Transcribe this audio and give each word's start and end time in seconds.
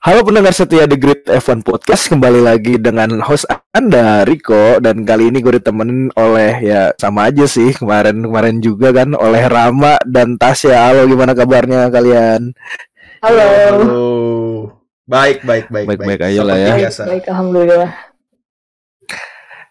Halo 0.00 0.24
pendengar 0.24 0.56
setia 0.56 0.88
The 0.88 0.96
Great 0.96 1.28
F1 1.28 1.60
Podcast 1.60 2.08
Kembali 2.08 2.40
lagi 2.40 2.80
dengan 2.80 3.20
host 3.20 3.44
Anda 3.76 4.24
Riko 4.24 4.80
Dan 4.80 5.04
kali 5.04 5.28
ini 5.28 5.44
gue 5.44 5.60
ditemenin 5.60 6.08
oleh 6.16 6.56
Ya 6.64 6.96
sama 6.96 7.28
aja 7.28 7.44
sih 7.44 7.76
Kemarin-kemarin 7.76 8.64
juga 8.64 8.96
kan 8.96 9.12
Oleh 9.12 9.44
Rama 9.44 10.00
dan 10.08 10.40
Tasya 10.40 10.88
Halo 10.88 11.04
gimana 11.04 11.36
kabarnya 11.36 11.92
kalian 11.92 12.56
Halo. 13.20 13.44
Halo. 13.44 14.04
Baik, 15.04 15.44
baik, 15.44 15.68
baik, 15.68 15.84
Baik-baik 15.92 16.20
aja 16.32 16.40
lah 16.48 16.56
ya. 16.56 16.72
biasa. 16.80 17.02
Baik, 17.04 17.24
alhamdulillah. 17.28 17.92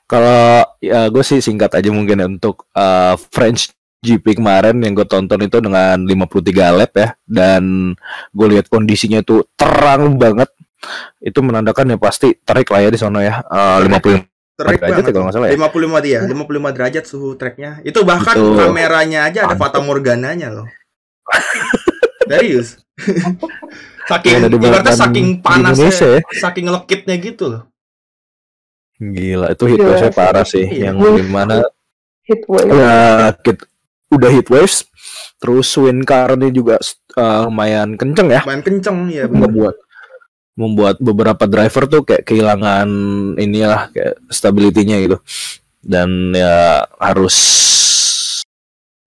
Kalau 0.05 0.77
ya 0.77 1.09
gue 1.09 1.23
sih 1.25 1.41
singkat 1.41 1.73
aja 1.73 1.89
mungkin 1.89 2.21
ya 2.21 2.27
Untuk 2.29 2.69
uh, 2.77 3.17
French 3.33 3.73
GP 3.99 4.39
kemarin 4.39 4.79
yang 4.79 4.95
gue 4.95 5.03
tonton 5.03 5.43
itu 5.43 5.59
dengan 5.59 5.99
53 5.99 6.77
lap 6.77 6.91
ya 6.95 7.07
Dan 7.23 7.91
gue 8.31 8.47
lihat 8.47 8.71
kondisinya 8.71 9.19
tuh 9.21 9.43
terang 9.53 10.15
banget 10.15 10.47
Itu 11.19 11.43
menandakan 11.43 11.93
ya 11.93 11.97
pasti 11.99 12.31
terik 12.39 12.71
lah 12.71 12.79
ya 12.79 12.89
di 12.89 12.99
sana 12.99 13.19
ya 13.19 13.43
uh, 13.43 13.83
50 13.83 14.29
Terik 14.59 14.79
derajat 14.83 15.03
ya 15.07 15.11
kalau 15.15 15.23
nggak 15.23 15.35
salah 15.39 15.47
ya 15.47 15.55
55 15.55 16.03
dia, 16.03 16.19
55 16.27 16.75
derajat 16.75 17.03
suhu 17.07 17.29
treknya. 17.39 17.79
Itu 17.79 18.03
bahkan 18.03 18.35
Betul. 18.35 18.59
kameranya 18.59 19.31
aja 19.31 19.47
ada 19.47 19.55
fata 19.55 19.79
morgananya 19.79 20.51
loh. 20.51 20.67
Serius. 22.27 22.75
saking 24.03 24.51
di 24.51 24.57
ibaratnya 24.59 24.91
saking 24.99 25.27
panasnya, 25.39 25.87
Indonesia 25.87 26.07
ya. 26.11 26.21
saking 26.43 26.67
lekitnya 26.67 27.15
gitu 27.23 27.43
loh. 27.47 27.63
Gila 28.99 29.55
itu 29.55 29.63
Gila 29.63 29.79
wave-nya 29.79 30.11
sih. 30.11 30.11
parah 30.11 30.43
sih 30.45 30.65
Iya. 30.67 30.91
yang 30.91 30.95
Wave. 30.99 31.15
di 31.15 31.23
mana 31.31 31.55
Heat 32.27 32.41
wave. 32.51 32.67
ya 32.67 32.95
kit- 33.39 33.68
udah 34.09 34.29
heat 34.33 34.47
waves 34.49 34.85
terus 35.39 35.69
wind 35.79 36.03
current 36.03 36.43
juga 36.51 36.77
uh, 37.15 37.47
lumayan 37.47 37.95
kenceng 37.95 38.29
ya 38.33 38.41
Main 38.43 38.61
kenceng 38.65 39.07
ya 39.09 39.25
bener. 39.29 39.47
membuat 39.47 39.75
membuat 40.59 40.95
beberapa 40.99 41.47
driver 41.47 41.83
tuh 41.87 42.01
kayak 42.03 42.27
kehilangan 42.27 42.89
inilah 43.39 43.87
kayak 43.95 44.19
stability-nya 44.27 44.99
gitu 45.07 45.17
dan 45.79 46.35
ya 46.35 46.83
harus 46.99 47.35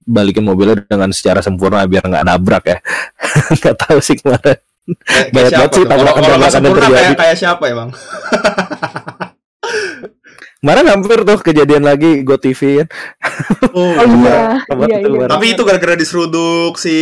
balikin 0.03 0.49
mobilnya 0.49 0.81
dengan 0.89 1.13
secara 1.13 1.45
sempurna 1.45 1.85
biar 1.85 2.03
nggak 2.09 2.27
nabrak 2.27 2.65
ya 2.65 2.79
nggak 3.61 3.77
tahu 3.77 4.01
sih 4.01 4.17
kemarin 4.17 4.57
Kayak, 4.83 5.31
kayak 5.31 5.47
siapa 5.47 5.63
banget 5.63 5.71
sih? 5.79 5.85
Kalau 5.87 6.13
kalau 6.19 6.49
sempurna 6.51 6.83
terjadi. 6.83 6.99
kayak 6.99 7.15
kayak 7.23 7.37
siapa 7.39 7.65
emang? 7.71 7.89
kemarin 10.63 10.87
hampir 10.87 11.19
tuh 11.21 11.39
kejadian 11.43 11.83
lagi 11.83 12.23
Go 12.23 12.39
TV 12.39 12.87
kan. 12.87 12.89
Oh, 13.75 13.99
Oh 13.99 14.07
iya, 14.23 14.55
iya, 14.87 14.99
iya. 15.03 15.19
Bar? 15.27 15.29
Tapi 15.29 15.47
itu 15.53 15.63
gara-gara 15.67 15.99
diseruduk 15.99 16.79
si 16.79 16.95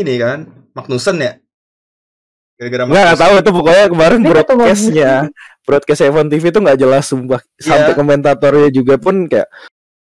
ini 0.00 0.16
kan, 0.16 0.48
Magnussen 0.72 1.20
ya? 1.20 1.36
Gara-gara 2.56 2.88
nggak 2.88 3.20
tahu 3.20 3.32
itu 3.36 3.50
pokoknya 3.52 3.86
kemarin 3.92 4.20
broadcastnya. 4.24 5.12
broadcast 5.62 6.02
F1 6.02 6.26
TV 6.26 6.44
itu 6.48 6.58
nggak 6.58 6.78
jelas 6.80 7.04
sumpah. 7.04 7.44
Sampai 7.54 7.92
Iya. 7.92 7.98
komentatornya 8.00 8.68
juga 8.72 8.96
pun 8.96 9.28
kayak 9.28 9.46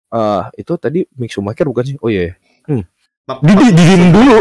ah 0.08 0.52
itu 0.54 0.72
tadi 0.76 1.08
Mick 1.16 1.32
Schumacher 1.32 1.64
bukan 1.64 1.84
sih? 1.84 1.96
Oh 1.98 2.12
iya 2.12 2.36
yeah. 2.68 2.84
Mag- 3.24 3.40
di, 3.40 3.52
di, 3.56 3.66
diem 3.72 4.04
dulu. 4.12 4.38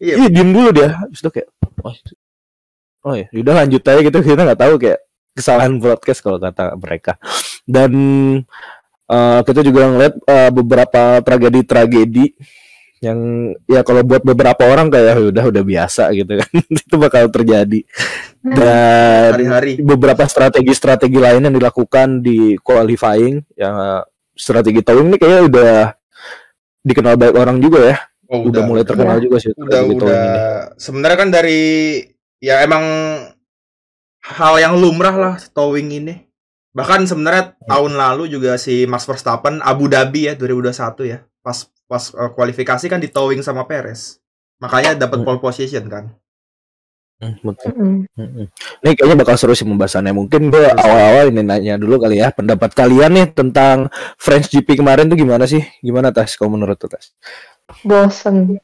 Iya. 0.00 0.14
iya 0.18 0.28
diem 0.32 0.50
dulu 0.50 0.68
dia. 0.72 0.88
Itu 1.12 1.28
kayak 1.28 1.48
oh, 1.84 1.92
itu- 1.92 2.18
oh 3.04 3.14
ya 3.14 3.26
udah 3.30 3.54
lanjut 3.60 3.82
aja 3.84 4.00
gitu. 4.00 4.18
Kita 4.24 4.42
nggak 4.42 4.58
tahu 4.58 4.74
kayak 4.80 5.00
kesalahan 5.36 5.76
broadcast 5.76 6.24
kalau 6.24 6.40
kata 6.40 6.72
mereka 6.80 7.20
dan 7.66 7.92
eh, 9.10 9.40
kita 9.42 9.60
juga 9.66 9.90
ngeliat 9.90 10.14
eh, 10.22 10.50
beberapa 10.54 11.02
tragedi-tragedi 11.20 12.26
yang 13.04 13.52
ya 13.68 13.84
kalau 13.84 14.00
buat 14.00 14.24
beberapa 14.24 14.64
orang 14.64 14.88
kayak 14.88 15.04
"Ya 15.04 15.14
udah 15.28 15.44
udah 15.52 15.62
biasa 15.66 16.08
gitu 16.16 16.32
kan. 16.40 16.48
Itu 16.88 16.96
bakal 16.96 17.28
terjadi. 17.28 17.84
Dan 18.40 19.30
hari-hari. 19.36 19.72
beberapa 19.84 20.24
strategi-strategi 20.24 21.18
lain 21.20 21.44
yang 21.44 21.54
dilakukan 21.54 22.24
di 22.24 22.56
qualifying 22.64 23.44
yang 23.52 24.00
strategi 24.32 24.80
towing 24.80 25.12
ini 25.12 25.16
kayaknya 25.20 25.42
udah 25.44 25.74
dikenal 26.86 27.20
baik 27.20 27.34
orang 27.36 27.60
juga 27.60 27.80
ya. 27.84 27.96
Oh, 28.26 28.42
udah, 28.42 28.62
mulai 28.66 28.82
terkenal 28.82 29.22
juga 29.22 29.38
sih 29.38 29.54
udah 29.54 29.80
udah. 29.86 30.26
sebenarnya 30.74 31.14
kan 31.14 31.30
dari 31.30 32.02
ya 32.42 32.58
emang 32.66 32.82
hal 34.18 34.54
yang 34.58 34.74
lumrah 34.74 35.14
lah 35.14 35.34
towing 35.54 35.94
ini 35.94 36.25
bahkan 36.76 37.00
sebenarnya 37.02 37.56
Ya. 37.56 37.72
tahun 37.72 37.96
lalu 37.96 38.28
juga 38.28 38.54
si 38.54 38.84
Max 38.84 39.08
Verstappen 39.08 39.64
Abu 39.64 39.88
Dhabi 39.88 40.28
ya 40.28 40.34
2021 40.36 40.76
ya 41.08 41.18
pas 41.40 41.56
pas 41.86 42.04
uh, 42.12 42.28
kualifikasi 42.30 42.84
kan 42.84 43.00
di 43.00 43.08
towing 43.08 43.40
sama 43.40 43.64
Perez 43.64 44.20
makanya 44.58 44.92
dapat 44.94 45.18
Hmm. 45.18 45.26
pole 45.26 45.40
position 45.40 45.88
kan 45.88 46.12
Hmm, 47.16 47.32
betul. 47.40 47.72
Mm-mm. 47.72 48.04
Mm-mm. 48.12 48.44
Ini 48.84 48.92
kayaknya 48.92 49.16
bakal 49.16 49.40
seru 49.40 49.56
sih 49.56 49.64
pembahasannya. 49.64 50.12
Mungkin 50.12 50.52
gue 50.52 50.68
Terus. 50.68 50.76
awal-awal 50.76 51.32
ini 51.32 51.40
nanya 51.40 51.80
dulu 51.80 51.96
kali 51.96 52.20
ya 52.20 52.28
pendapat 52.28 52.76
kalian 52.76 53.08
nih 53.08 53.26
tentang 53.32 53.88
French 54.20 54.52
GP 54.52 54.76
kemarin 54.76 55.08
tuh 55.08 55.16
gimana 55.16 55.48
sih? 55.48 55.64
Gimana 55.80 56.12
Tas? 56.12 56.36
Kalau 56.36 56.52
menurut 56.52 56.76
tuh 56.76 56.92
Tas? 56.92 57.16
Bosen. 57.80 58.60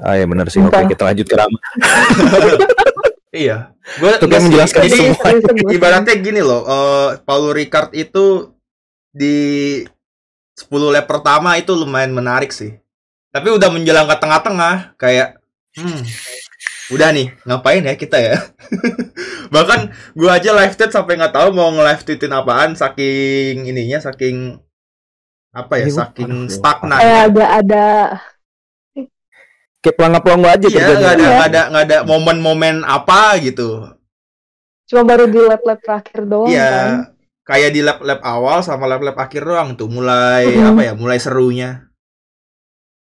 Ah 0.00 0.16
ya 0.16 0.24
benar 0.24 0.48
sih. 0.48 0.64
Oke 0.64 0.72
Entah. 0.72 0.88
kita 0.88 1.02
lanjut 1.04 1.26
ke 1.28 1.36
Rama. 1.36 1.58
iya. 3.32 3.72
Gue 3.98 4.14
Itu 4.14 4.28
kan 4.28 4.40
menjelaskan 4.46 4.82
jadi 4.86 4.96
semua. 4.96 5.16
Bosen, 5.18 5.54
bosen. 5.58 5.74
ibaratnya 5.74 6.14
gini 6.20 6.40
loh 6.44 6.62
eh 6.68 7.10
Paul 7.24 7.56
Ricard 7.56 7.90
itu 7.96 8.52
di 9.12 9.36
10 10.56 10.68
lap 10.92 11.08
pertama 11.08 11.56
itu 11.56 11.72
lumayan 11.72 12.12
menarik 12.12 12.52
sih. 12.52 12.76
Tapi 13.32 13.48
udah 13.48 13.72
menjelang 13.72 14.04
ke 14.04 14.16
tengah-tengah 14.20 14.94
kayak 15.00 15.40
hmm 15.72 16.04
udah 16.92 17.08
nih 17.16 17.32
ngapain 17.48 17.84
ya 17.88 17.94
kita 17.96 18.18
ya? 18.20 18.36
Bahkan 19.54 19.80
gua 20.12 20.36
aja 20.36 20.52
live 20.52 20.76
tweet 20.76 20.92
sampai 20.92 21.16
nggak 21.16 21.32
tahu 21.32 21.48
mau 21.56 21.72
nge-live 21.72 22.04
tweetin 22.04 22.36
apaan 22.36 22.76
saking 22.76 23.64
ininya 23.64 23.98
saking 24.04 24.60
apa 25.56 25.74
ya 25.80 25.86
gua 25.88 25.98
saking 26.04 26.32
stagnan. 26.52 27.00
Kayak 27.00 27.22
agak 27.32 27.50
ada 27.64 27.86
Kayak 29.82 29.96
pelangga-pelangga 29.98 30.48
aja 30.48 30.62
iya 30.62 30.72
kerjanya. 30.72 30.94
nggak 30.94 31.10
ada 31.10 31.18
Iya. 31.18 31.32
nggak 31.32 31.48
ada 31.48 31.62
nggak 31.68 31.84
ada 31.84 31.98
momen-momen 32.04 32.76
apa 32.82 33.20
gitu 33.38 33.68
cuma 34.82 35.02
baru 35.04 35.24
di 35.26 35.40
lap-lap 35.40 35.78
terakhir 35.80 36.20
doang 36.22 36.46
kan. 36.46 36.52
Iya, 36.52 36.72
kayak 37.42 37.70
di 37.70 37.80
lap-lap 37.80 38.20
awal 38.22 38.60
sama 38.60 38.84
lap-lap 38.84 39.16
akhir 39.16 39.42
doang 39.42 39.72
tuh 39.72 39.88
mulai 39.88 40.46
Mhm. 40.46 40.68
apa 40.68 40.80
ya, 40.82 40.92
mulai 40.92 41.16
serunya. 41.16 41.88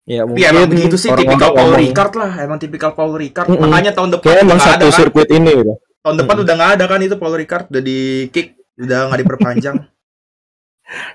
Ya 0.03 0.23
Tapi 0.23 0.39
emang 0.41 0.67
begitu 0.67 0.95
sih 0.95 1.07
tipikal 1.09 1.51
Paul 1.51 1.73
Ricard 1.73 2.13
lah, 2.13 2.31
emang 2.37 2.55
tipikal 2.57 2.91
Paul 2.91 3.11
Ricard. 3.13 3.47
Mm-mm. 3.47 3.59
Makanya 3.61 3.91
tahun 3.91 4.09
depan 4.13 4.23
Kayak 4.25 4.43
emang 4.43 4.59
satu 4.61 4.71
ada 4.77 4.85
kan. 4.85 4.95
sirkuit 4.95 5.29
ini 5.29 5.51
udah. 5.53 5.75
Tahun 6.01 6.15
depan 6.17 6.33
Mm-mm. 6.33 6.43
udah 6.43 6.53
nggak 6.55 6.71
ada 6.75 6.85
kan 6.85 6.99
itu 7.01 7.15
Paul 7.15 7.35
Ricard 7.35 7.65
udah 7.67 7.81
di 7.81 7.99
kick, 8.29 8.47
udah 8.77 8.99
nggak 9.07 9.19
diperpanjang. 9.23 9.75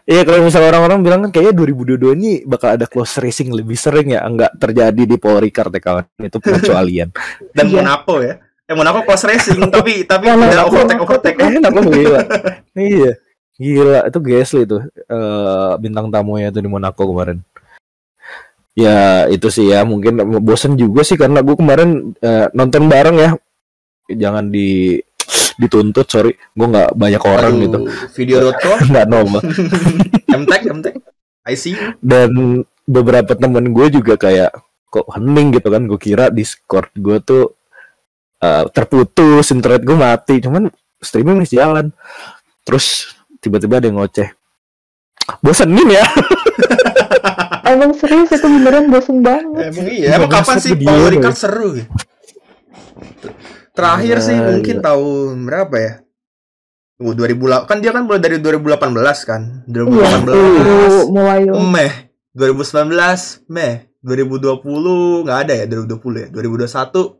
Iya 0.04 0.28
kalau 0.28 0.44
misalnya 0.44 0.68
orang-orang 0.76 1.00
bilang 1.00 1.20
kan 1.24 1.30
kayaknya 1.32 1.56
2022 1.64 2.12
ini 2.20 2.32
bakal 2.44 2.76
ada 2.76 2.84
close 2.84 3.16
racing 3.16 3.56
lebih 3.56 3.72
sering 3.72 4.12
ya 4.12 4.20
Enggak 4.20 4.52
terjadi 4.60 5.02
di 5.08 5.16
Paul 5.16 5.40
Ricard 5.40 5.72
ya 5.72 5.80
kawan. 5.80 6.04
Itu 6.20 6.38
pengecualian. 6.38 7.08
Dan 7.56 7.64
Iya. 7.72 7.74
Monaco 7.80 8.14
ya. 8.20 8.34
Eh 8.68 8.74
Monaco 8.76 9.00
close 9.02 9.24
racing 9.24 9.58
tapi 9.74 10.04
tapi 10.04 10.28
Monaco, 10.28 10.52
udah 10.52 10.64
overtake 10.68 11.00
overtake. 11.00 11.36
Enak 11.40 11.72
loh 11.72 11.84
gila. 11.96 12.20
Iya. 12.76 13.12
Gila 13.56 13.98
itu 14.08 14.18
Gasly 14.20 14.62
tuh 14.64 14.82
eh, 14.92 15.72
Bintang 15.80 16.08
tamunya 16.12 16.52
tuh 16.52 16.60
di 16.60 16.68
Monaco 16.68 17.02
kemarin. 17.08 17.40
Ya 18.72 19.28
itu 19.28 19.52
sih 19.52 19.68
ya 19.68 19.84
Mungkin 19.84 20.16
bosen 20.40 20.80
juga 20.80 21.04
sih 21.04 21.20
Karena 21.20 21.44
gue 21.44 21.52
kemarin 21.52 22.16
eh, 22.20 22.48
nonton 22.52 22.88
bareng 22.92 23.16
ya. 23.16 23.30
Jangan 24.08 24.52
di 24.52 25.00
dituntut 25.58 26.06
sorry 26.08 26.32
gue 26.34 26.66
nggak 26.66 26.94
banyak 26.94 27.22
orang 27.22 27.52
Aduh, 27.56 27.62
gitu 27.64 27.78
Video.com, 28.16 28.78
nggak 28.92 29.06
normal 29.08 29.42
MTech, 30.42 30.62
MTech. 30.68 30.96
I 31.42 31.58
see. 31.58 31.74
dan 31.98 32.62
beberapa 32.86 33.34
temen 33.34 33.74
gue 33.74 33.86
juga 33.90 34.14
kayak 34.14 34.54
kok 34.86 35.08
hening 35.10 35.56
gitu 35.56 35.68
kan 35.68 35.82
gue 35.88 35.98
kira 35.98 36.28
discord 36.28 36.92
gue 36.94 37.18
tuh 37.18 37.56
eh, 38.38 38.64
terputus 38.70 39.50
internet 39.50 39.82
gue 39.82 39.96
mati 39.96 40.38
cuman 40.38 40.70
streaming 41.02 41.42
masih 41.42 41.58
jalan 41.58 41.90
terus 42.62 43.10
tiba-tiba 43.42 43.82
ada 43.82 43.90
yang 43.90 43.98
ngoceh 43.98 44.30
bosenin 45.42 45.88
ya 45.90 46.06
emang 47.72 47.90
serius 47.96 48.30
itu 48.30 48.46
beneran 48.46 48.86
bosen 48.86 49.18
banget 49.24 49.72
Emang 49.72 49.86
iya, 49.88 50.18
emang 50.18 50.30
Bangsat 50.30 50.46
kapan 50.46 50.56
sih 50.62 50.70
video 50.76 50.86
Paul 50.86 50.98
loh. 51.00 51.10
Ricard 51.10 51.38
seru 51.38 51.66
gitu? 51.74 51.90
Terakhir 53.72 54.16
sih 54.20 54.36
Gila, 54.36 54.48
mungkin 54.52 54.76
tahun 54.78 55.34
berapa 55.48 55.76
ya? 55.76 55.92
Tunggu 57.00 57.12
2000 57.16 57.64
kan 57.64 57.76
dia 57.80 57.90
kan 57.90 58.04
mulai 58.04 58.20
dari 58.20 58.36
2018 58.38 58.76
kan? 59.24 59.42
iya 59.64 60.20
2018 60.22 60.28
baru 60.28 60.46
mulai 61.08 61.40
Meh 61.48 61.92
2019 62.36 63.48
Meh. 63.48 63.74
2020 64.02 65.24
nggak 65.24 65.38
ada 65.46 65.54
ya 65.56 65.64
2020 65.66 66.22
ya? 66.22 66.28
2021 66.28 67.16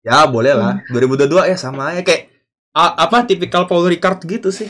ya 0.00 0.18
boleh 0.26 0.52
lah. 0.56 0.74
2022 0.88 1.50
ya 1.52 1.56
sama 1.56 1.92
ya 1.92 2.02
kayak 2.02 2.32
a- 2.72 2.96
apa 3.04 3.22
tipikal 3.24 3.68
Paul 3.68 3.86
Ricard 3.86 4.18
gitu 4.24 4.50
sih. 4.50 4.66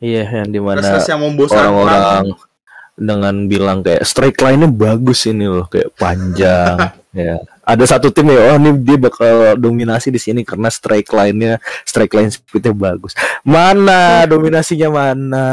Iya 0.00 0.24
yang 0.42 0.48
di 0.48 0.58
mana 0.58 0.80
prestasi 0.80 1.12
yang 1.12 1.20
membosankan. 1.20 1.60
orang-orang 1.68 2.24
dengan 2.96 3.34
bilang 3.44 3.78
kayak 3.84 4.04
strike 4.04 4.40
line-nya 4.40 4.72
bagus 4.72 5.28
ini 5.28 5.44
loh. 5.44 5.68
Kayak 5.68 5.92
panjang 6.00 6.76
ya 7.16 7.36
ada 7.70 7.84
satu 7.86 8.10
tim 8.10 8.34
ya 8.34 8.50
oh 8.50 8.56
ini 8.58 8.82
dia 8.82 8.98
bakal 8.98 9.54
dominasi 9.54 10.10
di 10.10 10.18
sini 10.18 10.42
karena 10.42 10.66
strike 10.66 11.06
line-nya 11.06 11.62
strike 11.86 12.10
line 12.10 12.30
speed-nya 12.30 12.74
bagus. 12.74 13.14
Mana? 13.46 14.26
Dominasinya 14.26 14.90
mana? 14.90 15.46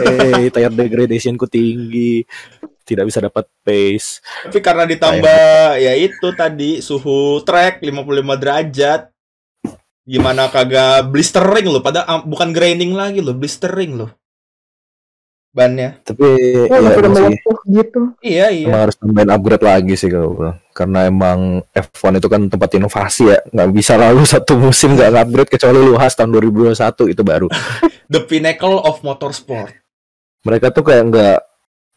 Eh 0.00 0.48
tire 0.48 0.72
degradation 0.72 1.36
ku 1.36 1.44
tinggi. 1.44 2.24
Tidak 2.80 3.04
bisa 3.06 3.22
dapat 3.22 3.46
pace. 3.62 4.24
Tapi 4.48 4.58
karena 4.58 4.82
ditambah 4.88 5.78
ya 5.78 5.92
itu 5.94 6.28
tadi 6.34 6.80
suhu 6.82 7.44
track 7.44 7.84
55 7.84 8.42
derajat. 8.42 9.00
Gimana 10.10 10.50
kagak 10.50 11.06
blistering 11.12 11.70
loh, 11.70 11.84
pada 11.84 12.02
ah, 12.02 12.18
bukan 12.24 12.50
grinding 12.50 12.98
lagi 12.98 13.22
loh, 13.22 13.36
blistering 13.36 13.94
loh. 13.94 14.10
Bannya. 15.50 15.98
tapi 16.06 16.22
Ya, 16.22 16.62
ya, 16.70 16.78
udah 16.78 16.94
emang 16.94 17.10
sih, 17.10 17.24
melepuh 17.26 17.58
gitu. 17.66 18.00
Iya, 18.22 18.46
iya. 18.54 18.66
emang 18.70 18.82
harus 18.86 18.96
tambahin 18.96 19.30
upgrade 19.34 19.64
lagi 19.66 19.94
sih 19.98 20.06
kalau 20.06 20.54
karena 20.70 20.98
emang 21.04 21.38
F1 21.70 22.12
itu 22.16 22.28
kan 22.30 22.42
tempat 22.46 22.70
inovasi 22.72 23.22
ya 23.26 23.38
nggak 23.44 23.68
bisa 23.74 23.98
lalu 23.98 24.22
satu 24.22 24.54
musim 24.54 24.94
nggak 24.94 25.10
upgrade 25.10 25.50
kecuali 25.50 25.78
lu 25.78 25.98
khas 25.98 26.14
tahun 26.14 26.30
2021 26.38 27.10
itu 27.10 27.22
baru 27.22 27.48
The 28.14 28.22
pinnacle 28.22 28.78
of 28.78 29.02
motorsport. 29.02 29.74
mereka 30.40 30.70
tuh 30.70 30.80
kayak 30.80 31.04
nggak 31.10 31.38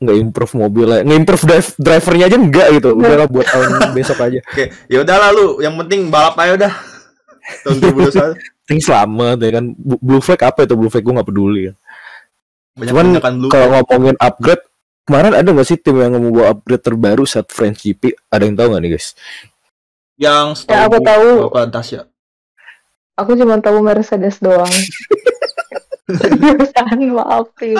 nggak 0.03 0.17
improve 0.19 0.53
mobilnya 0.59 0.99
nge-improve 0.99 1.43
drive, 1.47 1.69
drivernya 1.79 2.25
aja 2.27 2.35
enggak 2.35 2.67
gitu 2.75 2.89
udah 2.91 3.15
lah 3.15 3.27
buat 3.29 3.47
tahun 3.47 3.69
besok 3.95 4.17
aja 4.19 4.41
Oke, 4.43 4.65
ya 4.89 4.97
udah 4.99 5.15
lalu, 5.29 5.45
yang 5.61 5.77
penting 5.79 6.09
balap 6.09 6.35
aja 6.35 6.51
udah. 6.57 6.73
Tahun 7.63 7.77
2021. 8.11 8.35
penting 8.63 8.79
selamat 8.79 9.37
ya 9.39 9.51
kan 9.53 9.65
blue 9.77 10.19
flag 10.19 10.41
apa 10.43 10.63
itu 10.63 10.73
blue 10.75 10.87
flag 10.87 11.03
gue 11.03 11.13
nggak 11.13 11.29
peduli 11.29 11.61
ya. 11.67 11.73
Banyak 12.73 12.89
Cuman 12.89 13.07
kalau 13.53 13.67
ngomongin 13.85 14.17
upgrade 14.17 14.63
kemarin 15.05 15.33
ada 15.37 15.45
nggak 15.45 15.67
sih 15.67 15.77
tim 15.77 15.99
yang 15.99 16.17
mau 16.17 16.31
bawa 16.33 16.57
upgrade 16.57 16.81
terbaru 16.81 17.23
saat 17.27 17.51
French 17.53 17.85
GP 17.85 18.17
ada 18.33 18.43
yang 18.49 18.55
tahu 18.57 18.73
nggak 18.73 18.81
nih 18.81 18.91
guys 18.97 19.07
Yang 20.17 20.47
Ya, 20.69 20.85
aku 20.85 20.97
tahu. 21.01 21.29
Tasya? 21.69 22.01
Aku 23.13 23.37
cuma 23.37 23.61
tahu 23.61 23.81
Mercedes 23.85 24.41
doang. 24.41 24.69
Seriusan, 26.03 27.15
maafin. 27.15 27.79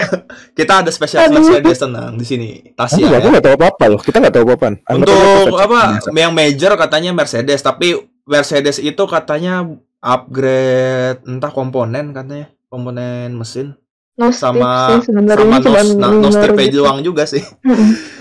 Kita 0.58 0.82
ada 0.82 0.90
spesial 0.90 1.30
Aduh. 1.30 1.38
Mercedes 1.38 1.78
tenang 1.78 2.18
di 2.18 2.26
sini. 2.26 2.48
Aku 2.74 2.98
Tasya. 2.98 3.06
aku 3.08 3.26
ya. 3.28 3.30
nggak 3.36 3.44
tahu 3.46 3.54
apa 3.56 3.66
apa 3.70 3.84
loh 3.86 4.00
kita 4.02 4.16
nggak 4.18 4.34
tahu 4.34 4.44
apa 4.44 4.54
apaan 4.58 4.74
Untuk 5.00 5.56
apa? 5.56 5.80
Yang 6.10 6.32
major 6.34 6.72
katanya 6.76 7.10
Mercedes, 7.14 7.60
tapi 7.62 7.94
Mercedes 8.26 8.76
itu 8.82 9.02
katanya 9.06 9.64
upgrade 10.02 11.22
entah 11.28 11.52
komponen 11.52 12.12
katanya, 12.12 12.48
komponen 12.68 13.36
mesin 13.36 13.79
No 14.20 14.28
sama 14.36 15.00
sih 15.00 15.08
sama 15.08 15.24
nos, 15.24 15.88
nah, 15.96 16.12
nos 16.12 16.28
minor 16.28 16.32
strip 16.36 16.56
gitu. 16.68 16.84
doang 16.84 17.00
juga 17.00 17.24
sih. 17.24 17.40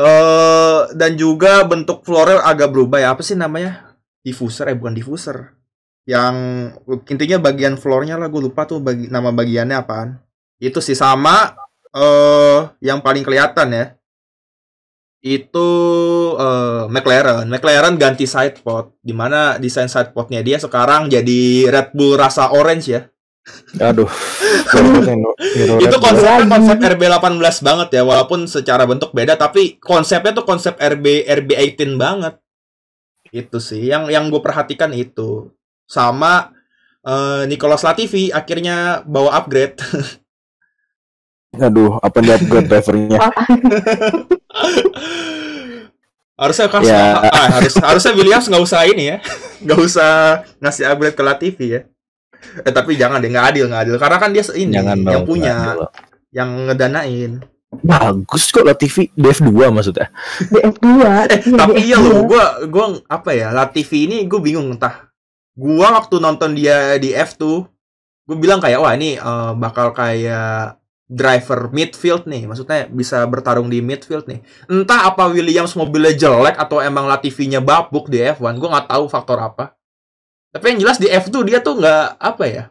Eh 0.00 0.80
dan 0.96 1.12
juga 1.20 1.60
bentuk 1.68 2.00
floornya 2.08 2.40
agak 2.40 2.72
berubah 2.72 3.04
ya. 3.04 3.12
Apa 3.12 3.20
sih 3.20 3.36
namanya? 3.36 3.92
Diffuser 4.24 4.72
eh 4.72 4.76
bukan 4.76 4.96
diffuser. 4.96 5.52
Yang 6.08 6.34
intinya 7.04 7.36
bagian 7.36 7.76
floornya 7.76 8.16
lah 8.16 8.32
gue 8.32 8.40
lupa 8.48 8.64
tuh 8.64 8.80
bagi, 8.80 9.12
nama 9.12 9.28
bagiannya 9.28 9.76
apaan. 9.76 10.16
Itu 10.56 10.80
sih 10.80 10.96
sama 10.96 11.52
eh 11.92 12.60
yang 12.80 13.04
paling 13.04 13.20
kelihatan 13.20 13.76
ya. 13.76 13.84
Itu 15.20 15.68
eh 16.40 16.88
McLaren. 16.88 17.44
McLaren 17.52 18.00
ganti 18.00 18.24
sidepod 18.24 18.96
di 19.04 19.12
mana 19.12 19.60
desain 19.60 19.90
sidepodnya 19.90 20.40
dia 20.40 20.56
sekarang 20.56 21.12
jadi 21.12 21.68
Red 21.68 21.92
Bull 21.92 22.16
rasa 22.16 22.56
orange 22.56 22.88
ya. 22.88 23.04
Aduh. 23.80 24.10
Itu 25.80 25.96
konsepnya 25.98 26.44
Lagi. 26.44 26.50
konsep 26.50 26.76
RB18 26.78 27.56
banget 27.64 27.88
ya 27.98 28.02
walaupun 28.04 28.44
secara 28.46 28.84
bentuk 28.86 29.10
beda 29.10 29.34
tapi 29.34 29.80
konsepnya 29.80 30.36
tuh 30.36 30.46
konsep 30.46 30.74
RB 30.78 31.24
RB18 31.26 31.96
banget. 31.98 32.34
Itu 33.30 33.58
sih 33.62 33.86
yang 33.90 34.10
yang 34.10 34.28
gue 34.28 34.42
perhatikan 34.42 34.90
itu. 34.92 35.50
Sama 35.86 36.50
eh, 37.02 37.46
Nicolas 37.50 37.82
Latifi 37.82 38.30
akhirnya 38.30 39.02
bawa 39.06 39.38
upgrade. 39.42 39.78
Aduh 41.66 41.98
apa 41.98 42.22
yang 42.22 42.38
upgrade 42.38 42.68
drivernya? 42.70 43.18
Harusnya 46.40 46.72
kan 46.72 46.80
Ya. 46.80 47.20
ah, 47.20 47.60
harus 47.60 47.76
harusnya 47.76 48.16
Williams 48.16 48.48
nggak 48.48 48.64
usah 48.64 48.88
ini 48.88 49.12
ya. 49.12 49.16
Nggak 49.64 49.80
usah 49.84 50.12
ngasih 50.56 50.88
upgrade 50.88 51.12
ke 51.12 51.20
Latifi 51.20 51.66
ya 51.68 51.84
eh 52.60 52.72
tapi 52.72 52.94
jangan 52.94 53.18
deh 53.18 53.30
nggak 53.30 53.46
adil 53.52 53.64
nggak 53.68 53.82
adil 53.84 53.96
karena 53.96 54.16
kan 54.16 54.30
dia 54.30 54.44
ini 54.54 54.72
jangan 54.72 54.98
yang 55.00 55.22
dong, 55.22 55.24
punya 55.24 55.54
adil. 55.54 55.86
yang 56.30 56.50
ngedanain 56.66 57.32
bagus 57.80 58.50
kok 58.50 58.66
lah 58.66 58.74
TV 58.74 59.14
DF2 59.14 59.50
maksudnya 59.70 60.10
DF2. 60.52 60.84
Eh, 61.30 61.40
Iya, 61.46 61.54
tapi 61.54 61.78
DF2. 61.78 61.86
iya 61.86 61.96
loh, 61.96 62.26
gua 62.26 62.44
gua 62.66 62.84
apa 63.06 63.30
ya, 63.30 63.54
Latifi 63.54 64.10
ini 64.10 64.26
gue 64.26 64.40
bingung 64.42 64.66
entah. 64.68 65.06
Gua 65.54 65.94
waktu 65.94 66.18
nonton 66.18 66.50
dia 66.52 66.98
di 66.98 67.14
F2, 67.14 67.42
gue 68.26 68.36
bilang 68.36 68.58
kayak 68.58 68.80
wah 68.82 68.90
ini 68.94 69.14
eh, 69.14 69.52
bakal 69.54 69.94
kayak 69.94 70.82
driver 71.06 71.70
midfield 71.70 72.26
nih, 72.26 72.46
maksudnya 72.46 72.86
bisa 72.86 73.22
bertarung 73.26 73.66
di 73.66 73.78
midfield 73.78 74.26
nih. 74.26 74.42
Entah 74.66 75.06
apa 75.06 75.26
Williams 75.26 75.74
mobilnya 75.74 76.14
jelek 76.14 76.54
atau 76.54 76.78
emang 76.78 77.06
Latifinya 77.06 77.58
babuk 77.58 78.06
di 78.06 78.18
F1, 78.18 78.58
gua 78.58 78.78
nggak 78.78 78.88
tahu 78.90 79.04
faktor 79.06 79.38
apa. 79.38 79.78
Tapi 80.50 80.64
yang 80.74 80.78
jelas 80.82 80.98
di 80.98 81.06
F2 81.06 81.46
dia 81.46 81.62
tuh 81.62 81.78
nggak 81.78 82.18
apa 82.18 82.44
ya, 82.46 82.64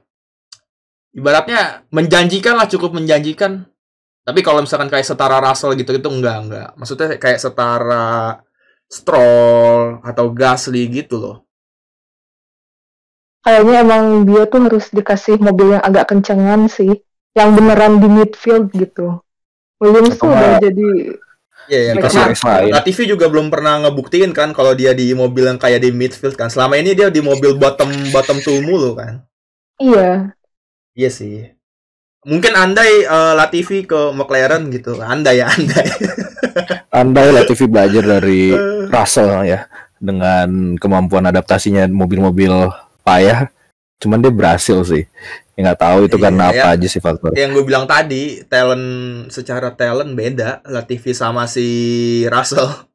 ibaratnya 1.15 1.87
menjanjikan 1.89 2.59
lah 2.59 2.67
cukup 2.67 2.91
menjanjikan. 2.91 3.63
Tapi 4.23 4.39
kalau 4.43 4.61
misalkan 4.61 4.91
kayak 4.91 5.07
setara 5.07 5.39
Russell 5.39 5.73
gitu-gitu 5.73 6.11
enggak 6.11 6.37
enggak. 6.43 6.69
Maksudnya 6.75 7.15
kayak 7.17 7.39
setara 7.39 8.37
Stroll 8.85 10.01
atau 10.01 10.25
Gasly 10.33 10.85
gitu 10.89 11.17
loh. 11.17 11.37
Kayaknya 13.39 13.75
emang 13.81 14.03
dia 14.27 14.43
tuh 14.45 14.67
harus 14.67 14.91
dikasih 14.91 15.39
mobil 15.39 15.77
yang 15.77 15.83
agak 15.85 16.11
kencengan 16.11 16.67
sih. 16.67 16.99
Yang 17.33 17.49
beneran 17.55 18.03
di 18.03 18.07
midfield 18.11 18.67
gitu. 18.75 19.23
Williams 19.79 20.19
Atau 20.19 20.27
tuh 20.27 20.29
udah 20.35 20.41
nggak- 20.59 20.61
jadi 20.67 20.89
Iya, 21.69 21.80
ya, 21.80 21.92
dikasih 22.01 22.18
karena 22.18 22.31
race 22.33 22.45
lain 22.50 22.71
Latifi 22.74 23.04
juga 23.06 23.25
belum 23.30 23.54
pernah 23.54 23.77
ngebuktiin 23.86 24.33
kan 24.33 24.50
kalau 24.57 24.74
dia 24.74 24.98
di 24.98 25.13
mobil 25.13 25.45
yang 25.45 25.62
kayak 25.62 25.86
di 25.86 25.94
midfield 25.94 26.33
kan. 26.33 26.50
Selama 26.50 26.81
ini 26.81 26.98
dia 26.98 27.13
di 27.13 27.21
mobil 27.21 27.54
bottom 27.56 27.94
bottom 28.10 28.42
two 28.42 28.57
mulu 28.66 28.98
kan. 28.98 29.21
iya. 29.77 30.33
Iya 30.98 31.10
sih. 31.13 31.54
Mungkin 32.25 32.51
andai 32.57 33.06
eh, 33.06 33.33
Latifi 33.38 33.86
ke 33.86 34.12
McLaren 34.12 34.68
gitu. 34.74 34.98
Andai 35.00 35.39
ya, 35.39 35.48
andai. 35.48 35.88
andai 37.00 37.46
TV 37.46 37.70
belajar 37.70 38.03
dari 38.03 38.51
Russell 38.89 39.46
ya 39.46 39.70
dengan 40.00 40.79
kemampuan 40.79 41.27
adaptasinya 41.27 41.86
mobil-mobil 41.91 42.72
payah 43.03 43.51
cuman 44.00 44.24
dia 44.24 44.32
berhasil 44.32 44.79
sih 44.88 45.03
ya 45.60 45.68
nggak 45.68 45.82
tahu 45.82 46.00
itu 46.08 46.16
Iya, 46.16 46.24
karena 46.24 46.44
ya. 46.48 46.51
apa 46.56 46.68
aja 46.72 46.88
sih 46.88 47.01
faktor 47.04 47.36
yang 47.36 47.51
gue 47.51 47.66
bilang 47.68 47.84
tadi, 47.84 48.39
talent 48.48 48.86
secara 49.28 49.75
talent 49.75 50.16
beda 50.16 50.63
Latifi 50.63 51.12
sama 51.12 51.44
si 51.46 51.68
Russell. 52.32 52.88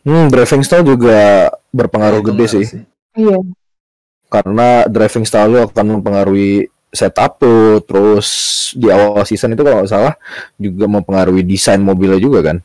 hmm 0.00 0.32
driving 0.32 0.64
style 0.64 0.80
juga 0.82 1.52
berpengaruh 1.68 2.24
Itu 2.24 2.28
gede 2.32 2.44
sih 2.48 2.64
Iya. 3.14 3.36
karena 4.26 4.88
driving 4.88 5.28
style 5.28 5.52
lu 5.52 5.60
akan 5.60 6.00
mempengaruhi 6.00 6.66
setup 6.88 7.36
tuh 7.36 7.84
terus 7.84 8.28
di 8.72 8.88
awal 8.88 9.20
season 9.22 9.52
itu 9.52 9.60
kalau 9.60 9.84
nggak 9.84 9.92
salah 9.92 10.14
juga 10.56 10.88
mempengaruhi 10.88 11.44
desain 11.44 11.78
mobilnya 11.78 12.16
juga 12.16 12.40
kan 12.40 12.58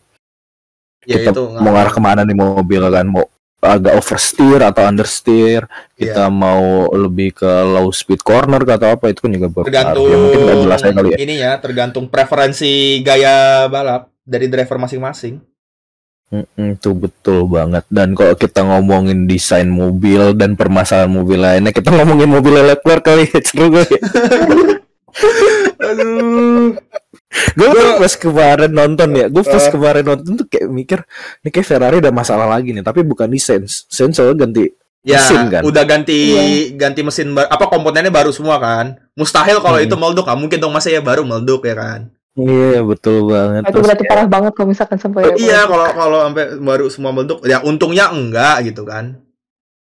Ya 1.04 1.18
kita 1.18 1.34
itu 1.34 1.44
mau 1.58 1.74
ngarah 1.74 1.90
ke 1.90 2.02
mana 2.02 2.22
nih 2.24 2.38
mobil 2.38 2.82
kan 2.88 3.04
mau 3.04 3.26
agak 3.60 3.92
oversteer 3.92 4.64
atau 4.64 4.88
understeer 4.88 5.68
kita 5.94 6.26
Iya. 6.26 6.32
mau 6.32 6.88
lebih 6.96 7.36
ke 7.44 7.52
low 7.68 7.92
speed 7.92 8.24
corner 8.24 8.64
atau 8.64 8.96
apa 8.96 9.12
itu 9.12 9.20
kan 9.20 9.32
juga 9.36 9.48
berpengaruh. 9.52 9.68
Tergantung 9.68 10.06
ya 10.08 10.16
mungkin 10.18 10.40
nggak 10.40 10.60
jelas 10.64 10.80
aja 10.80 10.92
kali 10.96 11.10
ya. 11.12 11.18
ini 11.20 11.36
ya 11.36 11.52
tergantung 11.60 12.06
preferensi 12.08 12.74
gaya 13.04 13.68
balap 13.68 14.08
dari 14.24 14.48
driver 14.48 14.80
masing-masing. 14.80 15.44
Mm-mm, 16.30 16.78
itu 16.78 16.94
betul 16.94 17.50
banget. 17.50 17.84
Dan 17.90 18.14
kalau 18.14 18.38
kita 18.38 18.62
ngomongin 18.62 19.26
desain 19.26 19.66
mobil 19.66 20.38
dan 20.38 20.54
permasalahan 20.54 21.10
mobil 21.10 21.42
lainnya 21.42 21.74
kita 21.74 21.90
ngomongin 21.90 22.30
mobil 22.30 22.54
Leclerc 22.54 23.02
kali 23.02 23.26
ya 23.34 23.42
seru 23.42 23.68
gue 23.74 23.86
aduh 25.80 26.78
gue 27.52 27.68
tuh 27.68 27.92
pas 27.98 28.14
kemarin 28.16 28.70
nonton 28.70 29.10
ya 29.12 29.26
gue 29.26 29.44
pas 29.44 29.60
Eh. 29.60 29.72
kemarin 29.72 30.04
nonton 30.04 30.32
tuh 30.36 30.46
kayak 30.46 30.68
mikir 30.68 31.00
ini 31.40 31.50
kayak 31.50 31.66
Ferrari 31.66 31.98
ada 31.98 32.10
masalah 32.10 32.46
lagi 32.46 32.72
nih 32.72 32.82
tapi 32.82 33.02
bukan 33.02 33.26
di 33.26 33.38
sense 33.38 33.88
sense 33.88 34.16
soalnya 34.16 34.44
ganti 34.44 34.70
ya 35.00 35.16
Mesin 35.18 35.48
kan? 35.48 35.62
udah 35.64 35.84
ganti 35.84 36.20
Iya. 36.30 36.76
ganti 36.76 37.02
mesin 37.02 37.32
apa 37.32 37.66
komponennya 37.66 38.10
baru 38.10 38.30
semua 38.30 38.58
kan 38.58 39.00
mustahil 39.14 39.60
kalau 39.60 39.80
Hmm. 39.80 39.86
itu 39.86 39.96
meledak 39.96 40.26
nggak 40.26 40.40
mungkin 40.40 40.58
dong 40.60 40.74
masa 40.74 40.90
ya 40.90 41.00
baru 41.00 41.24
meledak 41.24 41.64
ya 41.64 41.76
kan 41.76 42.00
iya 42.36 42.80
betul 42.82 43.26
banget 43.26 43.64
Itu 43.66 43.80
berarti 43.80 44.04
parah 44.06 44.28
banget 44.28 44.52
kalau 44.54 44.68
misalkan 44.68 44.98
sampai 44.98 45.34
iya 45.36 45.64
kalau 45.64 45.88
kalau 45.90 46.20
sampai 46.24 46.44
baru 46.58 46.86
semua 46.88 47.12
meledak 47.12 47.40
ya 47.44 47.64
untungnya 47.64 48.12
enggak 48.12 48.68
gitu 48.68 48.84
kan 48.84 49.24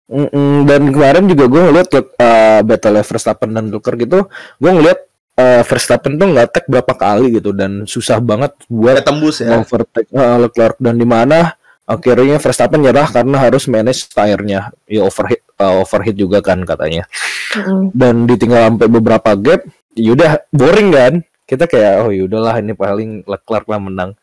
Mm-mm, 0.06 0.68
dan 0.68 0.92
kemarin 0.92 1.24
juga 1.24 1.48
gue 1.48 1.60
ngeliat 1.62 1.88
uh, 1.88 2.60
battle 2.60 3.00
Verstappen 3.00 3.48
dan 3.48 3.72
Leclerc 3.72 3.96
gitu, 3.96 4.28
gue 4.60 4.70
ngeliat 4.70 5.08
uh, 5.42 5.62
Verstappen 5.66 6.14
tuh 6.14 6.30
nggak 6.30 6.70
berapa 6.70 6.92
kali 6.94 7.42
gitu 7.42 7.50
dan 7.50 7.82
susah 7.82 8.22
banget 8.22 8.54
buat 8.70 9.02
ya 9.02 9.02
tembus 9.02 9.42
ya. 9.42 9.58
overtake 9.58 10.06
uh, 10.14 10.38
Leclerc. 10.38 10.78
Dan 10.78 11.02
di 11.02 11.06
mana 11.06 11.58
akhirnya 11.82 12.38
Verstappen 12.38 12.78
nyerah 12.78 13.10
karena 13.10 13.36
harus 13.42 13.66
manage 13.66 14.06
tire-nya. 14.14 14.70
Ya 14.86 15.02
overheat 15.02 15.42
uh, 15.58 15.82
overheat 15.82 16.14
juga 16.14 16.38
kan 16.38 16.62
katanya. 16.62 17.10
Mm-mm. 17.52 17.92
dan 17.92 18.24
ditinggal 18.24 18.64
sampai 18.64 18.88
beberapa 18.88 19.30
gap 19.36 19.60
yaudah 19.92 20.40
boring 20.54 20.88
kan? 20.94 21.14
Kita 21.44 21.68
kayak 21.68 22.06
oh 22.06 22.10
yaudahlah 22.14 22.62
ini 22.62 22.72
paling 22.72 23.28
Leclerc 23.28 23.66
lah 23.68 23.82
menang. 23.82 24.16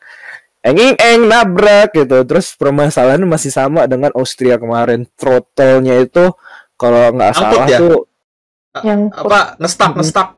Eng 0.60 0.98
eng 0.98 1.30
nabrak 1.30 1.94
gitu. 1.94 2.26
Terus 2.26 2.58
permasalahannya 2.58 3.28
masih 3.28 3.54
sama 3.54 3.86
dengan 3.86 4.10
Austria 4.18 4.58
kemarin. 4.58 5.06
Throttle-nya 5.14 6.04
itu 6.04 6.34
kalau 6.74 7.14
nggak 7.14 7.32
salah 7.36 7.64
ya? 7.70 7.78
tuh 7.78 8.08
Yang 8.82 9.00
apa 9.18 9.38
ngestak 9.58 9.90
ngestak 9.98 10.28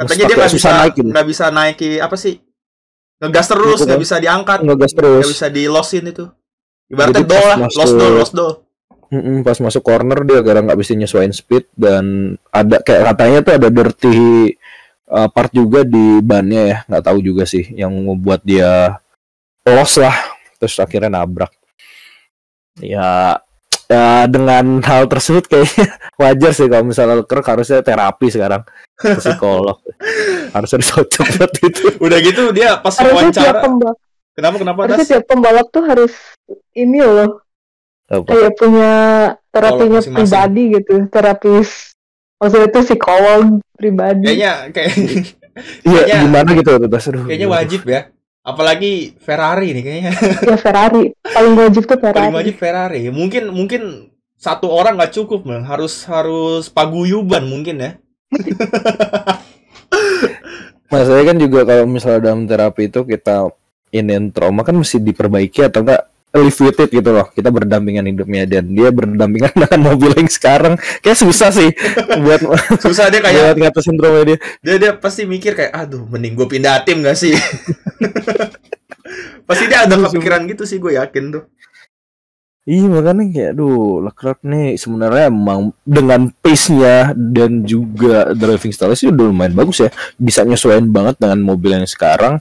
katanya 0.00 0.24
dia 0.26 0.36
nggak 0.40 0.54
bisa 0.56 0.70
naikin. 0.72 1.06
nggak 1.12 1.26
bisa 1.28 1.44
naiki 1.52 1.90
apa 2.00 2.16
sih? 2.16 2.34
Ngegas 3.20 3.46
terus 3.52 3.76
Gitu 3.76 3.84
nggak 3.84 4.00
kan. 4.00 4.04
bisa 4.08 4.16
diangkat. 4.16 4.58
Ngegas 4.64 4.92
terus. 4.96 5.22
Nggak 5.28 5.34
bisa 5.36 5.46
di 5.52 5.62
lossin 5.68 6.04
itu. 6.08 6.24
Ibaratnya 6.90 7.22
dol 7.22 7.38
pas 7.38 7.46
lah 7.46 7.58
lost 7.70 7.94
dol 7.94 8.12
lost 8.18 8.34
dol 8.34 8.52
Mm-mm, 9.10 9.42
pas 9.42 9.58
masuk 9.58 9.82
corner 9.82 10.22
dia 10.22 10.38
gara 10.42 10.62
nggak 10.62 10.78
bisa 10.78 10.94
nyesuaiin 10.94 11.34
speed 11.34 11.66
dan 11.74 12.34
ada 12.54 12.78
kayak 12.78 13.10
katanya 13.14 13.38
tuh 13.42 13.54
ada 13.58 13.68
dirty 13.70 14.18
uh, 15.10 15.26
part 15.30 15.50
juga 15.50 15.82
di 15.82 16.22
bannya 16.22 16.62
ya. 16.70 16.78
Nggak 16.86 17.04
tahu 17.10 17.18
juga 17.18 17.42
sih 17.42 17.66
yang 17.74 17.90
membuat 17.90 18.42
dia 18.46 18.98
loss 19.66 19.98
lah 19.98 20.14
terus 20.62 20.78
akhirnya 20.78 21.10
nabrak. 21.10 21.50
Ya 22.78 23.38
ya 23.90 24.30
dengan 24.30 24.78
hal 24.86 25.10
tersebut 25.10 25.50
kayaknya 25.50 25.90
wajar 26.22 26.50
sih 26.54 26.70
kalau 26.70 26.86
misalnya 26.86 27.26
Leclerc 27.26 27.46
harusnya 27.50 27.82
terapi 27.82 28.30
sekarang. 28.30 28.62
Psikolog. 29.00 29.82
Harusnya 30.54 30.78
disocok 30.84 31.26
buat 31.40 31.52
itu. 31.64 31.84
Udah 31.98 32.18
gitu 32.20 32.42
dia 32.52 32.78
pas 32.78 32.92
harusnya 32.94 33.32
tiap 33.32 33.54
wawancara. 33.54 33.60
pembalap, 33.64 33.96
kenapa 34.36 34.56
kenapa 34.60 34.78
harusnya 34.84 35.06
tiap 35.08 35.24
pembalap 35.24 35.66
tuh 35.72 35.84
harus 35.88 36.12
ini 36.76 37.00
loh. 37.00 37.42
Apa? 38.10 38.26
kayak 38.26 38.52
punya 38.58 38.92
terapinya 39.54 40.00
pribadi 40.02 40.62
gitu. 40.74 40.94
Terapis. 41.08 41.94
Maksudnya 42.42 42.66
itu 42.66 42.80
psikolog 42.82 43.42
pribadi. 43.78 44.26
Kayaknya 44.26 44.52
kayak 44.74 44.94
iya 45.84 46.02
gimana 46.24 46.48
gitu 46.54 46.70
tuh 46.78 46.88
kayaknya 47.26 47.48
wajib 47.50 47.80
ya 47.86 48.08
apalagi 48.40 49.14
Ferrari 49.20 49.72
nih 49.76 49.84
kayaknya. 49.84 50.12
Ya 50.50 50.56
Ferrari. 50.56 51.04
Paling 51.22 51.54
wajib 51.56 51.82
tuh 51.86 51.98
Ferrari. 52.00 52.18
Paling 52.26 52.36
wajib 52.36 52.54
Ferrari. 52.58 53.02
Mungkin 53.12 53.52
mungkin 53.52 53.82
satu 54.40 54.72
orang 54.72 54.96
nggak 54.96 55.14
cukup 55.14 55.44
Bang. 55.44 55.68
harus 55.68 56.04
harus 56.08 56.72
paguyuban 56.72 57.44
mungkin 57.46 57.76
ya. 57.78 57.90
Masalahnya 60.90 61.26
kan 61.34 61.38
juga 61.38 61.60
kalau 61.62 61.86
misalnya 61.86 62.20
dalam 62.32 62.50
terapi 62.50 62.90
itu 62.90 63.06
kita 63.06 63.46
iniin 63.94 64.34
trauma 64.34 64.66
kan 64.66 64.74
mesti 64.74 64.98
diperbaiki 64.98 65.70
atau 65.70 65.86
enggak 65.86 66.09
live 66.30 66.58
with 66.62 66.78
it 66.78 66.90
gitu 66.90 67.10
loh. 67.10 67.26
Kita 67.34 67.50
berdampingan 67.50 68.06
hidupnya 68.06 68.46
dan 68.46 68.70
dia 68.70 68.94
berdampingan 68.94 69.54
dengan 69.66 69.80
mobil 69.82 70.14
yang 70.14 70.30
sekarang. 70.30 70.74
Kayak 71.02 71.18
susah 71.18 71.50
sih 71.50 71.70
buat 72.22 72.40
susah 72.78 73.10
dia 73.10 73.20
buat 73.22 73.30
kayak 73.30 73.58
ngatasin 73.58 73.96
trauma 73.98 74.22
dia. 74.22 74.38
dia 74.62 74.76
dia 74.78 74.92
pasti 74.96 75.26
mikir 75.26 75.54
kayak 75.56 75.72
aduh 75.74 76.06
mending 76.06 76.34
gue 76.36 76.46
pindah 76.46 76.82
tim 76.86 77.02
gak 77.02 77.18
sih 77.18 77.34
pasti 79.48 79.64
dia 79.66 79.84
ada 79.86 79.96
kepikiran 79.98 80.46
gitu 80.46 80.62
sih 80.68 80.78
gue 80.78 80.96
yakin 80.96 81.24
tuh 81.34 81.44
Iya 82.68 82.86
makanya 82.92 83.24
kayak 83.32 83.50
aduh 83.56 84.04
Leclerc 84.04 84.38
nih 84.44 84.76
sebenarnya 84.76 85.32
emang 85.32 85.72
dengan 85.82 86.28
pace-nya 86.44 87.16
dan 87.16 87.64
juga 87.64 88.30
driving 88.36 88.70
style 88.70 88.94
sih 88.94 89.08
udah 89.08 89.26
lumayan 89.26 89.56
bagus 89.56 89.80
ya. 89.80 89.90
Bisa 90.20 90.44
nyesuaiin 90.44 90.86
banget 90.92 91.16
dengan 91.18 91.40
mobil 91.40 91.72
yang 91.72 91.88
sekarang 91.88 92.38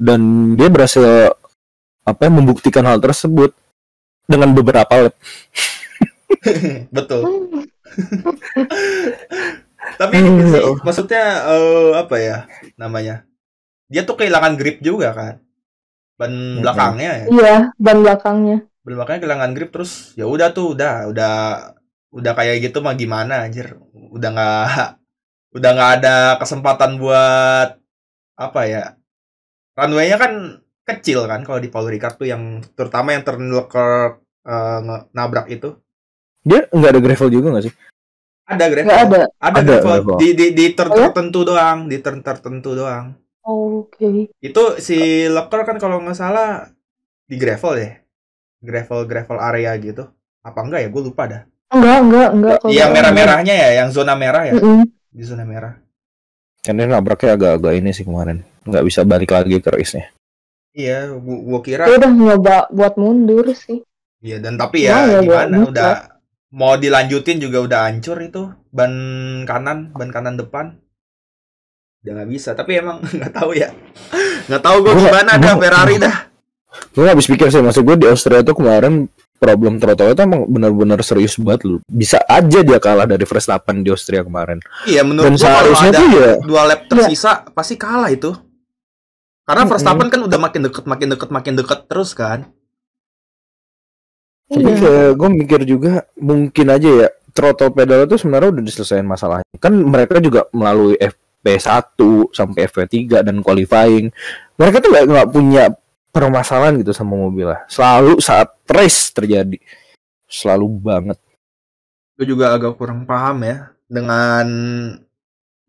dan 0.00 0.20
dia 0.56 0.72
berhasil 0.72 1.36
apa 2.08 2.20
ya, 2.26 2.30
membuktikan 2.32 2.84
hal 2.88 2.98
tersebut 2.98 3.52
dengan 4.28 4.52
beberapa 4.56 5.08
lap. 5.08 5.14
betul. 6.96 7.22
Tapi 9.98 10.14
ini 10.20 10.44
sih 10.52 10.60
maksudnya 10.84 11.48
eh, 11.48 11.90
apa 11.96 12.16
ya 12.20 12.44
namanya 12.76 13.24
dia 13.88 14.04
tuh 14.04 14.20
kehilangan 14.20 14.54
grip 14.60 14.84
juga 14.84 15.16
kan? 15.16 15.34
Ban 16.20 16.60
belakangnya 16.60 17.24
ya? 17.24 17.26
Iya 17.30 17.56
ban 17.80 17.98
belakangnya. 18.04 18.58
Ban 18.84 18.92
belakangnya 19.00 19.20
kehilangan 19.24 19.52
grip 19.56 19.70
terus 19.72 20.12
ya 20.14 20.28
udah 20.28 20.52
tuh 20.52 20.76
udah 20.76 21.08
udah 21.08 21.34
udah 22.12 22.32
kayak 22.36 22.68
gitu 22.68 22.84
mah 22.84 22.94
gimana 22.98 23.48
anjir? 23.48 23.80
Udah 24.12 24.28
nggak 24.28 24.64
udah 25.56 25.70
nggak 25.72 25.92
ada 26.02 26.16
kesempatan 26.36 27.00
buat 27.00 27.80
apa 28.38 28.60
ya 28.68 28.84
runway-nya 29.74 30.18
kan 30.20 30.62
kecil 30.88 31.24
kan 31.24 31.40
kalau 31.42 31.60
di 31.60 31.68
Paul 31.68 31.86
Ricard 31.86 32.16
tuh 32.16 32.26
yang 32.26 32.42
terutama 32.72 33.12
yang 33.12 33.22
turn 33.22 33.44
Leclerc 33.48 34.12
eh, 34.44 34.78
nge- 34.80 35.06
nabrak 35.12 35.46
itu 35.48 35.76
Dia 36.40 36.64
nggak 36.66 36.90
ada 36.90 37.00
gravel 37.00 37.28
juga 37.28 37.48
nggak 37.52 37.66
sih? 37.68 37.74
ada 38.48 38.64
gravel 38.66 38.88
nggak 38.88 39.00
ada 39.04 39.18
ada, 39.38 39.58
Ada 39.60 39.60
gravel. 39.62 39.92
gravel. 40.00 40.16
di 40.16 40.28
di 40.32 40.46
di 40.52 40.66
turn 40.72 40.88
Oh 40.88 40.96
ya? 40.96 41.04
tertentu 41.12 41.40
doang 41.44 41.78
di 41.84 41.96
turn 42.00 42.18
tertentu 42.20 42.70
doang 42.72 43.06
oke 43.42 44.08
itu 44.40 44.62
si 44.80 44.96
Leclerc 45.26 45.66
kan 45.66 45.78
kalau 45.78 46.00
nggak 46.00 46.16
salah 46.16 46.64
di 47.28 47.36
gravel 47.36 47.74
ya 47.76 47.90
gravel 48.58 49.04
gravel 49.04 49.38
area 49.38 49.76
gitu 49.76 50.08
apa 50.40 50.58
enggak 50.58 50.80
ya 50.80 50.88
gue 50.88 51.02
lupa 51.04 51.22
dah 51.28 51.42
enggak 51.68 51.98
enggak 52.00 52.28
enggak 52.32 52.56
kalau 52.58 52.72
yang 52.72 52.90
merah-merahnya 52.90 53.54
ya 53.54 53.68
yang 53.78 53.88
zona 53.92 54.16
merah 54.16 54.42
ya 54.48 54.54
Mm-mm. 54.56 54.88
di 55.12 55.22
zona 55.22 55.44
merah 55.44 55.76
Kan 56.58 56.74
dia 56.74 56.84
nabraknya 56.84 57.38
agak-agak 57.38 57.80
ini 57.80 57.94
sih 57.94 58.04
kemarin. 58.04 58.44
Nggak 58.66 58.84
bisa 58.84 59.00
balik 59.00 59.30
lagi 59.32 59.56
ke 59.56 59.70
race-nya. 59.72 60.10
Iya 60.78 61.10
gua, 61.10 61.38
gua 61.42 61.60
kira 61.60 61.90
dia 61.90 61.98
udah 61.98 62.12
nyoba 62.14 62.56
buat 62.70 62.94
mundur 62.94 63.50
sih. 63.52 63.82
Iya 64.18 64.38
dan 64.38 64.54
tapi 64.54 64.86
ya 64.86 65.06
ya, 65.06 65.18
gimana 65.22 65.54
bagus 65.58 65.70
udah 65.74 65.92
mau 66.50 66.74
dilanjutin 66.74 67.38
juga 67.38 67.58
udah 67.60 67.80
hancur 67.90 68.18
itu 68.22 68.46
ban 68.70 68.92
kanan 69.42 69.90
ban 69.90 70.10
kanan 70.10 70.38
depan. 70.38 70.78
Udah 72.02 72.12
nggak 72.22 72.30
bisa 72.30 72.54
tapi 72.54 72.78
emang 72.78 73.02
nggak 73.18 73.32
tahu 73.34 73.58
ya. 73.58 73.74
Nggak 74.46 74.62
tahu 74.62 74.76
gue 74.80 74.92
Gua- 74.94 75.02
gimana 75.10 75.30
dah 75.36 75.54
Ferrari 75.58 75.96
dah. 75.98 76.16
Gue 76.94 77.10
habis 77.10 77.26
pikir 77.26 77.48
sih, 77.50 77.58
maksud 77.64 77.82
gue 77.82 77.96
di 77.96 78.06
Austria 78.06 78.44
tuh 78.44 78.54
kemarin 78.54 79.08
problem 79.38 79.78
throttle 79.78 80.12
itu 80.12 80.20
emang 80.22 80.46
benar-benar 80.46 81.00
serius 81.02 81.38
banget 81.38 81.64
loh. 81.66 81.80
Bisa 81.86 82.18
aja 82.26 82.60
dia 82.62 82.78
kalah 82.78 83.06
dari 83.06 83.22
Verstappen 83.24 83.82
di 83.82 83.88
Austria 83.90 84.22
kemarin. 84.22 84.58
iya 84.84 85.02
menurut 85.02 85.26
Dan 85.26 85.34
gua 85.38 85.48
kalau 85.58 85.74
ada 85.74 85.94
tuh 85.94 86.08
ya 86.12 86.30
dua 86.42 86.62
lap 86.66 86.80
tersisa 86.90 87.32
pasti 87.50 87.74
kalah 87.78 88.10
itu 88.10 88.30
karena 89.48 89.64
Mm-mm. 89.64 89.72
Verstappen 89.72 90.08
kan 90.12 90.20
udah 90.20 90.38
makin 90.38 90.60
deket 90.68 90.84
makin 90.84 91.08
deket 91.16 91.30
makin 91.32 91.54
deket 91.56 91.80
terus 91.88 92.12
kan 92.12 92.52
Tapi 94.48 94.64
iya 94.64 95.12
gue 95.12 95.28
mikir 95.28 95.60
juga 95.68 96.08
mungkin 96.16 96.72
aja 96.72 96.88
ya 96.88 97.08
throttle 97.38 97.70
pedal 97.70 98.02
itu 98.02 98.18
sebenarnya 98.18 98.50
udah 98.50 98.64
diselesaikan 98.66 99.06
masalahnya. 99.06 99.46
Kan 99.62 99.78
mereka 99.86 100.18
juga 100.18 100.50
melalui 100.50 100.98
FP1 100.98 101.94
sampai 102.34 102.66
FP3 102.66 103.22
dan 103.22 103.38
qualifying. 103.46 104.10
Mereka 104.58 104.82
tuh 104.82 104.90
nggak 104.90 105.06
nggak 105.06 105.28
punya 105.30 105.70
permasalahan 106.10 106.82
gitu 106.82 106.90
sama 106.90 107.14
mobilnya. 107.14 107.62
Selalu 107.70 108.18
saat 108.18 108.58
race 108.66 109.14
terjadi. 109.14 109.60
Selalu 110.26 110.66
banget. 110.82 111.18
gue 112.18 112.26
juga 112.26 112.50
agak 112.50 112.74
kurang 112.74 113.06
paham 113.06 113.46
ya 113.46 113.70
dengan 113.86 114.42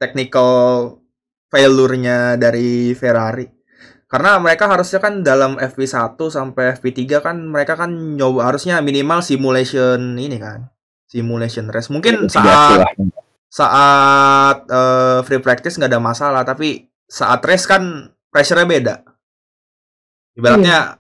technical 0.01 0.97
failure-nya 1.53 2.41
dari 2.41 2.97
Ferrari. 2.97 3.58
Karena 4.09 4.41
mereka 4.41 4.65
harusnya 4.65 4.97
kan 4.97 5.21
dalam 5.21 5.61
FP1 5.61 6.17
sampai 6.17 6.73
FP3 6.81 7.21
kan 7.21 7.37
mereka 7.45 7.77
kan 7.77 7.93
nyoba 8.17 8.49
harusnya 8.49 8.81
minimal 8.81 9.21
simulation 9.21 10.17
ini 10.17 10.41
kan. 10.41 10.65
Simulation 11.05 11.69
race. 11.69 11.93
Mungkin 11.93 12.25
Mitigasi 12.25 12.41
saat 12.41 12.97
saat 13.49 14.57
eh, 14.65 15.19
free 15.29 15.41
practice 15.41 15.77
nggak 15.77 15.93
ada 15.93 16.01
masalah, 16.01 16.41
tapi 16.41 16.89
saat 17.05 17.45
race 17.45 17.69
kan 17.69 18.09
pressure-nya 18.33 18.65
beda. 18.65 18.95
Ibaratnya 20.37 20.97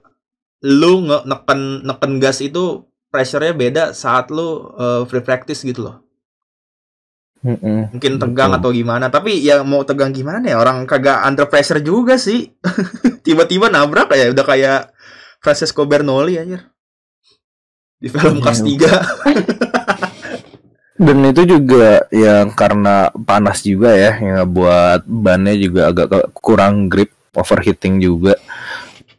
lu 0.69 1.09
nge 1.09 1.17
neken 1.25 1.61
neken 1.89 2.11
gas 2.21 2.45
itu 2.45 2.85
pressure-nya 3.09 3.57
beda 3.57 3.83
saat 3.97 4.29
lu 4.29 4.69
eh, 4.77 5.01
free 5.09 5.25
practice 5.25 5.65
gitu 5.65 5.81
loh. 5.81 6.08
Mm-mm. 7.39 7.95
Mungkin 7.95 8.19
tegang 8.19 8.51
Betul. 8.51 8.59
atau 8.59 8.69
gimana, 8.75 9.05
tapi 9.07 9.39
ya 9.39 9.63
mau 9.63 9.87
tegang 9.87 10.11
gimana 10.11 10.43
ya 10.43 10.59
orang 10.59 10.83
kagak 10.83 11.23
under 11.23 11.47
pressure 11.47 11.79
juga 11.79 12.19
sih. 12.19 12.51
Tiba-tiba 13.25 13.71
nabrak 13.71 14.11
kayak 14.11 14.35
udah 14.35 14.45
kayak 14.45 14.79
Francesco 15.39 15.87
Bernoulli 15.87 16.35
anjir. 16.35 16.67
Di 17.99 18.11
film 18.11 18.39
Iya. 18.39 18.43
kelas 18.43 18.59
3. 18.59 18.91
Dan 20.99 21.23
itu 21.23 21.47
juga 21.47 22.03
yang 22.11 22.51
karena 22.51 23.07
panas 23.23 23.63
juga 23.63 23.95
ya, 23.95 24.19
yang 24.19 24.43
buat 24.51 25.07
bannya 25.07 25.55
juga 25.55 25.95
agak 25.95 26.35
kurang 26.35 26.91
grip, 26.91 27.15
overheating 27.31 28.03
juga. 28.03 28.35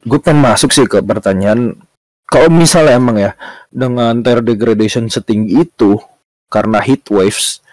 Gue 0.04 0.20
pengen 0.20 0.44
masuk 0.44 0.76
sih 0.76 0.84
ke 0.84 1.00
pertanyaan, 1.00 1.80
kalau 2.28 2.52
misalnya 2.52 3.00
emang 3.00 3.16
ya 3.16 3.32
dengan 3.72 4.20
tire 4.20 4.44
degradation 4.44 5.08
setinggi 5.08 5.64
itu 5.64 5.96
karena 6.52 6.84
heat 6.84 7.08
waves 7.08 7.64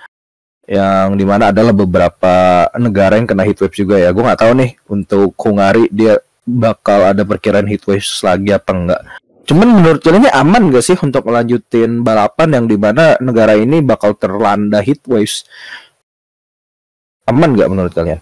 yang 0.68 1.16
di 1.16 1.24
mana 1.24 1.56
adalah 1.56 1.72
beberapa 1.72 2.68
negara 2.76 3.16
yang 3.16 3.24
kena 3.26 3.48
heat 3.48 3.58
waves 3.64 3.80
juga 3.80 3.96
ya. 3.96 4.12
Gue 4.12 4.22
nggak 4.22 4.42
tahu 4.44 4.52
nih 4.60 4.72
untuk 4.92 5.32
Hungari 5.40 5.88
dia 5.88 6.20
bakal 6.44 7.08
ada 7.08 7.24
perkiraan 7.24 7.68
heat 7.68 7.88
waves 7.88 8.20
lagi 8.20 8.52
apa 8.52 8.72
enggak. 8.76 9.02
Cuman 9.48 9.80
menurut 9.80 10.04
kalian 10.04 10.28
ini 10.28 10.32
aman 10.36 10.76
gak 10.76 10.84
sih 10.84 11.00
untuk 11.00 11.24
melanjutin 11.24 12.04
balapan 12.04 12.52
yang 12.52 12.66
di 12.68 12.76
mana 12.76 13.16
negara 13.24 13.56
ini 13.56 13.80
bakal 13.80 14.12
terlanda 14.12 14.84
heat 14.84 15.00
waves? 15.08 15.48
Aman 17.24 17.56
gak 17.56 17.72
menurut 17.72 17.96
kalian? 17.96 18.20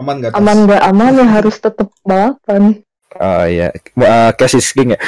Aman 0.00 0.24
gak? 0.24 0.32
Tas? 0.32 0.40
Aman 0.40 0.56
nggak 0.64 0.82
aman 0.88 1.12
ya 1.20 1.26
harus 1.28 1.56
tetap 1.60 1.88
balapan. 2.00 2.80
Ah 3.16 3.48
ya, 3.48 3.72
uh, 3.96 4.32
Cassis 4.36 4.72
King 4.72 4.92
ya. 4.92 5.00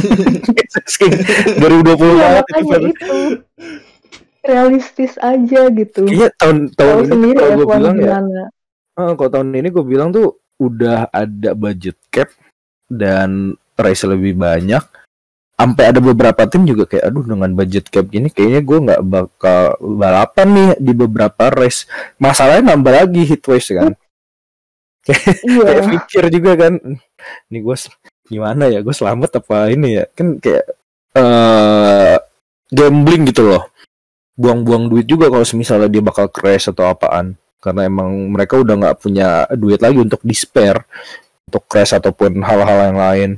Cassis 0.68 0.96
King 0.96 1.12
2020 1.60 1.60
Iya, 1.60 2.16
banget 2.16 2.44
itu. 2.44 2.56
makanya 2.64 2.88
itu 2.92 3.16
realistis 4.42 5.14
aja 5.16 5.70
gitu. 5.70 6.02
Kayaknya 6.04 6.30
tahun 6.36 6.56
tahun 6.74 6.96
Tahu 7.06 7.16
ini 7.16 7.28
kalau 7.32 7.46
ya 7.46 7.54
gue 7.54 7.64
F1 7.64 7.74
bilang 7.78 7.96
ya, 7.96 8.02
gimana. 8.18 8.42
eh, 8.92 9.12
kalau 9.14 9.30
tahun 9.30 9.48
ini 9.54 9.68
gue 9.70 9.84
bilang 9.86 10.08
tuh 10.10 10.28
udah 10.58 10.98
ada 11.08 11.50
budget 11.54 11.96
cap 12.10 12.28
dan 12.86 13.54
race 13.74 14.04
lebih 14.04 14.36
banyak. 14.36 14.82
Sampai 15.52 15.94
ada 15.94 16.02
beberapa 16.02 16.42
tim 16.50 16.66
juga 16.66 16.90
kayak 16.90 17.06
aduh 17.06 17.22
dengan 17.22 17.54
budget 17.54 17.86
cap 17.86 18.10
gini 18.10 18.26
kayaknya 18.28 18.60
gue 18.60 18.78
nggak 18.82 19.02
bakal 19.06 19.62
balapan 19.78 20.48
nih 20.50 20.70
di 20.82 20.92
beberapa 20.92 21.44
race. 21.48 21.86
Masalahnya 22.18 22.74
nambah 22.74 22.92
lagi 22.92 23.22
heat 23.22 23.46
waves 23.46 23.70
kan. 23.70 23.94
kayak 25.06 25.38
Iya. 25.42 25.82
pikir 25.86 26.24
juga 26.30 26.52
kan 26.66 26.78
ini 27.50 27.58
gue 27.58 27.76
gimana 28.26 28.70
ya 28.70 28.78
gue 28.80 28.94
selamat 28.94 29.42
apa 29.42 29.70
ini 29.74 29.98
ya 29.98 30.04
kan 30.14 30.38
kayak 30.38 30.62
eh 31.12 32.16
gambling 32.70 33.26
gitu 33.26 33.50
loh 33.50 33.66
buang-buang 34.34 34.88
duit 34.88 35.06
juga 35.06 35.28
kalau 35.28 35.44
misalnya 35.54 35.88
dia 35.92 36.00
bakal 36.00 36.26
crash 36.32 36.72
atau 36.72 36.88
apaan 36.88 37.36
karena 37.62 37.86
emang 37.86 38.10
mereka 38.32 38.58
udah 38.58 38.74
nggak 38.74 38.98
punya 38.98 39.46
duit 39.54 39.78
lagi 39.78 39.98
untuk 40.02 40.20
di 40.24 40.34
spare 40.34 40.82
untuk 41.46 41.62
crash 41.68 41.92
ataupun 41.94 42.40
hal-hal 42.42 42.78
yang 42.90 42.98
lain 42.98 43.30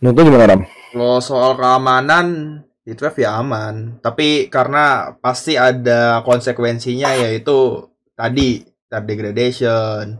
menurut 0.00 0.24
gimana 0.24 0.46
Ram? 0.48 0.62
Kalau 0.90 1.22
soal 1.22 1.54
keamanan, 1.54 2.26
Heatwave 2.82 3.22
ya 3.22 3.38
aman. 3.38 4.00
Tapi 4.02 4.50
karena 4.50 5.14
pasti 5.22 5.54
ada 5.54 6.24
konsekuensinya 6.26 7.14
yaitu 7.14 7.86
tadi 8.16 8.64
degradation, 8.90 10.18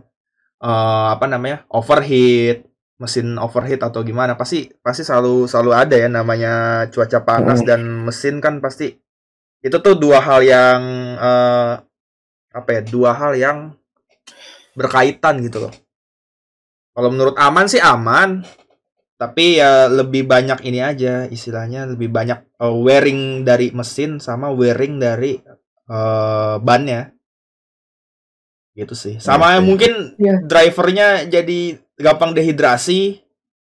eh, 0.63 1.07
apa 1.11 1.27
namanya 1.27 1.67
overheat, 1.73 2.63
mesin 3.01 3.35
overheat 3.41 3.81
atau 3.83 4.05
gimana 4.05 4.37
pasti 4.37 4.69
pasti 4.85 5.03
selalu 5.03 5.49
selalu 5.49 5.71
ada 5.73 5.97
ya 5.97 6.07
namanya 6.07 6.87
cuaca 6.93 7.25
panas 7.25 7.65
Hmm. 7.65 7.69
dan 7.69 7.81
mesin 8.07 8.39
kan 8.39 8.61
pasti 8.61 8.95
itu 9.61 9.77
tuh 9.81 9.95
dua 9.97 10.19
hal 10.21 10.41
yang 10.45 10.81
eh, 11.21 11.73
apa 12.51 12.69
ya 12.75 12.81
dua 12.83 13.11
hal 13.15 13.33
yang 13.37 13.59
berkaitan 14.75 15.45
gitu 15.45 15.69
loh. 15.69 15.75
Kalau 16.91 17.09
menurut 17.13 17.37
aman 17.39 17.67
sih 17.71 17.79
aman, 17.79 18.43
tapi 19.21 19.61
ya 19.61 19.85
lebih 19.93 20.25
banyak 20.25 20.65
ini 20.65 20.81
aja 20.81 21.29
istilahnya 21.29 21.85
lebih 21.85 22.09
banyak 22.09 22.41
uh, 22.57 22.73
wearing 22.73 23.45
dari 23.45 23.69
mesin 23.69 24.17
sama 24.17 24.49
wearing 24.49 24.97
dari 24.97 25.37
uh, 25.93 26.57
bannya 26.57 27.13
gitu 28.73 28.97
sih 28.97 29.21
sama 29.21 29.61
Oke. 29.61 29.67
mungkin 29.69 29.93
Iya. 30.17 30.41
drivernya 30.49 31.09
jadi 31.29 31.77
gampang 32.01 32.33
dehidrasi 32.33 33.21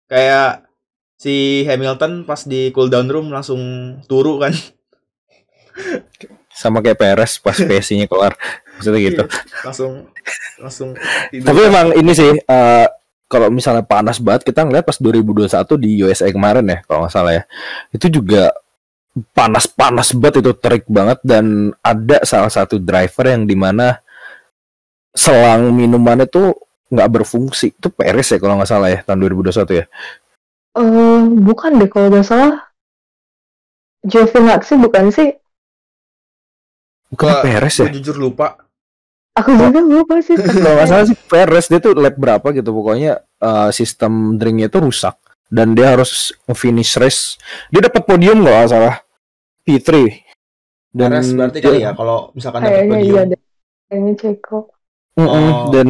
kayak 0.06 0.70
si 1.18 1.66
Hamilton 1.66 2.30
pas 2.30 2.46
di 2.46 2.70
cooldown 2.70 3.10
room 3.10 3.26
langsung 3.34 3.58
turu 4.06 4.38
kan 4.38 4.54
sama 6.50 6.84
kayak 6.84 6.98
PRS 6.98 7.40
pas 7.40 7.56
PSI-nya 7.68 8.06
keluar 8.10 8.36
maksudnya 8.76 9.00
gitu 9.00 9.24
langsung 9.64 9.92
langsung 10.60 10.88
tidur. 11.32 11.46
Tapi 11.48 11.60
emang 11.68 11.88
ini 11.96 12.12
sih 12.12 12.32
eh, 12.36 12.86
kalau 13.30 13.46
misalnya 13.46 13.86
panas 13.86 14.18
banget 14.18 14.42
kita 14.50 14.66
ngeliat 14.66 14.82
pas 14.82 14.98
2021 14.98 15.46
di 15.78 16.02
USA 16.02 16.26
kemarin 16.34 16.66
ya 16.66 16.78
kalau 16.82 17.06
nggak 17.06 17.14
salah 17.14 17.32
ya. 17.38 17.42
Itu 17.94 18.10
juga 18.10 18.50
panas-panas 19.30 20.10
banget 20.18 20.42
itu 20.42 20.52
terik 20.58 20.86
banget 20.90 21.22
dan 21.22 21.70
ada 21.78 22.26
salah 22.26 22.50
satu 22.50 22.82
driver 22.82 23.30
yang 23.30 23.46
di 23.46 23.54
mana 23.54 24.02
selang 25.14 25.70
minumannya 25.70 26.26
tuh 26.26 26.58
nggak 26.90 27.22
berfungsi. 27.22 27.70
Itu 27.78 27.94
Perez 27.94 28.34
ya 28.34 28.42
kalau 28.42 28.58
nggak 28.58 28.70
salah 28.70 28.90
ya 28.90 28.98
tahun 29.06 29.30
2021 29.30 29.78
ya. 29.78 29.84
Eh, 30.74 31.20
bukan 31.38 31.78
deh 31.78 31.86
kalau 31.86 32.10
nggak 32.10 32.26
salah. 32.26 32.66
Giovinazzi 34.02 34.74
bukan 34.74 35.14
sih? 35.14 35.30
Bukan 37.10 37.42
Perez 37.42 37.74
ya. 37.82 37.88
Jujur 37.90 38.16
lupa 38.16 38.56
Aku 39.38 39.54
juga 39.54 39.78
lupa 39.78 40.14
sih. 40.20 40.34
kalau 40.64 40.74
nggak 40.74 40.88
salah 40.90 41.06
sih 41.06 41.16
Perez 41.16 41.66
dia 41.70 41.78
tuh 41.78 41.94
lap 41.94 42.18
berapa 42.18 42.46
gitu 42.50 42.70
pokoknya 42.74 43.22
eh, 43.22 43.70
sistem 43.70 44.34
drinknya 44.36 44.66
itu 44.66 44.78
rusak 44.82 45.14
dan 45.50 45.74
dia 45.74 45.94
harus 45.94 46.34
finish 46.54 46.98
race 46.98 47.38
dia 47.70 47.82
dapat 47.82 48.02
podium 48.06 48.42
nggak 48.42 48.54
nggak 48.54 48.70
salah 48.70 48.94
P3 49.66 49.90
dan 50.90 51.10
Perez 51.14 51.28
berarti 51.34 51.58
dia- 51.58 51.66
kali 51.70 51.78
ya 51.82 51.92
kalau 51.94 52.18
misalkan 52.34 52.58
dapat 52.66 52.82
podium 52.86 53.16
iya. 53.30 53.38
Kayaknya 53.90 54.14
Ceko. 54.22 54.58
Mm-mm. 55.18 55.26
Oh. 55.26 55.74
dan 55.74 55.88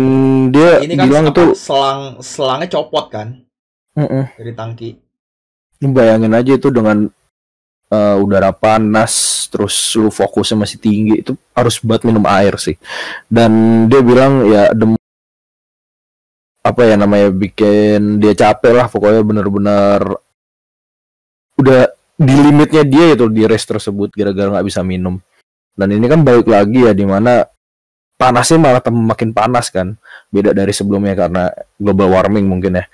dia 0.48 0.80
ini 0.80 0.96
kan 0.96 1.04
bilang 1.04 1.24
itu 1.28 1.44
selang 1.52 2.00
selangnya 2.24 2.72
copot 2.72 3.12
kan 3.12 3.44
mm-mm. 3.92 4.24
dari 4.40 4.52
tangki 4.56 4.90
bayangin 5.85 6.33
aja 6.33 6.56
itu 6.56 6.68
dengan 6.72 7.12
eh, 7.90 8.16
udara 8.22 8.55
panas 8.55 9.46
terus 9.50 9.74
lu 9.98 10.09
fokusnya 10.09 10.62
masih 10.62 10.79
tinggi 10.79 11.14
itu 11.26 11.33
harus 11.53 11.83
buat 11.83 12.07
minum 12.07 12.22
air 12.31 12.55
sih. 12.57 12.79
Dan 13.26 13.85
dia 13.90 14.00
bilang 14.00 14.46
ya 14.46 14.70
dem 14.70 14.94
apa 16.61 16.85
ya 16.85 16.94
namanya 16.94 17.33
bikin 17.33 18.20
dia 18.20 18.37
capek 18.37 18.72
lah 18.76 18.87
pokoknya 18.87 19.24
bener-bener 19.24 20.00
udah 21.57 21.88
di 22.20 22.37
limitnya 22.37 22.85
dia 22.85 23.16
itu 23.16 23.33
di 23.33 23.48
race 23.48 23.64
tersebut 23.64 24.12
gara-gara 24.12 24.61
nggak 24.61 24.66
bisa 24.68 24.81
minum. 24.85 25.18
Dan 25.74 25.96
ini 25.96 26.07
kan 26.07 26.20
balik 26.20 26.46
lagi 26.46 26.85
ya 26.85 26.92
di 26.92 27.09
mana 27.09 27.48
panasnya 28.20 28.61
malah 28.61 28.85
makin 28.92 29.33
panas 29.33 29.72
kan. 29.72 29.96
Beda 30.29 30.53
dari 30.53 30.70
sebelumnya 30.76 31.16
karena 31.16 31.48
global 31.81 32.12
warming 32.12 32.44
mungkin 32.44 32.76
ya. 32.76 32.85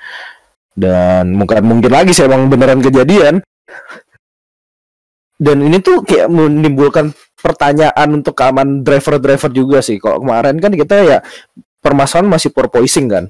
Dan 0.76 1.34
mungkin 1.34 1.66
mungkin 1.66 1.90
lagi 1.90 2.14
sih 2.14 2.22
emang 2.22 2.46
beneran 2.46 2.78
kejadian 2.78 3.42
dan 5.36 5.60
ini 5.60 5.78
tuh 5.78 6.00
kayak 6.00 6.26
menimbulkan 6.26 7.12
pertanyaan 7.36 8.08
untuk 8.14 8.32
keamanan 8.32 8.80
driver-driver 8.80 9.50
juga 9.50 9.78
sih 9.80 9.96
kalau 9.96 10.20
kemarin 10.20 10.56
kan 10.56 10.72
kita 10.72 10.96
ya 11.00 11.18
permasalahan 11.78 12.26
masih 12.26 12.50
porpoising 12.50 13.06
kan 13.06 13.24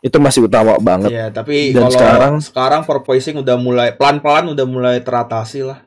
itu 0.00 0.18
masih 0.18 0.44
utama 0.44 0.76
banget 0.76 1.08
Iya, 1.08 1.26
tapi 1.30 1.72
Dan 1.72 1.86
kalau 1.86 1.94
sekarang- 1.94 2.38
sekarang 2.42 2.82
porpoising 2.84 3.40
udah 3.40 3.56
mulai 3.56 3.90
pelan-pelan 3.90 4.52
udah 4.52 4.66
mulai 4.66 4.96
teratasi 5.00 5.64
lah. 5.64 5.80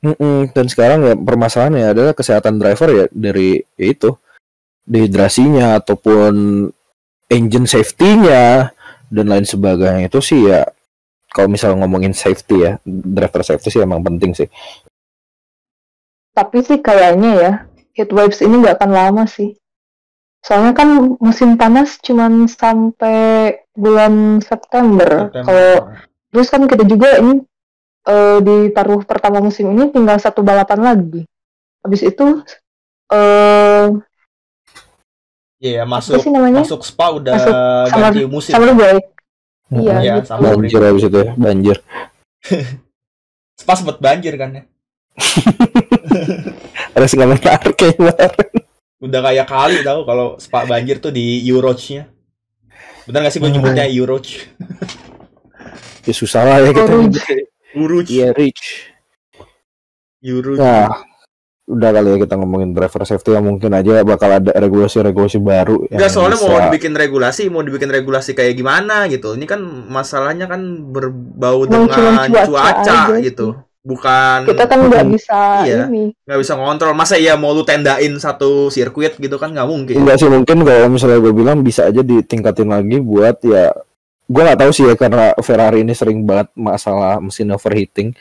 Mm-mm. 0.00 0.52
dan 0.52 0.68
sekarang 0.68 1.00
ya 1.00 1.14
permasalahannya 1.16 1.84
adalah 1.88 2.12
kesehatan 2.12 2.60
driver 2.60 2.88
ya 2.92 3.04
dari 3.08 3.56
ya 3.74 3.86
itu 3.88 4.12
dehidrasinya 4.84 5.80
ataupun 5.80 6.68
engine 7.26 7.64
safety-nya 7.64 8.68
dan 9.08 9.24
lain 9.24 9.48
sebagainya 9.48 10.12
itu 10.12 10.20
sih 10.20 10.44
ya 10.44 10.68
kalau 11.32 11.48
misalnya 11.48 11.80
ngomongin 11.80 12.12
safety 12.12 12.60
ya 12.60 12.76
driver 12.84 13.40
safety 13.40 13.68
sih 13.70 13.80
emang 13.80 14.04
penting 14.04 14.36
sih 14.36 14.48
Tapi 16.34 16.58
sih 16.60 16.78
kayaknya 16.78 17.30
ya, 17.38 17.52
heat 17.94 18.10
waves 18.10 18.42
ini 18.42 18.58
nggak 18.58 18.82
akan 18.82 18.90
lama 18.90 19.24
sih. 19.24 19.54
Soalnya 20.42 20.74
kan 20.74 20.88
musim 21.22 21.56
panas 21.56 21.96
cuman 21.98 22.44
sampai 22.44 23.54
bulan 23.72 24.42
September. 24.42 25.30
September. 25.30 25.46
Kalau 25.46 25.70
terus 26.28 26.48
kan 26.50 26.66
kita 26.66 26.84
juga 26.84 27.16
ini 27.16 27.40
eh, 28.04 28.38
di 28.42 28.56
paruh 28.68 29.00
pertama 29.02 29.40
musim 29.40 29.70
ini 29.70 29.88
tinggal 29.88 30.18
satu 30.18 30.42
balapan 30.42 30.82
lagi. 30.84 31.22
Habis 31.80 32.02
itu 32.04 32.42
eh 33.08 33.88
Iya, 35.64 35.88
apa 35.88 35.96
masuk 35.96 36.20
sih 36.20 36.28
namanya? 36.28 36.60
masuk 36.60 36.84
spa 36.84 37.08
udah 37.08 37.32
Masuk 37.32 37.54
summer- 37.88 38.12
ganti 38.12 38.22
musim. 38.28 38.52
Summer 38.52 38.70
break. 38.76 39.04
Iya, 39.72 39.94
Iya, 39.96 40.12
gitu. 40.20 40.28
sama. 40.28 40.52
banjir 40.52 40.80
habis 40.82 41.04
itu 41.08 41.18
ya 41.24 41.32
banjir 41.40 41.76
Spa 43.64 43.72
sempet 43.72 43.96
banjir 43.96 44.36
kan 44.36 44.50
ya. 44.52 44.62
ada 46.96 47.06
segala 47.06 47.34
menarik 47.34 47.74
kayak 47.74 47.94
kemarin 47.94 48.32
Udah 48.98 49.20
kayak 49.20 49.46
kali 49.46 49.76
tahu 49.80 50.00
kalau 50.02 50.26
spa 50.36 50.64
banjir 50.64 50.96
tuh 50.96 51.10
di 51.10 51.44
Euroach-nya. 51.44 52.08
Bener 53.04 53.20
gak 53.20 53.30
sih 53.30 53.38
gue 53.38 53.46
Hmm. 53.46 53.60
nyebutnya 53.60 53.84
Euroach? 53.84 54.48
ya 56.02 56.12
susah 56.12 56.42
lah 56.42 56.56
ya 56.58 56.70
kita 56.70 56.84
Orange. 56.86 57.20
Euroach. 57.72 58.08
iya 58.08 58.28
rich 58.30 58.92
Euroach. 60.20 60.56
nah 60.56 60.88
udah 61.64 61.90
kali 61.90 62.08
ya 62.12 62.18
kita 62.20 62.34
ngomongin 62.36 62.70
driver 62.70 63.02
safety 63.02 63.32
yang 63.32 63.44
mungkin 63.46 63.72
aja 63.72 64.04
bakal 64.04 64.28
ada 64.30 64.52
regulasi-regulasi 64.54 65.40
baru 65.40 65.88
yang 65.88 65.96
Enggak 65.96 66.12
soalnya 66.12 66.36
mau 66.38 66.48
bisa- 66.50 66.64
dibikin 66.68 66.92
regulasi, 66.92 67.42
mau 67.48 67.60
dibikin 67.60 67.88
regulasi 67.88 68.30
kayak 68.32 68.52
gimana 68.52 69.08
gitu. 69.08 69.32
Ini 69.32 69.44
kan 69.44 69.60
masalahnya 69.86 70.44
kan 70.44 70.60
berbau 70.86 71.64
Mau 71.64 71.88
dengan 71.88 72.28
cuaca 72.28 72.44
cuaca, 72.44 72.96
aja 73.08 73.16
gitu. 73.18 73.56
Bukan 73.84 74.48
Kita 74.48 74.64
kan 74.64 74.80
nggak 74.82 75.06
bisa 75.12 75.40
Iya. 75.62 75.84
ini. 75.86 76.08
nggak 76.24 76.40
bisa 76.40 76.56
ngontrol. 76.56 76.96
Masa 76.96 77.14
iya 77.14 77.36
mau 77.36 77.52
lu 77.52 77.62
tendain 77.62 78.16
satu 78.16 78.66
sirkuit 78.66 79.14
gitu 79.14 79.36
kan 79.36 79.52
nggak 79.52 79.68
mungkin. 79.68 79.94
Enggak 79.94 80.16
sih 80.16 80.26
mungkin 80.26 80.64
kalau 80.64 80.88
misalnya 80.88 81.20
gue 81.20 81.32
bilang 81.32 81.60
bisa 81.60 81.84
aja 81.84 82.00
ditingkatin 82.00 82.64
lagi 82.66 82.96
buat 82.98 83.44
ya 83.44 83.76
gue 84.24 84.40
nggak 84.40 84.56
tahu 84.58 84.70
sih 84.72 84.84
ya 84.84 84.96
karena 84.96 85.36
Ferrari 85.38 85.84
ini 85.84 85.92
sering 85.92 86.24
banget 86.24 86.48
masalah 86.54 87.20
mesin 87.20 87.52
overheating 87.52 88.16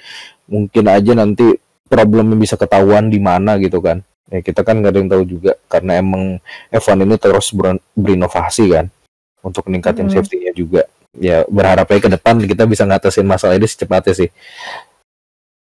mungkin 0.45 0.83
aja 0.85 1.15
nanti 1.15 1.55
problemnya 1.87 2.35
bisa 2.35 2.59
ketahuan 2.59 3.07
di 3.07 3.17
mana 3.17 3.55
gitu 3.55 3.79
kan 3.79 4.03
ya 4.27 4.43
kita 4.43 4.61
kan 4.61 4.83
nggak 4.83 4.91
ada 4.91 4.99
yang 4.99 5.07
tahu 5.07 5.23
juga 5.23 5.55
karena 5.65 5.95
emang 5.95 6.43
F1 6.69 6.99
ini 6.99 7.15
terus 7.15 7.55
ber 7.55 7.79
berinovasi 7.93 8.65
kan 8.69 8.91
untuk 9.39 9.63
meningkatin 9.63 10.03
Hmm. 10.03 10.13
safety-nya 10.13 10.51
juga 10.51 10.83
ya 11.15 11.47
berharapnya 11.47 11.95
ke 11.97 12.09
depan 12.11 12.35
kita 12.41 12.63
bisa 12.65 12.83
ngatasin 12.83 13.23
masalah 13.23 13.55
ini 13.55 13.63
secepatnya 13.63 14.11
sih 14.13 14.29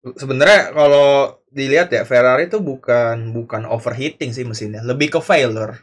Sebenarnya 0.06 0.70
kalau 0.70 1.08
dilihat 1.50 1.89
ya 1.89 2.06
Ferrari 2.06 2.46
itu 2.46 2.62
bukan 2.62 3.34
bukan 3.34 3.65
overheating 3.65 4.30
sih 4.30 4.46
mesinnya, 4.46 4.86
lebih 4.86 5.10
ke 5.10 5.20
failure. 5.20 5.82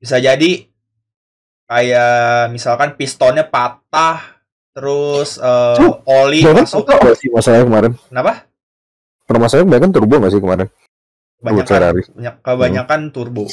Bisa 0.00 0.16
jadi 0.16 0.64
kayak 1.68 2.48
misalkan 2.50 2.96
pistonnya 2.96 3.44
patah, 3.44 4.40
terus 4.72 5.36
eh, 5.36 5.76
Cuk, 5.76 6.00
oli 6.08 6.40
masuk. 6.40 6.88
nggak 6.88 7.16
sih 7.20 7.28
masalahnya 7.28 7.66
kemarin 7.68 7.92
Kenapa? 8.08 8.32
permasalahan 9.28 9.68
banyak 9.68 9.82
kan 9.84 9.92
turbo 9.92 10.14
nggak 10.18 10.32
sih 10.32 10.42
kemarin 10.42 10.68
Banyak 11.40 11.64
Ferrari. 11.64 12.02
banyak 12.10 12.34
kebanyakan 12.40 13.00
turbo. 13.12 13.44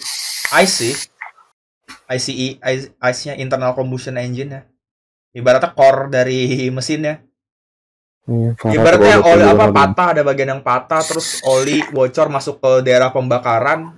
ICE 0.55 0.71
sih. 0.71 0.93
ICE, 2.07 2.59
ICE 2.59 2.95
ICE-nya 2.99 3.35
internal 3.35 3.75
combustion 3.75 4.15
engine 4.15 4.51
ya. 4.51 4.61
Ibaratnya 5.31 5.71
core 5.71 6.07
dari 6.07 6.39
mesinnya. 6.75 7.26
Parah 8.27 8.75
Ibaratnya 8.75 9.15
oli 9.23 9.45
apa 9.47 9.65
patah 9.71 10.07
ada 10.11 10.21
bagian 10.27 10.59
yang 10.59 10.63
patah 10.63 10.99
terus 10.99 11.39
oli 11.47 11.79
bocor 11.95 12.27
masuk 12.27 12.59
ke 12.59 12.83
daerah 12.83 13.07
pembakaran 13.15 13.95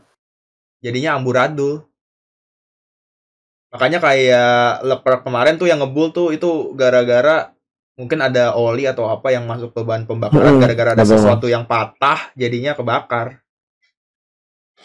jadinya 0.86 1.18
amburadul. 1.18 1.82
Makanya 3.74 3.98
kayak 3.98 4.86
Leclerc 4.86 5.22
kemarin 5.26 5.58
tuh 5.58 5.66
yang 5.66 5.82
ngebul 5.82 6.14
tuh 6.14 6.30
itu 6.30 6.74
gara-gara 6.78 7.54
mungkin 7.98 8.22
ada 8.22 8.54
oli 8.54 8.86
atau 8.86 9.10
apa 9.10 9.34
yang 9.34 9.50
masuk 9.50 9.74
ke 9.74 9.82
bahan 9.82 10.06
pembakaran 10.06 10.62
gara-gara 10.62 10.94
ada 10.94 11.06
sesuatu 11.06 11.50
yang 11.50 11.66
patah 11.66 12.30
jadinya 12.38 12.78
kebakar. 12.78 13.42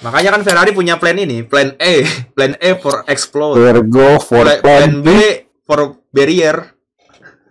Makanya 0.03 0.35
kan 0.35 0.43
Ferrari 0.43 0.75
punya 0.75 0.99
plan 0.99 1.15
ini, 1.15 1.47
plan 1.47 1.79
E, 1.79 2.03
plan 2.35 2.59
E 2.59 2.71
for 2.81 3.07
explode, 3.07 3.61
for 4.25 4.43
plan 4.43 4.59
plan 4.59 4.91
B 5.05 5.09
for 5.63 6.01
barrier. 6.11 6.74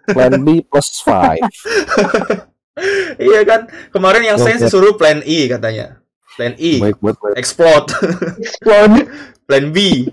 Plan 0.05 0.33
B 0.37 0.61
plus 0.61 0.99
five. 0.99 1.41
Iya 3.15 3.45
kan? 3.45 3.69
Kemarin 3.93 4.25
yang 4.25 4.37
saya 4.41 4.57
disuruh 4.57 4.97
plan 4.97 5.21
E 5.21 5.45
katanya. 5.45 6.01
Plan 6.33 6.57
E, 6.57 6.81
Baik 6.81 6.97
buat 6.97 7.13
baik. 7.21 7.37
explode. 7.37 7.93
Explode. 8.41 9.05
plan 9.45 9.69
B, 9.69 10.09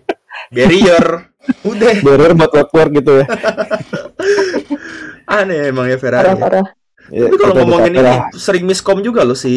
barrier. 0.52 1.24
Udah, 1.64 1.96
Barrier 2.04 2.36
buat 2.36 2.52
keluar 2.68 2.92
gitu 2.92 3.16
ya. 3.16 3.26
aneh 5.40 5.72
emang 5.72 5.88
ya 5.88 5.96
Ferrari. 5.96 6.28
ya. 6.28 6.36
Parah-parah. 6.36 6.66
Ya, 7.08 7.26
Tapi 7.26 7.36
kalau 7.40 7.54
ngomongin 7.64 7.96
ini 7.96 8.04
lah. 8.04 8.28
sering 8.36 8.68
miskom 8.68 9.00
juga 9.00 9.24
loh 9.24 9.32
si 9.34 9.50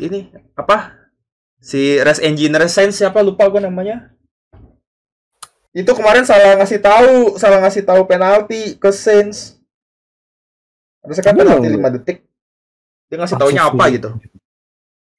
ini 0.00 0.32
apa? 0.56 0.96
Si 1.60 2.00
Race 2.00 2.24
Engineer 2.24 2.64
Sense 2.66 2.96
siapa 2.96 3.20
lupa 3.20 3.44
gue 3.52 3.60
namanya. 3.60 4.08
Itu 5.76 5.92
kemarin 5.92 6.24
salah 6.24 6.56
ngasih 6.58 6.80
tahu, 6.80 7.36
salah 7.36 7.60
ngasih 7.60 7.84
tahu 7.84 8.08
penalti 8.08 8.80
ke 8.80 8.88
Sainz. 8.88 9.57
Harusnya 11.04 11.24
kan 11.24 11.34
penalti 11.36 11.68
5 11.72 11.94
detik. 11.98 12.18
Dia 13.08 13.16
ngasih 13.22 13.36
taunya 13.40 13.62
apa 13.64 13.84
gitu. 13.92 14.10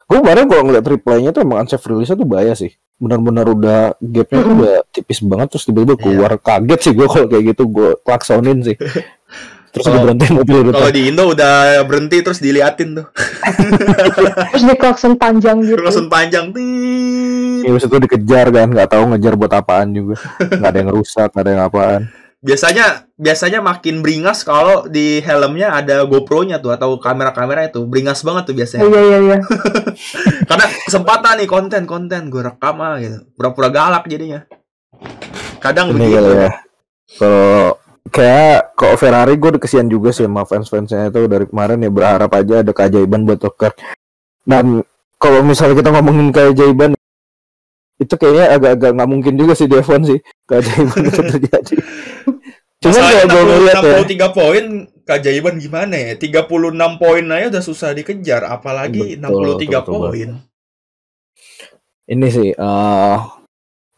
Gue 0.09 0.17
kemarin 0.25 0.45
kalau 0.49 0.63
ngeliat 0.65 0.85
replaynya 0.85 1.29
tuh 1.29 1.41
emang 1.45 1.65
unsafe 1.65 1.85
release 1.89 2.09
tuh 2.13 2.25
bahaya 2.25 2.53
sih. 2.57 2.73
Benar-benar 2.99 3.45
udah 3.47 3.79
gapnya 4.01 4.39
tuh 4.43 4.53
udah 4.59 4.75
tipis 4.91 5.19
banget 5.23 5.47
terus 5.55 5.63
tiba-tiba 5.69 5.95
keluar 5.95 6.31
kaget 6.35 6.79
sih 6.81 6.93
gue 6.97 7.07
kalau 7.07 7.27
kayak 7.29 7.43
gitu 7.55 7.63
gue 7.69 7.89
klaksonin 8.01 8.59
sih. 8.65 8.77
Terus 9.69 9.85
Kalau- 9.85 10.01
udah 10.01 10.05
berhenti 10.09 10.25
mobil 10.33 10.57
udah 10.65 10.73
Kalau 10.81 10.89
di 10.89 11.01
Indo 11.13 11.23
udah 11.29 11.53
berhenti 11.85 12.17
terus 12.25 12.41
diliatin 12.41 12.89
tuh. 12.97 13.05
Terus 14.57 14.63
di 14.65 14.75
klakson 14.81 15.13
panjang 15.13 15.61
gitu. 15.61 15.77
Langsung 15.77 16.09
panjang. 16.09 16.49
Tit. 16.49 17.69
Ya, 17.69 17.77
itu 17.77 17.97
dikejar 18.01 18.49
kan, 18.49 18.67
nggak 18.73 18.89
tahu 18.89 19.13
ngejar 19.13 19.37
buat 19.37 19.53
apaan 19.53 19.93
juga. 19.93 20.17
Nggak 20.57 20.69
ada 20.73 20.79
yang 20.79 20.89
rusak, 20.89 21.29
nggak 21.35 21.43
ada 21.45 21.51
yang 21.53 21.63
apaan. 21.69 22.01
Biasanya 22.39 23.12
biasanya 23.19 23.60
makin 23.60 23.99
beringas 23.99 24.47
kalau 24.47 24.88
di 24.88 25.19
helmnya 25.19 25.75
ada 25.75 26.08
GoPro-nya 26.08 26.63
tuh 26.63 26.71
atau 26.71 26.95
kamera-kamera 26.95 27.67
itu. 27.67 27.84
Beringas 27.84 28.23
banget 28.23 28.47
tuh 28.47 28.56
biasanya. 28.56 28.88
Iya 28.88 29.02
iya 29.04 29.17
iya. 29.19 29.38
Karena 30.49 30.65
kesempatan 30.88 31.43
nih 31.43 31.49
konten-konten 31.52 32.32
gue 32.32 32.39
rekam 32.39 32.80
ah 32.80 32.95
gitu. 33.04 33.28
Pura-pura 33.36 33.67
galak 33.67 34.08
jadinya. 34.08 34.47
Kadang 35.60 35.91
Ini 35.91 35.99
begitu. 35.99 36.32
ya. 36.32 36.52
Kalau 37.19 37.75
kayak 38.08 38.73
kok 38.80 38.95
Ferrari 38.95 39.36
gue 39.36 39.49
udah 39.60 39.62
kesian 39.62 39.91
juga 39.91 40.15
sih 40.15 40.23
sama 40.23 40.47
fans-fansnya 40.47 41.12
itu 41.12 41.28
dari 41.28 41.45
kemarin 41.45 41.84
ya 41.84 41.91
berharap 41.91 42.32
aja 42.32 42.63
ada 42.63 42.71
keajaiban 42.71 43.28
buat 43.28 43.43
Leclerc. 43.43 43.75
Dan 44.47 44.80
kalau 45.19 45.43
misalnya 45.43 45.75
kita 45.75 45.91
ngomongin 45.91 46.32
keajaiban 46.32 46.95
itu 47.99 48.13
kayaknya 48.15 48.45
agak-agak 48.55 48.91
nggak 48.95 49.09
mungkin 49.12 49.33
juga 49.35 49.53
sih 49.59 49.67
F1 49.67 50.01
sih 50.07 50.19
keajaiban 50.47 51.01
itu 51.05 51.21
terjadi. 51.35 51.75
Cuman 52.79 53.03
kalau 53.03 53.25
gue 53.27 53.43
ngeliat 53.43 53.77
ya, 53.83 53.99
63 54.07 54.31
poin 54.39 54.65
keajaiban 55.03 55.55
gimana 55.59 55.95
ya? 55.99 56.12
36 56.15 56.47
poin 56.95 57.25
aja 57.27 57.45
udah 57.51 57.63
susah 57.63 57.91
dikejar 57.91 58.47
apalagi 58.47 59.19
Betul, 59.19 59.59
63 59.59 59.83
betul, 59.83 59.83
poin. 59.83 60.29
ini 62.09 62.27
sih 62.33 62.49
eh, 62.55 63.17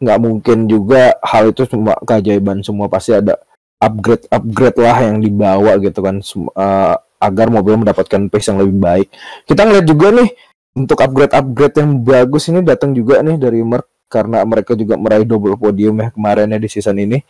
nggak 0.01 0.19
mungkin 0.19 0.65
juga 0.65 1.15
hal 1.21 1.53
itu 1.53 1.63
cuma 1.69 1.93
keajaiban 2.03 2.65
semua 2.65 2.89
pasti 2.89 3.13
ada 3.15 3.37
upgrade 3.77 4.25
upgrade 4.33 4.77
lah 4.81 4.97
yang 5.05 5.17
dibawa 5.21 5.77
gitu 5.79 6.01
kan 6.01 6.19
eh, 6.19 6.95
agar 7.21 7.47
mobil 7.53 7.77
mendapatkan 7.77 8.27
pace 8.27 8.49
yang 8.49 8.59
lebih 8.65 8.77
baik 8.81 9.07
kita 9.45 9.61
ngeliat 9.63 9.85
juga 9.85 10.07
nih 10.17 10.29
untuk 10.75 10.97
upgrade 11.03 11.35
upgrade 11.35 11.75
yang 11.79 11.99
bagus 11.99 12.47
ini 12.47 12.63
datang 12.63 12.95
juga 12.95 13.19
nih 13.19 13.35
dari 13.35 13.59
Merc 13.61 13.87
karena 14.11 14.43
mereka 14.43 14.75
juga 14.75 14.99
meraih 14.99 15.23
double 15.23 15.55
podium 15.55 15.99
ya 15.99 16.07
kemarinnya 16.11 16.59
di 16.59 16.67
season 16.67 16.99
ini 16.99 17.23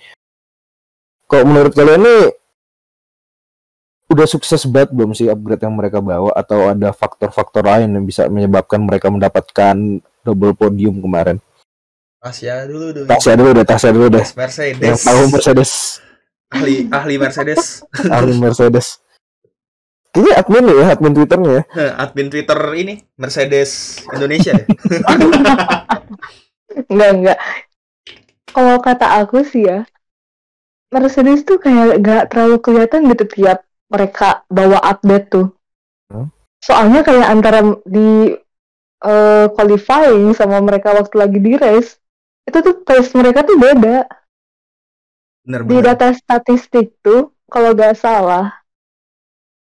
kalau 1.30 1.45
menurut 1.49 1.73
kalian 1.73 2.01
nih 2.01 2.23
udah 4.12 4.27
sukses 4.27 4.67
banget 4.67 4.91
belum 4.91 5.15
sih 5.15 5.32
upgrade 5.32 5.63
yang 5.63 5.73
mereka 5.77 6.04
bawa 6.04 6.36
atau 6.36 6.67
ada 6.67 6.91
faktor-faktor 6.91 7.63
lain 7.63 7.95
yang 7.95 8.06
bisa 8.06 8.27
menyebabkan 8.27 8.84
mereka 8.84 9.08
mendapatkan 9.08 9.75
double 10.25 10.54
podium 10.54 10.99
kemarin 10.99 11.39
Tasya 12.21 12.69
dulu 12.69 12.93
dulu. 12.93 13.08
Tasya 13.10 13.34
dulu 13.34 13.49
deh, 13.49 13.65
Tasya 13.65 13.89
dulu 13.89 14.08
deh. 14.13 14.21
Yang 14.21 14.38
Mercedes. 14.38 14.99
tahu 15.01 15.21
Mercedes, 15.34 15.71
ahli 16.54 16.75
ahli 16.93 17.15
Mercedes. 17.17 17.62
ahli 18.13 18.34
Mercedes. 18.38 19.01
Kayaknya 20.12 20.34
admin 20.36 20.65
ya, 20.67 20.86
admin 20.91 21.13
Twitternya 21.15 21.52
ya. 21.56 21.63
Admin 21.95 22.28
Twitter 22.28 22.60
ini 22.76 23.00
Mercedes 23.15 24.04
Indonesia 24.12 24.52
ya. 24.52 24.65
Enggak 26.91 27.12
enggak. 27.15 27.39
Kalau 28.52 28.76
kata 28.84 29.08
aku 29.24 29.47
sih 29.47 29.67
ya, 29.67 29.88
Mercedes 30.91 31.47
tuh 31.47 31.60
kayak 31.60 32.04
gak 32.04 32.24
terlalu 32.32 32.60
kelihatan 32.60 33.08
gitu 33.08 33.24
tiap 33.28 33.63
mereka 33.88 34.43
bawa 34.52 34.80
update 34.84 35.28
tuh. 35.32 35.47
Hmm. 36.12 36.28
Soalnya 36.60 37.02
kayak 37.08 37.28
antara 37.32 37.60
di 37.88 38.36
eh, 39.02 39.45
qualifying 39.56 40.36
sama 40.36 40.60
mereka 40.60 40.91
waktu 40.91 41.15
lagi 41.15 41.39
di 41.39 41.56
race, 41.56 41.95
itu 42.43 42.58
tuh 42.60 42.84
pace 42.84 43.15
mereka 43.15 43.47
tuh 43.47 43.56
beda. 43.56 44.04
Bener 45.47 45.62
Di 45.63 45.80
bener. 45.80 45.95
data 45.95 46.12
statistik 46.12 47.00
tuh, 47.00 47.32
kalau 47.47 47.71
gak 47.71 47.95
salah, 47.95 48.52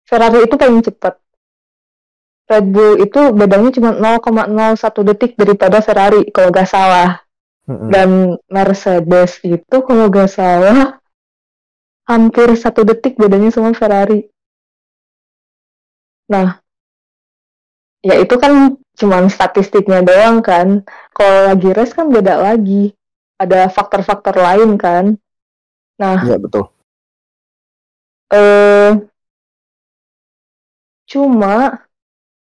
Ferrari 0.06 0.46
itu 0.46 0.54
paling 0.54 0.80
cepat. 0.86 1.14
Red 2.46 2.66
Bull 2.70 3.02
itu 3.02 3.20
bedanya 3.34 3.74
cuma 3.74 3.90
0,01 3.98 5.02
detik 5.02 5.34
daripada 5.34 5.82
Ferrari 5.82 6.30
kalau 6.30 6.54
gak 6.54 6.70
salah. 6.70 7.26
Mm-mm. 7.66 7.90
Dan 7.90 8.38
Mercedes 8.46 9.42
itu 9.42 9.76
kalau 9.82 10.06
gak 10.06 10.30
salah 10.30 11.02
hampir 12.06 12.54
satu 12.54 12.86
detik 12.86 13.18
bedanya 13.18 13.50
sama 13.50 13.74
Ferrari. 13.74 14.30
Nah, 16.30 16.62
ya 18.06 18.14
itu 18.22 18.34
kan 18.38 18.78
cuman 18.94 19.26
statistiknya 19.26 20.06
doang 20.06 20.38
kan. 20.38 20.86
Kalau 21.10 21.50
lagi 21.50 21.68
race 21.74 21.94
kan 21.98 22.06
beda 22.14 22.38
lagi. 22.38 22.94
Ada 23.42 23.68
faktor-faktor 23.68 24.38
lain 24.38 24.78
kan. 24.78 25.18
Nah, 25.98 26.16
Iya 26.24 26.38
betul. 26.40 26.70
eh 28.30 28.90
cuma 31.06 31.86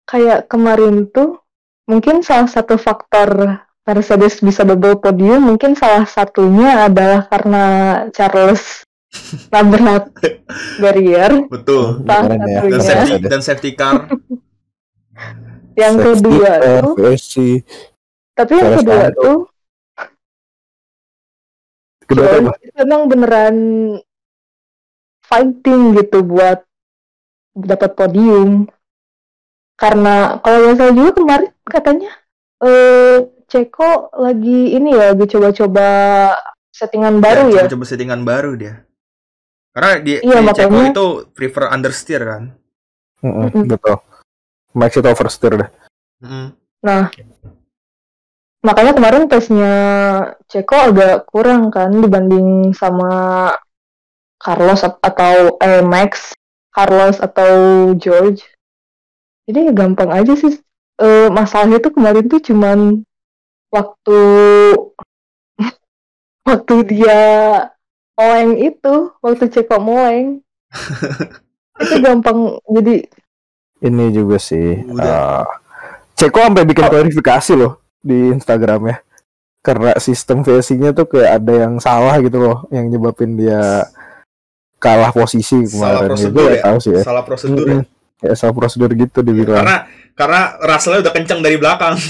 kayak 0.09 0.49
kemarin 0.49 1.05
tuh 1.09 1.41
mungkin 1.85 2.25
salah 2.25 2.49
satu 2.49 2.81
faktor 2.81 3.61
Mercedes 3.87 4.43
bisa 4.43 4.67
double 4.67 4.99
podium 4.99 5.47
mungkin 5.47 5.79
salah 5.79 6.03
satunya 6.03 6.91
adalah 6.91 7.29
karena 7.31 7.65
Charles 8.11 8.83
nabrak 9.55 10.11
barrier 10.83 11.47
Betul. 11.47 12.03
salah 12.03 12.27
Keren 12.27 12.43
ya. 12.43 12.61
Dan 12.67 12.81
safety 12.83 13.15
dan 13.23 13.41
safety 13.41 13.71
car. 13.73 13.95
yang 15.81 15.95
Safety 15.95 16.13
kedua 16.19 16.53
car, 16.59 16.83
tuh 16.83 16.95
VSC. 16.99 17.35
tapi 18.35 18.53
yang 18.57 18.71
Charles 18.73 18.81
kedua 18.83 19.07
tuh 19.15 19.37
Kedua? 22.07 22.27
Charles 22.27 22.59
itu 22.63 22.79
emang 22.79 23.03
beneran 23.07 23.57
fighting 25.23 25.95
gitu 25.99 26.23
buat 26.23 26.66
dapat 27.57 27.91
podium. 27.93 28.69
Karena 29.75 30.37
kalau 30.41 30.59
nggak 30.63 30.77
salah 30.77 30.95
juga 30.95 31.11
kemarin 31.13 31.51
katanya 31.65 32.13
eh 32.61 33.17
Ceko 33.47 34.11
lagi 34.17 34.75
ini 34.75 34.91
ya, 34.91 35.13
lagi 35.13 35.29
coba-coba 35.29 35.89
settingan 36.73 37.21
baru 37.21 37.53
ya. 37.53 37.69
coba 37.69 37.85
settingan 37.85 38.21
baru 38.21 38.53
dia 38.53 38.83
karena 39.71 40.01
dia 40.01 40.19
Iya, 40.21 40.41
di 40.41 40.49
Ceko 40.51 40.73
makanya- 40.73 40.91
itu 40.91 41.07
prefer 41.31 41.65
understeer 41.69 42.23
kan 42.25 42.43
Mm-mm, 43.21 43.49
Mm-mm. 43.53 43.65
betul 43.69 43.97
Max 44.73 44.91
itu 44.93 45.05
oversteer 45.05 45.53
deh 45.57 45.71
Mm. 46.17 46.49
Nah, 46.81 47.13
makanya 48.61 48.93
kemarin 48.93 49.29
tesnya 49.29 49.75
Ceko 50.49 50.91
agak 50.91 51.29
kurang 51.29 51.69
kan 51.69 51.93
dibanding 51.93 52.73
sama 52.73 53.53
Carlos 54.37 54.81
at- 54.81 55.01
atau 55.01 55.61
eh, 55.61 55.85
Max, 55.85 56.33
Carlos 56.77 57.17
atau 57.17 57.53
George. 57.97 58.45
Jadi 59.49 59.71
ya 59.71 59.73
gampang 59.73 60.13
aja 60.13 60.37
sih. 60.37 60.61
Eh, 61.01 61.29
masalahnya 61.33 61.81
tuh 61.81 61.97
kemarin 61.97 62.29
tuh 62.29 62.41
cuman 62.45 63.01
waktu 63.73 64.21
waktu 66.49 66.75
dia 66.85 67.21
moleng 68.17 68.61
itu, 68.61 68.95
waktu 69.25 69.45
Ceko 69.49 69.81
moleng. 69.81 70.45
itu 71.81 71.95
gampang 72.01 72.57
jadi 72.69 73.05
ini 73.85 74.05
juga 74.13 74.41
sih 74.41 74.81
Udah. 74.89 75.45
eh, 75.45 75.45
Ceko 76.17 76.49
sampai 76.49 76.65
bikin 76.65 76.89
klarifikasi 76.89 77.53
loh 77.53 77.85
di 78.01 78.33
Instagramnya 78.33 79.05
karena 79.61 79.99
sistem 79.99 80.41
VSC-nya 80.47 80.95
tuh 80.97 81.11
kayak 81.11 81.43
ada 81.43 81.55
yang 81.67 81.75
salah 81.83 82.17
gitu 82.23 82.39
loh 82.39 82.59
yang 82.73 82.87
nyebabin 82.89 83.35
dia 83.37 83.85
kalah 84.87 85.11
posisi 85.11 85.59
salah 85.67 86.03
kemarin. 86.03 86.09
Prosedur 86.09 86.43
Gue 86.43 86.45
nggak 86.49 86.61
ya. 86.61 86.65
tahu 86.67 86.79
sih 86.85 86.93
ya. 86.95 87.05
Salah 87.05 87.23
prosedur 87.27 87.67
ya. 87.69 87.81
Mm-mm. 87.83 87.83
kayak 88.21 88.37
salah 88.41 88.55
prosedur 88.57 88.91
gitu 88.95 89.19
dibilang. 89.27 89.67
Karena 89.67 89.77
karena 90.19 90.41
Russell 90.63 91.03
udah 91.05 91.15
kencang 91.17 91.41
dari 91.45 91.57
belakang. 91.61 91.97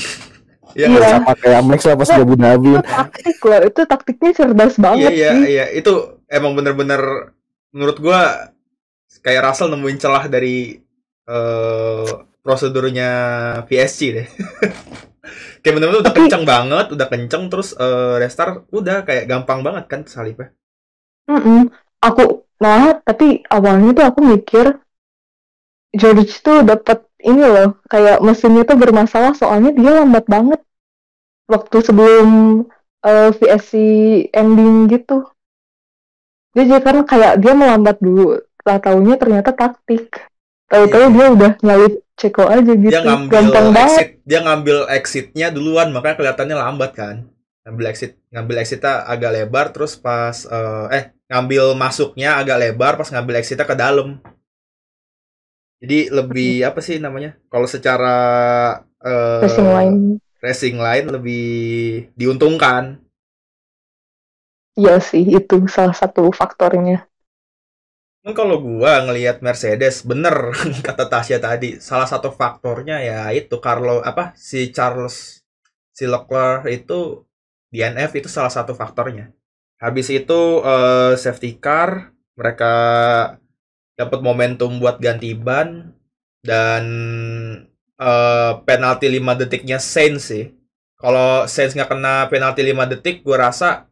Ya 0.76 0.92
Iya. 0.92 1.08
sama 1.08 1.32
kayak 1.40 1.62
Max 1.64 1.80
lah 1.88 1.96
pas 1.96 2.10
di 2.12 2.20
Abu 2.20 2.36
Dhabi. 2.36 2.72
itu 2.76 2.84
taktik 2.84 3.38
loh, 3.48 3.60
itu 3.64 3.80
taktiknya 3.88 4.30
cerdas 4.36 4.74
iya 4.76 4.84
banget 4.84 5.12
iya 5.16 5.32
sih. 5.32 5.40
iya. 5.48 5.64
Itu 5.72 5.92
emang 6.28 6.52
bener-bener 6.52 7.32
menurut 7.72 7.96
gua 7.96 8.52
kayak 9.24 9.42
Russell 9.46 9.72
nemuin 9.72 9.98
celah 9.98 10.24
dari 10.28 10.76
eh 11.26 12.08
prosedurnya 12.44 13.10
VSC 13.66 14.00
deh. 14.14 14.28
Kayak 15.62 15.74
bener-bener 15.82 16.02
udah 16.06 16.14
kencang 16.14 16.44
banget 16.46 16.86
udah 16.94 17.06
kencang 17.10 17.42
terus 17.50 17.74
eh, 17.74 18.14
restart 18.22 18.70
udah 18.70 19.02
kayak 19.02 19.26
gampang 19.26 19.60
banget 19.66 19.84
kan 19.90 20.00
salibnya 20.06 20.54
Mm-mm. 21.26 21.66
Aku 21.98 22.45
nah 22.56 22.98
tapi 23.04 23.44
awalnya 23.48 23.92
tuh 23.92 24.04
aku 24.08 24.20
mikir 24.24 24.66
George 25.92 26.32
tuh 26.40 26.60
dapat 26.60 27.04
ini 27.20 27.40
loh 27.40 27.80
kayak 27.88 28.20
mesinnya 28.20 28.64
tuh 28.64 28.76
bermasalah 28.76 29.32
soalnya 29.32 29.72
dia 29.72 29.92
lambat 29.96 30.24
banget 30.28 30.60
waktu 31.48 31.76
sebelum 31.80 32.28
eh, 33.00 33.30
VSC 33.32 33.72
ending 34.34 34.90
gitu. 34.90 35.24
Dia 36.52 36.64
jadi 36.66 36.82
kan 36.82 36.96
kayak 37.04 37.38
dia 37.38 37.52
melambat 37.54 38.00
dulu. 38.00 38.40
Lah 38.66 38.78
taunya 38.82 39.14
ternyata 39.14 39.54
taktik. 39.54 40.10
Tahu-tahu 40.66 41.04
Iya. 41.06 41.14
dia 41.14 41.26
udah 41.32 41.52
nyalip 41.62 41.94
Ceko 42.16 42.44
aja 42.48 42.72
gitu. 42.74 42.90
dia 42.90 43.04
ngambil 43.04 43.30
Gampang 43.30 43.66
banget. 43.70 43.92
exit 44.00 44.08
dia 44.24 44.40
ngambil 44.42 44.76
exitnya 44.90 45.46
duluan 45.52 45.92
makanya 45.92 46.16
kelihatannya 46.16 46.56
lambat 46.56 46.90
kan 46.96 47.16
ngambil 47.66 47.90
exit 47.90 48.14
ngambil 48.31 48.57
exitnya 48.62 49.02
agak 49.11 49.31
lebar 49.35 49.66
terus 49.74 49.98
pas 49.98 50.46
eh, 50.46 50.87
eh 50.94 51.05
ngambil 51.26 51.74
masuknya 51.74 52.38
agak 52.38 52.62
lebar 52.62 52.94
pas 52.94 53.11
ngambil 53.11 53.42
exitnya 53.42 53.66
ke 53.66 53.74
dalam 53.74 54.22
jadi 55.83 56.14
lebih 56.14 56.62
apa 56.62 56.79
sih 56.79 57.02
namanya 57.02 57.35
kalau 57.50 57.66
secara 57.66 58.14
eh, 59.02 59.42
Racing 59.42 59.68
line. 59.74 59.98
racing 60.38 60.76
line 60.79 61.07
lebih 61.11 61.46
diuntungkan 62.14 63.02
Iya 64.76 65.00
sih 65.00 65.24
itu 65.24 65.57
salah 65.72 65.96
satu 65.96 66.29
faktornya. 66.37 67.09
Kan 68.20 68.37
kalau 68.37 68.61
gua 68.61 69.00
ngelihat 69.09 69.40
Mercedes 69.40 70.05
bener 70.05 70.52
kata 70.87 71.09
Tasya 71.09 71.40
tadi 71.40 71.81
salah 71.81 72.05
satu 72.05 72.29
faktornya 72.29 73.00
ya 73.00 73.33
itu 73.33 73.57
Carlo 73.57 74.05
apa 74.05 74.37
si 74.37 74.68
Charles 74.76 75.40
si 75.96 76.05
Leclerc 76.05 76.68
itu 76.68 77.24
DNF 77.76 78.16
itu 78.16 78.28
salah 78.32 78.48
satu 78.48 78.72
faktornya. 78.72 79.36
Habis 79.76 80.08
itu 80.08 80.64
eh, 80.64 81.12
safety 81.20 81.60
car 81.60 82.16
mereka 82.32 82.72
dapat 84.00 84.24
momentum 84.24 84.80
buat 84.80 84.96
ganti 84.96 85.36
ban 85.36 85.92
dan 86.40 86.84
eh, 88.00 88.52
penalti 88.64 89.12
5 89.12 89.40
detiknya 89.44 89.76
Sainz 89.76 90.32
sih. 90.32 90.56
Kalau 90.96 91.44
Sainz 91.44 91.76
nggak 91.76 91.92
kena 91.92 92.24
penalti 92.32 92.64
5 92.64 92.92
detik, 92.96 93.20
gua 93.20 93.52
rasa 93.52 93.84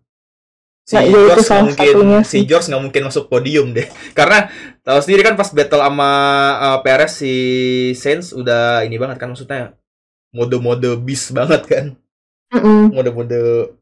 si 0.84 0.96
Nah, 0.96 1.04
itu 1.04 1.16
George 1.16 1.48
nggak 1.48 1.64
mungkin 1.68 1.96
si. 2.24 2.38
George 2.48 2.66
nggak 2.72 2.82
mungkin 2.88 3.02
masuk 3.12 3.28
podium 3.28 3.76
deh. 3.76 3.84
Karena 4.18 4.48
tahu 4.80 5.00
sendiri 5.04 5.20
kan 5.20 5.36
pas 5.36 5.52
battle 5.52 5.84
sama 5.84 6.10
eh, 6.56 6.78
Perez 6.80 7.12
si 7.12 7.34
Sainz 7.92 8.32
udah 8.32 8.88
ini 8.88 8.96
banget 8.96 9.20
kan 9.20 9.28
maksudnya 9.28 9.76
mode-mode 10.32 10.96
beast 11.04 11.36
banget 11.36 11.62
kan. 11.68 11.86
Mm-mm. 12.54 12.94
Mode-mode 12.94 13.74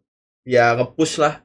ya 0.49 0.75
nge-push 0.79 1.21
lah. 1.23 1.45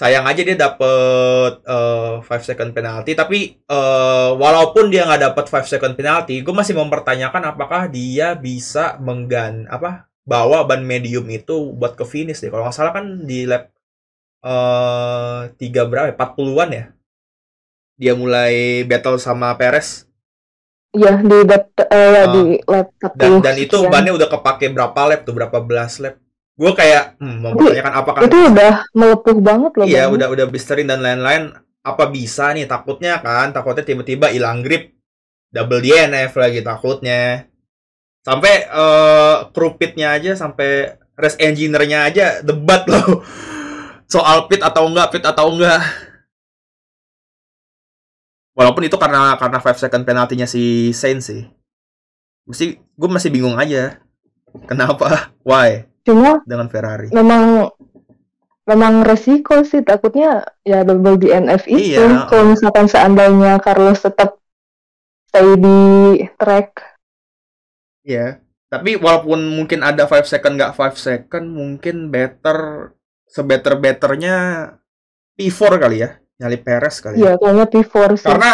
Sayang 0.00 0.24
aja 0.24 0.40
dia 0.40 0.56
dapet 0.56 1.52
eh, 1.68 2.14
5 2.24 2.48
second 2.48 2.72
penalty 2.72 3.12
tapi 3.12 3.60
eh, 3.60 4.30
walaupun 4.32 4.88
dia 4.88 5.04
nggak 5.04 5.22
dapet 5.32 5.44
5 5.52 5.68
second 5.68 5.94
penalty, 5.98 6.40
gue 6.40 6.54
masih 6.56 6.72
mempertanyakan 6.78 7.52
apakah 7.52 7.84
dia 7.92 8.32
bisa 8.38 8.96
menggan 9.02 9.68
apa 9.68 10.08
bawa 10.24 10.64
ban 10.64 10.80
medium 10.86 11.26
itu 11.28 11.74
buat 11.76 11.98
ke 11.98 12.04
finish 12.08 12.40
deh. 12.40 12.48
Kalau 12.48 12.64
nggak 12.64 12.76
salah 12.76 12.92
kan 12.96 13.26
di 13.28 13.44
lap 13.44 13.68
eh 14.40 15.40
tiga 15.60 15.84
berapa? 15.84 16.12
ya? 16.12 16.16
40-an 16.16 16.70
ya. 16.72 16.84
Dia 18.00 18.12
mulai 18.16 18.86
battle 18.88 19.20
sama 19.20 19.52
Perez 19.60 20.08
Iya 20.90 21.22
di 21.22 21.38
bat 21.46 21.64
eh, 21.86 22.08
ya, 22.10 22.22
Ah. 22.26 22.32
di 22.34 22.42
lap 22.66 22.88
dan 23.14 23.30
40 23.38 23.46
dan 23.46 23.54
itu 23.56 23.76
sekian. 23.78 23.92
bannya 23.94 24.12
udah 24.18 24.28
kepake 24.28 24.66
berapa 24.74 25.00
lap 25.06 25.20
tuh 25.22 25.34
berapa 25.38 25.58
belas 25.62 26.02
lap. 26.02 26.18
Gue 26.58 26.72
kayak 26.74 27.16
hmm, 27.16 27.36
mempertanyakan 27.40 27.92
apakah 27.94 28.20
itu 28.26 28.38
udah 28.50 28.72
melepuh 28.92 29.38
banget 29.40 29.72
loh 29.78 29.86
Iya 29.86 30.02
udah 30.10 30.28
udah 30.28 30.46
blisterin 30.50 30.90
dan 30.90 31.00
lain-lain. 31.00 31.54
Apa 31.80 32.10
bisa 32.10 32.52
nih? 32.52 32.66
Takutnya 32.68 33.22
kan 33.22 33.54
takutnya 33.54 33.86
tiba-tiba 33.86 34.28
hilang 34.28 34.60
grip. 34.60 34.92
Double 35.48 35.80
DNF 35.80 36.34
lagi 36.36 36.60
takutnya. 36.60 37.46
Sampai 38.20 38.66
eh 38.66 39.36
crew 39.54 39.78
pitnya 39.78 40.12
aja 40.12 40.36
sampai 40.36 40.94
race 41.16 41.38
engineer-nya 41.40 42.04
aja 42.04 42.26
debat 42.42 42.84
loh. 42.84 43.22
Soal 44.12 44.50
pit 44.50 44.60
atau 44.60 44.90
enggak 44.90 45.14
pit 45.14 45.22
atau 45.22 45.54
enggak 45.54 45.80
walaupun 48.54 48.86
itu 48.86 48.96
karena 48.98 49.36
karena 49.38 49.58
5 49.62 49.82
second 49.82 50.02
penaltinya 50.04 50.46
si 50.46 50.90
Sainz 50.90 51.30
sih 51.30 51.46
mesti 52.44 52.76
gue 52.76 53.08
masih 53.10 53.30
bingung 53.30 53.56
aja 53.56 54.02
kenapa 54.66 55.30
why 55.48 55.86
cuma 56.02 56.42
dengan 56.48 56.66
Ferrari 56.66 57.12
memang 57.14 57.70
memang 58.66 59.02
resiko 59.02 59.62
sih 59.66 59.82
takutnya 59.82 60.46
ya 60.62 60.82
double 60.86 61.18
DNF 61.18 61.66
itu 61.66 61.98
Iya. 61.98 62.26
kalau 62.30 62.54
misalkan 62.54 62.86
seandainya 62.86 63.58
Carlos 63.58 63.98
tetap 64.02 64.38
stay 65.30 65.54
di 65.58 65.78
track 66.38 66.90
Iya. 68.00 68.40
Tapi 68.70 68.94
walaupun 68.96 69.42
mungkin 69.50 69.82
ada 69.82 70.06
5 70.06 70.24
second 70.24 70.54
nggak 70.56 70.72
5 70.78 70.94
second, 70.96 71.44
mungkin 71.50 72.08
better 72.08 72.90
sebetter 73.26 73.74
betternya 73.76 74.36
P4 75.34 75.60
kali 75.76 76.06
ya, 76.06 76.16
nyali 76.40 76.56
Perez 76.56 76.96
kali 76.98 77.20
ya. 77.20 77.32
ya 77.32 77.32
kayaknya 77.36 77.66
P4 77.68 77.94
sih 78.16 78.26
Karena 78.26 78.52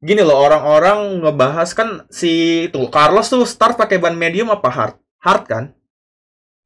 gini 0.00 0.24
loh 0.24 0.40
orang-orang 0.40 1.20
ngebahas 1.20 1.70
kan 1.72 1.88
si 2.08 2.64
tuh 2.72 2.88
Carlos 2.88 3.28
tuh 3.28 3.44
start 3.44 3.76
pakai 3.76 4.00
ban 4.00 4.16
medium 4.16 4.48
apa 4.48 4.68
hard? 4.72 4.96
Hard 5.20 5.44
kan? 5.44 5.64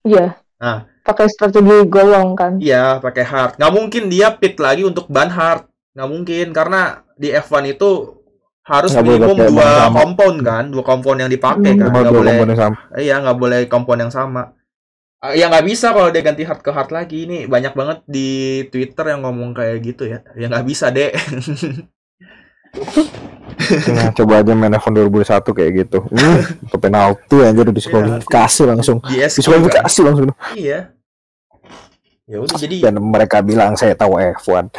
iya 0.00 0.38
Nah. 0.60 0.84
pakai 1.00 1.26
strategi 1.26 1.88
golong 1.88 2.36
kan 2.36 2.60
Iya, 2.60 3.00
pakai 3.00 3.24
hard. 3.24 3.52
Nggak 3.56 3.72
mungkin 3.72 4.02
dia 4.12 4.28
pit 4.36 4.60
lagi 4.60 4.84
untuk 4.84 5.08
ban 5.08 5.32
hard. 5.32 5.64
Nggak 5.96 6.08
mungkin 6.12 6.46
karena 6.52 6.80
di 7.16 7.32
F1 7.32 7.74
itu 7.74 8.20
harus 8.62 8.92
boleh 8.94 9.18
minimum 9.18 9.36
dua 9.50 9.88
compound 9.90 10.38
kan, 10.44 10.64
dua 10.68 10.84
compound 10.84 11.18
yang 11.24 11.32
dipakai 11.32 11.74
Hmm. 11.74 11.80
kan. 11.80 11.88
Nggak 11.90 12.04
dua 12.06 12.20
boleh. 12.20 12.34
Iya 13.00 13.14
nggak 13.24 13.38
boleh 13.40 13.60
kompon 13.66 13.98
yang 14.04 14.12
sama. 14.12 14.52
Ah, 15.20 15.36
Ya 15.36 15.52
nggak 15.52 15.68
bisa 15.68 15.92
kalau 15.92 16.08
dia 16.08 16.24
ganti 16.24 16.48
hard 16.48 16.64
ke 16.64 16.70
hard 16.72 16.90
lagi. 16.90 17.28
Ini 17.28 17.44
banyak 17.44 17.76
banget 17.76 17.98
di 18.08 18.28
Twitter 18.72 19.04
yang 19.12 19.20
ngomong 19.20 19.52
kayak 19.52 19.76
gitu 19.84 20.08
ya. 20.08 20.24
Ya 20.32 20.48
nggak 20.48 20.64
bisa 20.64 20.88
deh. 20.88 21.12
Nah, 23.92 24.08
coba 24.16 24.40
aja 24.40 24.56
main 24.56 24.72
F1 24.72 24.96
2001 24.96 25.44
kayak 25.52 25.70
gitu. 25.84 25.98
Hmm, 26.08 26.40
ke 26.72 26.76
penalti 26.80 27.36
aja 27.44 27.60
udah 27.60 27.74
diskualifikasi 27.76 28.62
langsung. 28.64 28.98
Di 29.04 29.20
SQ 29.20 29.28
kan. 29.28 29.36
Diskualifikasi 29.44 30.00
langsung. 30.08 30.26
Iya. 30.56 30.78
Ya 32.30 32.38
udah 32.40 32.56
jadi 32.56 32.76
Dan 32.80 32.96
mereka 33.02 33.44
bilang 33.44 33.76
saya 33.76 33.92
tahu 33.92 34.16
F1. 34.16 34.72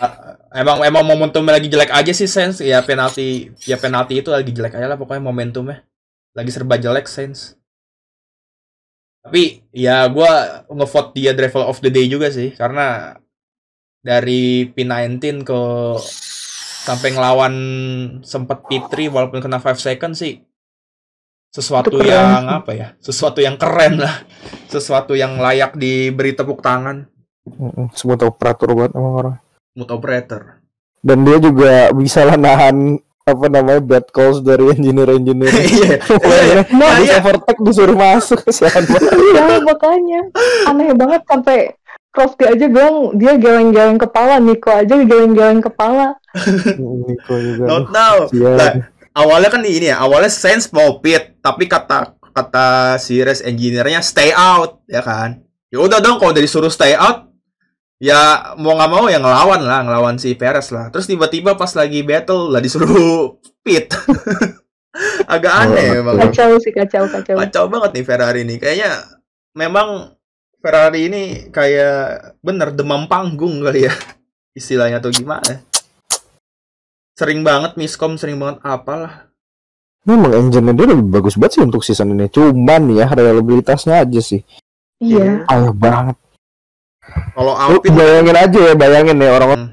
A- 0.00 0.40
emang 0.56 0.80
emang 0.82 1.04
momentumnya 1.04 1.60
lagi 1.60 1.68
jelek 1.68 1.92
aja 1.92 2.12
sih 2.16 2.26
Saints 2.26 2.58
ya 2.58 2.82
penalti 2.82 3.52
ya 3.62 3.78
penalti 3.78 4.18
itu 4.18 4.34
lagi 4.34 4.50
jelek 4.50 4.74
aja 4.74 4.90
lah 4.90 4.98
pokoknya 4.98 5.22
momentumnya 5.22 5.86
lagi 6.34 6.50
serba 6.50 6.74
jelek 6.74 7.06
Saints 7.06 7.54
tapi 9.22 9.62
ya 9.70 10.06
gua 10.10 10.62
ngevote 10.66 11.14
dia 11.14 11.32
driver 11.32 11.70
of 11.70 11.78
the 11.78 11.90
day 11.90 12.10
juga 12.10 12.28
sih 12.28 12.52
karena 12.52 13.16
dari 14.02 14.66
P19 14.66 15.46
ke 15.46 15.60
sampai 16.82 17.14
ngelawan 17.14 17.54
sempet 18.26 18.66
P3 18.66 19.06
walaupun 19.14 19.38
kena 19.38 19.62
5 19.62 19.78
second 19.78 20.18
sih 20.18 20.42
sesuatu 21.52 22.00
yang 22.00 22.48
apa 22.48 22.72
ya 22.72 22.88
sesuatu 22.98 23.44
yang 23.44 23.60
keren 23.60 24.00
lah. 24.00 24.24
Sesuatu 24.72 25.12
yang 25.12 25.36
layak 25.36 25.76
diberi 25.76 26.32
tepuk 26.32 26.64
tangan. 26.64 27.04
Semua 27.92 28.16
operator 28.24 28.72
banget 28.72 28.92
emang 28.96 29.14
orang. 29.20 29.36
mood 29.76 29.88
operator. 29.92 30.64
Dan 31.04 31.24
dia 31.28 31.36
juga 31.40 31.92
bisa 31.92 32.24
lah 32.24 32.36
nahan 32.40 33.00
apa 33.22 33.46
namanya 33.46 33.78
bad 33.78 34.06
calls 34.10 34.42
dari 34.42 34.74
engineer-engineer. 34.74 35.52
iya 35.62 36.66
Nah, 36.74 36.98
habis 36.98 37.10
iya. 37.10 37.22
overtake 37.22 37.60
disuruh 37.62 37.96
masuk 37.96 38.42
banget. 38.42 38.84
Iya 39.32 39.62
makanya 39.62 40.20
aneh 40.68 40.90
banget 40.94 41.22
sampai 41.26 41.58
Crofty 42.12 42.44
aja 42.44 42.68
bilang 42.68 43.16
dia 43.16 43.40
geleng-geleng 43.40 43.96
kepala, 43.96 44.36
Nico 44.36 44.68
aja 44.68 45.00
geleng-geleng 45.00 45.64
kepala. 45.64 46.12
Niko 46.76 47.34
juga. 47.40 47.64
not 47.64 47.88
now. 47.88 48.28
Lah, 48.28 48.92
awalnya 49.16 49.48
kan 49.48 49.64
ini 49.64 49.88
ya 49.88 50.00
awalnya 50.00 50.28
sense 50.28 50.68
mau 50.72 51.00
pit 51.00 51.40
tapi 51.40 51.68
kata 51.68 52.16
kata 52.32 52.96
si 52.96 53.20
race 53.20 53.44
engineer-nya 53.44 54.00
stay 54.00 54.32
out 54.32 54.80
ya 54.88 55.04
kan 55.04 55.40
ya 55.68 55.80
udah 55.80 56.00
dong 56.00 56.16
kalau 56.16 56.32
udah 56.32 56.44
disuruh 56.44 56.72
stay 56.72 56.96
out 56.96 57.31
ya 58.02 58.50
mau 58.58 58.74
nggak 58.74 58.90
mau 58.90 59.06
ya 59.06 59.22
ngelawan 59.22 59.62
lah 59.62 59.86
ngelawan 59.86 60.16
si 60.18 60.34
Perez 60.34 60.74
lah 60.74 60.90
terus 60.90 61.06
tiba-tiba 61.06 61.54
pas 61.54 61.70
lagi 61.78 62.02
battle 62.02 62.50
lah 62.50 62.58
disuruh 62.58 63.38
pit 63.62 63.94
agak 65.34 65.52
aneh 65.54 65.88
Oh, 65.94 66.00
emang 66.02 66.14
Kacau 66.18 66.58
sih 66.58 66.74
kacau 66.74 67.06
kacau. 67.06 67.38
kacau 67.38 67.64
banget 67.70 67.90
nih 67.94 68.04
Ferrari 68.04 68.40
ini 68.42 68.58
kayaknya 68.58 69.06
memang 69.54 70.18
Ferrari 70.58 71.06
ini 71.06 71.22
kayak 71.54 72.34
bener 72.42 72.74
demam 72.74 73.06
panggung 73.06 73.62
kali 73.62 73.86
ya 73.86 73.94
istilahnya 74.58 74.98
atau 74.98 75.14
gimana 75.14 75.62
sering 77.14 77.46
banget 77.46 77.78
miskom 77.78 78.18
sering 78.18 78.42
banget 78.42 78.58
apalah 78.66 79.30
Memang 80.02 80.34
engine 80.34 80.74
dia 80.74 80.90
lebih 80.90 81.14
bagus 81.14 81.38
banget 81.38 81.52
sih 81.54 81.62
untuk 81.62 81.86
season 81.86 82.18
ini. 82.18 82.26
Cuman 82.26 82.90
ya 82.90 83.06
reliabilitasnya 83.06 84.02
aja 84.02 84.18
sih. 84.18 84.42
Iya. 84.98 85.46
Ayah 85.46 85.70
banget. 85.70 86.18
Kalau 87.32 87.52
Lu 87.52 87.76
Alpine 87.76 87.96
bayangin 87.96 88.36
aja 88.36 88.60
ya, 88.62 88.74
bayangin 88.74 89.16
ya 89.18 89.30
orang 89.32 89.50
Hmm. 89.52 89.68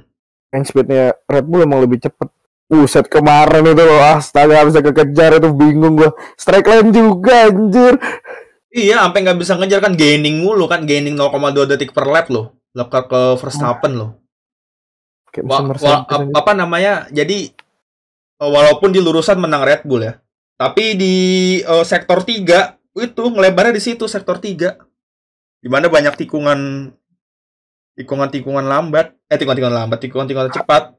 yang 0.50 0.64
speednya 0.64 1.04
Red 1.26 1.46
Bull 1.46 1.64
emang 1.64 1.80
lebih 1.80 2.00
cepet. 2.00 2.28
Buset 2.66 3.06
kemarin 3.06 3.66
itu 3.66 3.82
loh, 3.82 3.98
astaga 4.00 4.62
bisa 4.62 4.80
kekejar 4.80 5.38
itu 5.38 5.50
bingung 5.52 5.94
gua. 5.96 6.10
Strike 6.36 6.66
line 6.66 6.90
juga 6.90 7.46
anjir. 7.46 7.98
Iya, 8.70 9.02
sampai 9.02 9.26
nggak 9.26 9.40
bisa 9.40 9.54
ngejar 9.56 9.80
kan 9.80 9.94
gaining 9.94 10.40
mulu 10.40 10.66
kan, 10.66 10.86
gaining 10.86 11.14
0,2 11.14 11.34
detik 11.66 11.90
per 11.90 12.06
lap 12.06 12.30
loh. 12.30 12.54
Leclerc 12.72 13.10
ke 13.10 13.22
Verstappen 13.36 13.94
loh. 13.96 14.12
Kayak 15.28 15.46
Wa- 15.46 15.50
mesin 15.50 15.66
wa- 15.66 15.70
Mercedes 15.72 15.90
ap- 15.90 16.10
aja. 16.12 16.34
apa 16.36 16.52
namanya? 16.54 16.94
Jadi 17.10 17.50
eh, 18.36 18.50
walaupun 18.50 18.90
di 18.90 19.02
lurusan 19.02 19.36
menang 19.36 19.62
Red 19.62 19.84
Bull 19.84 20.06
ya, 20.06 20.14
tapi 20.56 20.94
di 20.94 21.16
eh, 21.60 21.84
sektor 21.84 22.22
3 22.22 22.78
itu 22.96 23.24
ngelebarnya 23.26 23.74
di 23.74 23.84
situ 23.84 24.06
sektor 24.06 24.38
3. 24.38 24.78
Di 25.58 25.68
mana 25.68 25.86
banyak 25.88 26.14
tikungan 26.16 26.94
tikungan-tikungan 28.00 28.64
lambat, 28.64 29.12
eh 29.28 29.36
tikungan-tikungan 29.36 29.76
lambat, 29.76 30.00
tikungan-tikungan 30.00 30.56
cepat. 30.56 30.96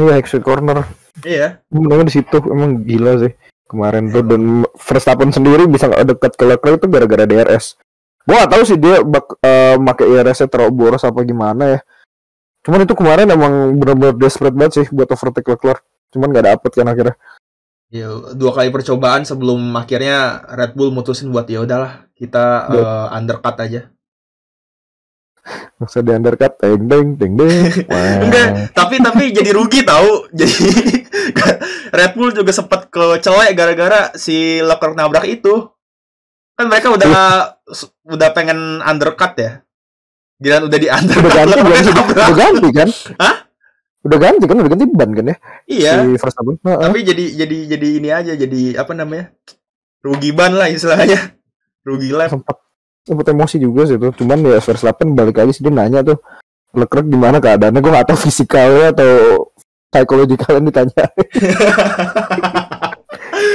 Iya, 0.00 0.16
exit 0.16 0.40
corner. 0.40 0.88
Iya. 1.20 1.60
Menangnya 1.68 2.08
di 2.08 2.14
situ 2.16 2.40
emang 2.48 2.88
gila 2.88 3.20
sih 3.20 3.32
kemarin 3.68 4.08
tuh 4.08 4.24
dan 4.24 4.64
Verstappen 4.72 5.28
sendiri 5.28 5.68
bisa 5.68 5.92
nggak 5.92 6.16
dekat 6.16 6.32
ke 6.40 6.44
Leclerc 6.48 6.80
itu 6.80 6.88
gara-gara 6.88 7.24
DRS. 7.28 7.76
Gua 8.24 8.44
gak 8.44 8.52
tahu 8.56 8.62
sih 8.64 8.76
dia 8.76 9.00
bak 9.00 9.40
eh, 9.40 9.76
make 9.80 10.04
IRS-nya 10.04 10.48
terlalu 10.52 10.72
boros 10.76 11.04
apa 11.04 11.20
gimana 11.24 11.76
ya. 11.76 11.80
Cuman 12.60 12.84
itu 12.84 12.92
kemarin 12.92 13.28
emang 13.28 13.76
benar-benar 13.80 14.16
desperate 14.20 14.56
banget 14.56 14.72
sih 14.84 14.86
buat 14.92 15.08
overtake 15.08 15.48
Leclerc. 15.48 15.80
Cuman 16.12 16.32
gak 16.32 16.46
dapet 16.48 16.70
kan 16.72 16.88
akhirnya. 16.88 17.16
Ya, 17.88 18.12
dua 18.36 18.52
kali 18.52 18.68
percobaan 18.68 19.24
sebelum 19.24 19.72
akhirnya 19.72 20.44
Red 20.44 20.76
Bull 20.76 20.92
mutusin 20.92 21.32
buat 21.32 21.48
ya 21.48 21.64
udahlah, 21.64 22.04
kita 22.12 22.68
eh, 22.68 23.16
undercut 23.16 23.56
aja. 23.56 23.88
Usah 25.78 26.02
di 26.02 26.10
undercut, 26.10 26.58
teng 26.58 26.90
teng 26.90 27.14
teng 27.14 27.32
teng. 27.38 27.50
Enggak, 28.26 28.74
tapi 28.74 28.98
tapi 28.98 29.30
jadi 29.38 29.54
rugi 29.54 29.86
tahu. 29.86 30.26
Jadi 30.34 30.58
Red 31.98 32.12
Bull 32.18 32.34
juga 32.34 32.50
sempat 32.50 32.90
kecelek 32.90 33.54
gara-gara 33.54 34.10
si 34.18 34.58
Leclerc 34.58 34.98
nabrak 34.98 35.30
itu. 35.30 35.70
Kan 36.58 36.66
mereka 36.66 36.90
udah 36.90 37.14
udah 38.10 38.28
pengen 38.34 38.82
undercut 38.82 39.38
ya. 39.38 39.62
Gila 40.42 40.66
udah 40.66 40.78
di 40.82 40.88
Udah 40.90 40.98
undercut 40.98 41.34
ganti 41.46 41.60
belum 41.62 41.78
sih? 41.78 41.94
Udah 41.94 42.34
ganti 42.34 42.68
kan? 42.74 42.88
Hah? 43.22 43.36
Udah 44.02 44.18
ganti 44.18 44.44
kan? 44.50 44.56
Udah 44.58 44.70
ganti 44.74 44.84
ban 44.90 45.10
kan 45.14 45.24
ya? 45.30 45.36
Iya, 45.70 45.92
Si 46.02 46.08
Verstappen. 46.18 46.54
Heeh. 46.58 46.78
tapi 46.90 46.98
jadi 47.06 47.24
jadi 47.46 47.56
jadi 47.78 47.88
ini 48.02 48.08
aja 48.10 48.32
jadi 48.34 48.62
apa 48.82 48.98
namanya? 48.98 49.30
Rugi 50.02 50.34
ban 50.34 50.58
lah 50.58 50.66
istilahnya. 50.66 51.38
Rugi 51.86 52.10
lap. 52.10 52.34
sempat 52.34 52.58
sempat 53.08 53.32
emosi 53.32 53.56
juga 53.56 53.88
sih 53.88 53.96
tuh 53.96 54.12
cuman 54.12 54.44
ya 54.44 54.60
Verstappen 54.60 55.16
balik 55.16 55.40
lagi 55.40 55.56
sih 55.56 55.64
dia 55.64 55.72
nanya 55.72 56.04
tuh 56.04 56.20
Leclerc 56.76 57.08
gimana 57.08 57.40
keadaannya 57.40 57.80
gue 57.80 57.92
gak 57.96 58.12
tahu 58.12 58.28
fisikalnya 58.28 58.92
atau 58.92 59.12
psikologikalnya 59.88 60.62
ditanya 60.68 61.04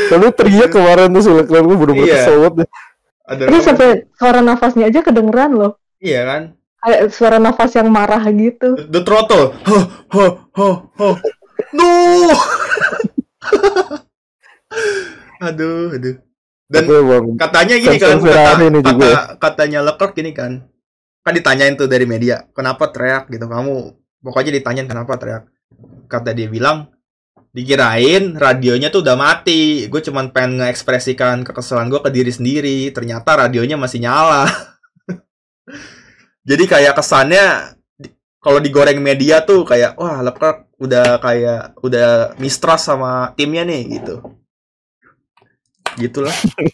tapi 0.09 0.25
teriak 0.33 0.69
kemarin 0.73 1.13
tuh 1.13 1.21
si 1.21 1.29
Leclerc 1.31 1.65
tuh 1.69 1.77
bener-bener 1.77 2.09
Iya. 2.09 2.15
kesel 2.17 2.35
banget 2.41 2.55
deh. 2.63 2.69
Ada 3.23 3.43
Ini 3.47 3.57
sampai 3.63 3.89
suara 4.19 4.39
nafasnya 4.43 4.91
aja 4.91 4.99
kedengeran 4.99 5.55
loh. 5.55 5.79
Iya 6.03 6.27
kan? 6.27 6.41
Kayak 6.83 7.01
suara 7.15 7.39
nafas 7.39 7.71
yang 7.79 7.87
marah 7.87 8.19
gitu. 8.35 8.75
The 8.91 8.99
throttle. 9.07 9.55
Ho 9.63 9.77
ho 10.11 10.25
ho 10.59 10.69
ho. 10.99 11.09
No. 11.71 11.87
aduh, 15.47 15.95
aduh. 15.95 16.19
Dan 16.73 16.89
Tapi 16.89 17.37
katanya 17.37 17.75
gini 17.77 17.97
kan 18.01 18.17
kata, 18.17 18.65
ini 18.65 18.79
kata- 18.81 19.05
ya. 19.05 19.21
katanya 19.37 19.79
Leclerc 19.85 20.13
gini 20.17 20.33
kan 20.33 20.65
kan 21.23 21.33
ditanyain 21.37 21.77
tuh 21.77 21.85
dari 21.85 22.09
media 22.09 22.49
kenapa 22.51 22.89
teriak? 22.89 23.29
Gitu. 23.29 23.45
Kamu 23.45 23.73
pokoknya 24.25 24.51
ditanyain 24.57 24.89
kenapa 24.89 25.13
teriak? 25.15 25.45
Kata 26.09 26.33
dia 26.33 26.49
bilang 26.49 26.89
dikirain 27.53 28.33
radionya 28.35 28.89
tuh 28.89 29.05
udah 29.05 29.13
mati. 29.13 29.85
Gue 29.85 30.01
cuman 30.01 30.33
pengen 30.33 30.65
ngekspresikan 30.65 31.45
kekesalan 31.45 31.93
gue 31.93 32.01
ke 32.01 32.09
diri 32.09 32.33
sendiri. 32.33 32.89
Ternyata 32.89 33.45
radionya 33.45 33.77
masih 33.77 34.01
nyala. 34.01 34.49
Jadi 36.49 36.63
kayak 36.67 36.97
kesannya 36.97 37.77
kalau 38.43 38.59
digoreng 38.59 38.99
media 38.99 39.39
tuh 39.45 39.63
kayak 39.63 39.95
wah 39.95 40.19
Leclerc 40.19 40.67
udah 40.81 41.21
kayak 41.23 41.79
udah 41.79 42.35
mistrust 42.35 42.91
sama 42.91 43.31
timnya 43.39 43.63
nih 43.63 44.01
gitu 44.01 44.19
gitulah 45.97 46.33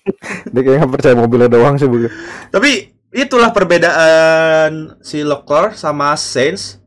dia 0.54 0.62
kayak 0.62 0.90
percaya 0.90 1.16
mobilnya 1.16 1.50
doang 1.52 1.76
sih 1.76 1.88
bukan 1.88 2.12
Tapi 2.50 3.00
itulah 3.14 3.50
perbedaan 3.50 4.98
si 5.02 5.26
Leclerc 5.26 5.78
sama 5.78 6.14
Sainz. 6.14 6.78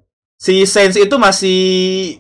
Si 0.42 0.66
Sainz 0.66 0.98
itu 0.98 1.14
masih 1.22 1.60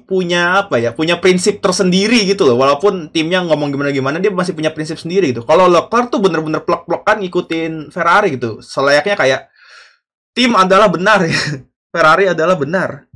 punya 0.06 0.62
apa 0.62 0.78
ya? 0.78 0.94
Punya 0.94 1.18
prinsip 1.18 1.58
tersendiri 1.58 2.22
gitu 2.22 2.46
loh. 2.46 2.54
Walaupun 2.54 3.10
timnya 3.10 3.42
ngomong 3.42 3.74
gimana-gimana 3.74 4.22
dia 4.22 4.30
masih 4.30 4.54
punya 4.54 4.70
prinsip 4.70 4.94
sendiri 4.94 5.34
gitu. 5.34 5.42
Kalau 5.42 5.66
Leclerc 5.66 6.06
tuh 6.06 6.22
bener-bener 6.22 6.62
plek-plekan 6.62 7.18
ngikutin 7.18 7.90
Ferrari 7.90 8.38
gitu. 8.38 8.62
Selayaknya 8.62 9.18
kayak 9.18 9.40
tim 10.38 10.54
adalah 10.54 10.86
benar. 10.86 11.26
Ferrari 11.92 12.30
adalah 12.30 12.54
benar. 12.54 13.10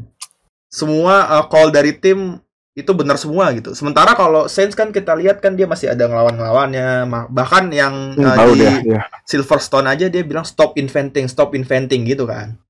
Semua 0.66 1.38
uh, 1.38 1.44
call 1.46 1.70
dari 1.70 1.94
tim 1.94 2.42
itu 2.76 2.92
benar 2.92 3.16
semua 3.16 3.48
gitu. 3.56 3.72
Sementara 3.72 4.12
kalau 4.12 4.52
Sainz 4.52 4.76
kan 4.76 4.92
kita 4.92 5.16
lihat 5.16 5.40
kan 5.40 5.56
dia 5.56 5.64
masih 5.64 5.96
ada 5.96 6.04
ngelawan-ngelawannya. 6.12 7.08
Bahkan 7.32 7.72
yang 7.72 8.12
uh, 8.20 8.36
tahu 8.36 8.52
di 8.52 8.60
dia 8.60 8.72
ya. 8.84 9.00
Silverstone 9.24 9.88
aja 9.88 10.12
dia 10.12 10.20
bilang 10.20 10.44
stop 10.44 10.76
inventing, 10.76 11.24
stop 11.24 11.56
inventing 11.56 12.04
gitu 12.04 12.28
kan. 12.28 12.60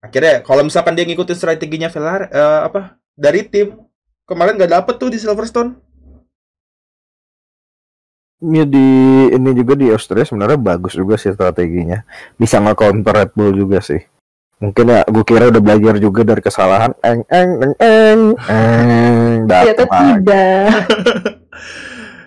Akhirnya 0.00 0.40
kalau 0.40 0.64
misalkan 0.64 0.96
dia 0.96 1.04
ngikutin 1.04 1.36
strateginya 1.36 1.92
Ferrari 1.92 2.26
eh, 2.32 2.60
apa 2.66 2.96
dari 3.14 3.46
tim 3.46 3.76
kemarin 4.24 4.56
nggak 4.56 4.72
dapet 4.72 4.94
tuh 4.96 5.12
di 5.12 5.20
Silverstone. 5.20 5.76
Ini 8.42 8.66
di 8.66 8.88
ini 9.36 9.50
juga 9.54 9.78
di 9.78 9.86
Australia 9.92 10.26
sebenarnya 10.26 10.58
bagus 10.58 10.98
juga 10.98 11.14
sih 11.20 11.30
strateginya. 11.30 12.02
Bisa 12.34 12.58
nge-counter 12.58 13.14
Red 13.14 13.30
Bull 13.38 13.54
juga 13.54 13.78
sih. 13.78 14.00
Mungkin 14.62 14.84
ya 14.86 15.02
gue 15.10 15.24
kira 15.26 15.50
udah 15.50 15.58
belajar 15.58 15.98
juga 15.98 16.22
dari 16.22 16.38
kesalahan 16.38 16.94
eng 17.02 17.26
eng 17.26 17.50
eng 17.58 17.74
eng 17.82 18.22
eng 18.46 19.38
Ternyata 19.50 19.84
tidak. 19.90 20.70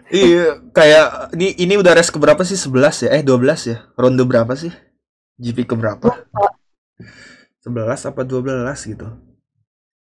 Iya, 0.06 0.62
kayak 0.70 1.34
ini 1.34 1.58
ini 1.60 1.76
udah 1.82 1.98
race 1.98 2.14
keberapa 2.14 2.46
sih? 2.46 2.56
11 2.56 3.10
ya? 3.10 3.20
Eh 3.20 3.24
12 3.26 3.74
ya? 3.74 3.78
Ronde 3.98 4.22
berapa 4.24 4.54
sih? 4.54 4.70
GP 5.42 5.66
keberapa? 5.66 6.14
11 7.66 8.10
apa 8.14 8.22
12 8.22 8.94
gitu. 8.94 9.08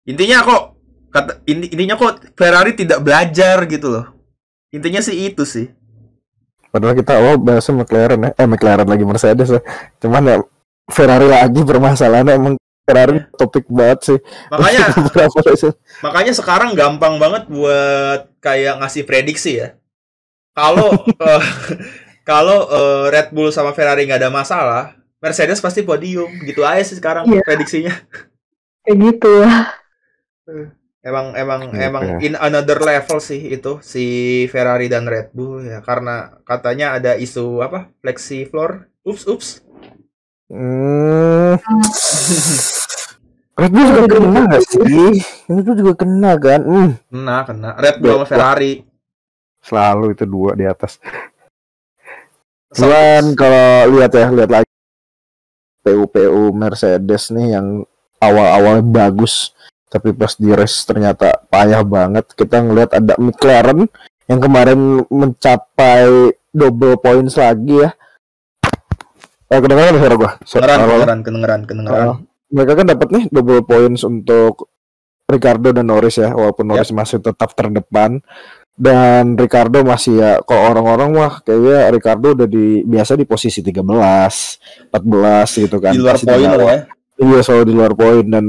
intinya 0.07 0.39
kok 0.45 0.63
kata 1.11 1.43
ini 1.49 1.67
intinya 1.67 1.99
kok 1.99 2.31
Ferrari 2.37 2.77
tidak 2.77 3.03
belajar 3.03 3.59
gitu 3.67 3.91
loh 3.91 4.05
intinya 4.71 5.03
sih 5.03 5.27
itu 5.27 5.43
sih 5.43 5.67
Padahal 6.67 6.93
kita 6.99 7.17
awal 7.17 7.35
bahasnya 7.39 7.73
McLaren 7.79 8.19
ya. 8.21 8.29
Eh 8.37 8.45
McLaren 8.45 8.85
lagi 8.85 9.01
Mercedes 9.07 9.49
ya. 9.49 9.61
Cuman 10.03 10.23
ya 10.27 10.35
Ferrari 10.87 11.27
lagi 11.27 11.61
permasalahannya 11.61 12.33
emang 12.33 12.55
Ferrari 12.81 13.19
topik 13.35 13.67
banget 13.67 13.99
sih. 14.07 14.19
makanya 14.47 14.87
makanya 16.05 16.33
sekarang 16.33 16.71
gampang 16.71 17.19
banget 17.19 17.43
buat 17.51 18.31
kayak 18.39 18.79
ngasih 18.79 19.03
prediksi 19.03 19.59
ya 19.59 19.75
kalau 20.55 20.95
eh, 21.27 21.43
kalau 22.23 22.67
eh, 22.67 23.05
Red 23.11 23.31
Bull 23.31 23.51
sama 23.51 23.75
Ferrari 23.75 24.07
nggak 24.07 24.23
ada 24.23 24.31
masalah 24.31 24.95
Mercedes 25.17 25.59
pasti 25.59 25.81
podium 25.81 26.29
gitu 26.45 26.61
aja 26.63 26.83
sih 26.85 26.95
sekarang 26.95 27.25
Iya. 27.25 27.41
prediksinya 27.43 27.93
Kayak 28.81 28.97
gitu 29.03 29.31
lah. 29.43 29.67
Emang 31.03 31.35
emang 31.35 31.59
Gitu 31.67 31.79
emang 31.81 32.03
ya. 32.03 32.17
in 32.21 32.33
another 32.35 32.79
level 32.79 33.19
sih 33.19 33.51
itu 33.51 33.79
si 33.83 34.05
Ferrari 34.47 34.87
dan 34.87 35.03
Red 35.03 35.31
Bull 35.31 35.63
ya 35.63 35.83
karena 35.83 36.39
katanya 36.43 36.95
ada 36.95 37.15
isu 37.15 37.59
apa 37.59 37.91
flexi 37.99 38.47
floor. 38.47 38.87
Ups 39.03 39.23
ups. 39.27 39.47
Hmm. 40.47 41.59
Red 43.57 43.71
Bull 43.73 43.87
juga 43.89 44.05
kena 44.07 44.41
gak 44.47 44.63
sih? 44.63 45.11
Red 45.49 45.63
Bull 45.65 45.75
juga 45.75 45.93
kena 45.97 46.31
kan? 46.39 46.61
Hmm. 46.63 46.89
Kena 47.11 47.35
kena 47.43 47.69
Red 47.75 47.97
Bull 47.99 48.23
sama. 48.23 48.29
Ferrari. 48.29 48.73
Selalu 49.59 50.05
itu 50.15 50.23
dua 50.23 50.55
di 50.55 50.63
atas. 50.63 51.01
Cuman 52.71 53.35
kalau 53.35 53.97
lihat 53.97 54.11
ya, 54.15 54.27
lihat 54.31 54.51
lagi 54.51 54.71
PU-PU 55.83 56.51
Mercedes 56.55 57.31
nih 57.31 57.59
yang 57.59 57.83
awal-awal 58.19 58.83
bagus 58.83 59.55
tapi 59.87 60.11
pas 60.11 60.35
di 60.35 60.51
race 60.51 60.83
ternyata 60.83 61.47
payah 61.47 61.81
banget. 61.83 62.27
Kita 62.35 62.59
ngelihat 62.59 62.91
ada 62.95 63.15
McLaren 63.17 63.87
yang 64.27 64.39
kemarin 64.43 64.79
mencapai 65.07 66.35
double 66.51 66.99
points 66.99 67.39
lagi 67.39 67.87
ya. 67.87 67.96
Eh, 69.47 69.59
kedengeran 69.59 69.95
suara 69.95 70.15
gua? 70.15 70.31
Suara- 70.43 70.75
Kedengeran 70.75 71.19
kedengeran 71.23 71.61
kedengeran. 71.63 72.05
Oh, 72.05 72.17
mereka 72.49 72.73
kan 72.75 72.85
dapat 72.87 73.07
nih 73.11 73.23
double 73.27 73.63
points 73.63 74.03
untuk 74.03 74.67
Ricardo 75.23 75.71
dan 75.71 75.87
Norris 75.87 76.15
ya, 76.15 76.31
walaupun 76.31 76.67
Norris 76.67 76.91
masih 76.91 77.19
tetap 77.19 77.51
terdepan 77.51 78.23
dan 78.73 79.35
Ricardo 79.35 79.81
masih 79.81 80.13
ya 80.15 80.31
kalau 80.41 80.71
orang-orang 80.71 81.09
mah 81.11 81.33
kayaknya 81.41 81.89
Ricardo 81.89 82.27
udah 82.31 82.47
di 82.47 82.83
biasa 82.83 83.15
di 83.15 83.25
posisi 83.25 83.59
13, 83.59 84.91
14 84.93 85.49
gitu 85.57 85.77
kan. 85.79 85.91
Di 85.91 85.99
luar 85.99 86.15
poin 86.15 86.39
loh 86.45 86.67
ya. 86.67 86.79
Iya, 87.17 87.39
selalu 87.41 87.63
di 87.65 87.73
luar 87.73 87.93
poin 87.93 88.23
dan 88.23 88.45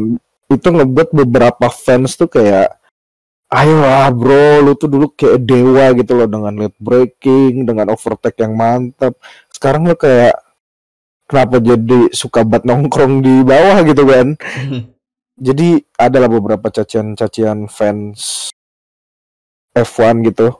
itu 0.47 0.69
ngebuat 0.69 1.09
beberapa 1.17 1.67
fans 1.69 2.15
tuh 2.15 2.29
kayak 2.29 2.75
ayolah 3.49 4.13
bro, 4.13 4.61
lu 4.61 4.73
tuh 4.77 4.87
dulu 4.87 5.11
kayak 5.11 5.41
dewa 5.41 5.91
gitu 5.97 6.13
loh 6.15 6.29
dengan 6.29 6.53
late 6.55 6.77
breaking, 6.79 7.65
dengan 7.65 7.89
overtake 7.89 8.37
yang 8.39 8.53
mantap. 8.53 9.17
Sekarang 9.49 9.83
lu 9.83 9.97
kayak 9.97 10.37
kenapa 11.29 11.61
jadi 11.61 12.09
suka 12.11 12.43
banget 12.43 12.64
nongkrong 12.64 13.20
di 13.20 13.45
bawah 13.45 13.85
gitu 13.85 14.03
kan? 14.09 14.29
Jadi 15.39 15.79
adalah 15.95 16.26
beberapa 16.26 16.66
cacian-cacian 16.66 17.70
fans 17.70 18.51
F1 19.70 20.26
gitu 20.26 20.51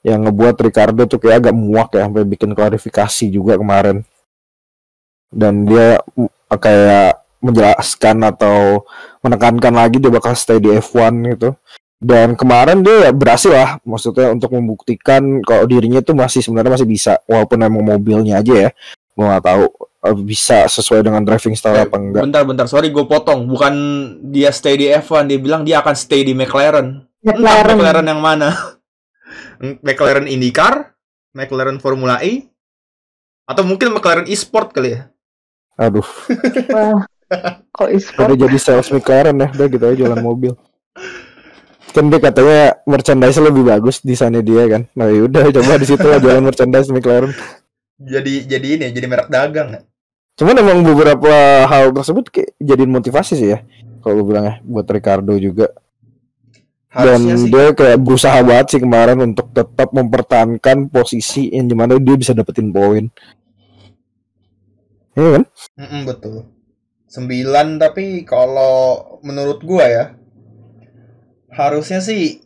yang 0.00 0.24
ngebuat 0.24 0.56
Ricardo 0.64 1.04
tuh 1.04 1.20
kayak 1.20 1.44
agak 1.44 1.54
muak 1.54 1.92
ya 1.92 2.08
sampai 2.08 2.24
bikin 2.24 2.56
klarifikasi 2.56 3.28
juga 3.28 3.60
kemarin. 3.60 4.00
Dan 5.28 5.68
dia 5.68 6.00
kayak 6.48 7.20
menjelaskan 7.44 8.24
atau 8.32 8.88
menekankan 9.20 9.76
lagi 9.76 10.00
dia 10.00 10.08
bakal 10.08 10.32
stay 10.32 10.56
di 10.56 10.72
F1 10.72 11.12
gitu. 11.36 11.52
Dan 11.98 12.38
kemarin 12.38 12.80
dia 12.80 13.10
ya 13.10 13.12
berhasil 13.12 13.52
lah 13.52 13.76
maksudnya 13.84 14.30
untuk 14.32 14.54
membuktikan 14.54 15.42
kalau 15.44 15.66
dirinya 15.66 15.98
tuh 16.00 16.14
masih 16.14 16.40
sebenarnya 16.40 16.78
masih 16.78 16.88
bisa 16.88 17.18
walaupun 17.26 17.58
emang 17.60 17.84
mobilnya 17.84 18.40
aja 18.40 18.54
ya. 18.54 18.70
Gua 19.12 19.34
nggak 19.34 19.44
tahu 19.44 19.66
bisa 20.22 20.70
sesuai 20.70 21.02
dengan 21.02 21.20
driving 21.26 21.58
style 21.58 21.74
Eh, 21.74 21.84
apa 21.84 21.96
enggak. 21.98 22.22
bentar 22.22 22.42
bentar 22.46 22.66
sorry 22.70 22.88
gue 22.88 23.02
potong 23.02 23.50
bukan 23.50 23.74
dia 24.30 24.54
stay 24.54 24.78
di 24.78 24.86
F1 24.88 25.26
dia 25.26 25.38
bilang 25.42 25.66
dia 25.66 25.82
akan 25.82 25.94
stay 25.94 26.22
di 26.22 26.32
McLaren. 26.32 27.02
Entah 27.18 27.34
McLaren. 27.34 27.76
McLaren 27.76 28.06
yang 28.06 28.22
mana? 28.22 28.48
McLaren 29.84 30.26
IndyCar, 30.30 30.94
McLaren 31.34 31.82
Formula 31.82 32.22
E, 32.22 32.46
atau 33.42 33.66
mungkin 33.66 33.90
McLaren 33.90 34.30
eSport 34.30 34.70
kali 34.70 34.94
ya? 34.94 35.10
Aduh. 35.74 36.06
Wah. 36.74 37.02
Kok 37.74 37.88
e-sport? 37.92 38.32
Udah 38.32 38.38
jadi 38.38 38.58
sales 38.58 38.88
McLaren 38.88 39.36
ya, 39.36 39.48
udah 39.52 39.66
gitu 39.66 39.84
aja 39.84 39.96
jualan 39.98 40.22
mobil. 40.22 40.54
Kan 41.90 42.08
dia 42.08 42.20
katanya 42.22 42.78
merchandise 42.86 43.36
lebih 43.36 43.66
bagus 43.66 44.00
desainnya 44.00 44.40
dia 44.40 44.64
kan. 44.64 44.82
Nah 44.94 45.10
yaudah 45.10 45.50
coba 45.50 45.76
di 45.76 45.86
situ 45.88 46.06
lah 46.06 46.22
jualan 46.22 46.40
merchandise 46.40 46.88
McLaren. 46.88 47.34
Jadi 47.98 48.46
jadi 48.46 48.68
ini 48.78 48.86
jadi 48.94 49.06
merek 49.10 49.28
dagang 49.28 49.68
ya? 49.74 49.80
Cuman 50.38 50.54
emang 50.54 50.86
beberapa 50.86 51.66
hal 51.66 51.90
tersebut 51.90 52.30
kayak 52.30 52.54
jadiin 52.62 52.94
motivasi 52.94 53.34
sih 53.34 53.48
ya. 53.58 53.66
Kalau 53.98 54.22
gue 54.22 54.26
bilang 54.30 54.46
ya 54.46 54.54
buat 54.62 54.86
Ricardo 54.86 55.34
juga. 55.34 55.74
Dan 56.94 57.20
Harusnya 57.20 57.36
sih. 57.36 57.50
dia 57.50 57.66
kayak 57.74 57.98
berusaha 58.00 58.38
banget 58.46 58.66
sih 58.70 58.80
kemarin 58.80 59.18
untuk 59.20 59.50
tetap 59.50 59.90
mempertahankan 59.92 60.88
posisi 60.88 61.50
yang 61.50 61.66
di 61.66 61.74
mana 61.74 61.98
dia 61.98 62.14
bisa 62.14 62.32
dapetin 62.32 62.70
poin. 62.70 63.10
Iya 65.18 65.28
kan? 65.34 65.44
Mm-mm, 65.74 66.00
betul. 66.06 66.46
9 67.10 67.82
tapi 67.82 68.22
kalau 68.22 69.18
menurut 69.26 69.58
gua 69.64 69.84
ya 69.88 70.04
harusnya 71.50 71.98
sih 72.04 72.44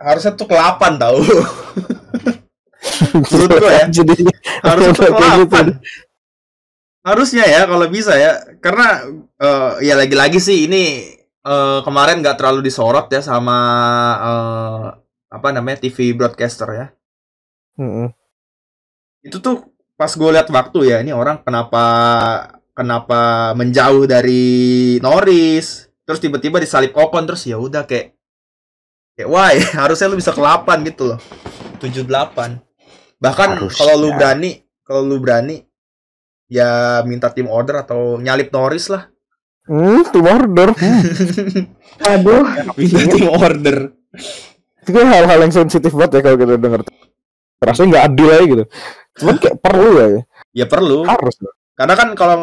harusnya 0.00 0.34
tuh 0.34 0.50
ke 0.50 0.56
8 0.58 0.98
tahu. 0.98 1.20
Menurut 3.32 3.50
gua 3.60 3.72
ya. 3.72 3.86
Jadi 3.88 4.14
ke 4.22 4.32
Kayak 4.62 4.92
gitu. 4.92 5.02
8. 5.52 7.06
Harusnya 7.06 7.44
ya 7.46 7.64
kalau 7.68 7.86
bisa 7.86 8.12
ya. 8.18 8.38
Karena 8.58 9.04
eh, 9.38 9.72
ya 9.86 9.94
lagi-lagi 9.94 10.40
sih 10.42 10.66
ini 10.66 11.14
eh, 11.46 11.80
kemarin 11.84 12.22
nggak 12.22 12.36
terlalu 12.38 12.64
disorot 12.66 13.06
ya 13.12 13.22
sama 13.22 13.58
eh, 14.20 14.84
apa 15.30 15.48
namanya 15.52 15.84
TV 15.84 16.16
broadcaster 16.16 16.70
ya. 16.72 16.86
Mm-mm. 17.76 18.08
itu 19.20 19.36
tuh 19.36 19.68
pas 20.00 20.08
gue 20.08 20.30
lihat 20.32 20.48
waktu 20.48 20.92
ya 20.92 21.04
ini 21.04 21.12
orang 21.12 21.44
kenapa 21.44 21.84
kenapa 22.72 23.52
menjauh 23.52 24.08
dari 24.08 24.96
Norris 25.04 25.88
terus 26.08 26.20
tiba-tiba 26.20 26.56
disalip 26.56 26.96
Ocon 26.96 27.28
terus 27.28 27.44
ya 27.44 27.60
udah 27.60 27.84
kayak 27.84 28.16
kayak 29.12 29.28
wah 29.28 29.52
harusnya 29.84 30.08
lu 30.08 30.16
bisa 30.16 30.32
ke 30.32 30.40
8 30.40 30.88
gitu 30.88 31.12
loh 31.12 31.20
78 31.80 32.64
bahkan 33.16 33.56
kalau 33.72 33.94
lu 33.96 34.08
berani 34.14 34.60
kalau 34.84 35.02
lu 35.02 35.16
berani 35.18 35.64
ya 36.46 37.00
minta 37.02 37.32
tim 37.32 37.48
order 37.50 37.82
atau 37.82 38.20
nyalip 38.20 38.50
Norris 38.52 38.88
lah 38.92 39.10
Hmm, 39.66 40.06
tim 40.14 40.22
order. 40.22 40.70
Hmm. 40.78 41.02
Waduh. 41.98 42.46
minta 42.78 43.02
tim 43.10 43.26
order 43.26 43.78
itu 44.86 44.90
kan 44.94 45.06
hal-hal 45.10 45.38
yang 45.42 45.50
sensitif 45.50 45.90
banget 45.90 46.18
ya 46.18 46.20
kalau 46.22 46.36
kita 46.38 46.54
denger 46.54 46.80
rasanya 47.58 47.88
nggak 47.90 48.04
adil 48.06 48.28
aja 48.30 48.44
gitu 48.46 48.64
cuman 49.18 49.34
kayak 49.42 49.56
perlu 49.58 49.90
ya 49.98 50.06
ya 50.54 50.66
perlu 50.70 51.02
harus. 51.02 51.34
Karena 51.76 51.92
kan 51.92 52.08
kalau 52.16 52.36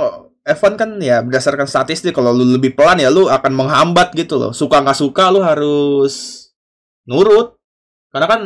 F1 0.45 0.73
kan 0.77 0.89
ya 1.01 1.25
berdasarkan 1.25 1.65
statistik 1.65 2.13
kalau 2.13 2.29
lu 2.35 2.45
lebih 2.45 2.77
pelan 2.77 3.01
ya 3.01 3.09
lu 3.09 3.25
akan 3.31 3.51
menghambat 3.55 4.13
gitu 4.13 4.37
loh. 4.37 4.51
Suka 4.53 4.83
nggak 4.83 4.99
suka 4.99 5.33
lu 5.33 5.41
harus 5.41 6.13
nurut. 7.09 7.57
Karena 8.13 8.27
kan 8.29 8.41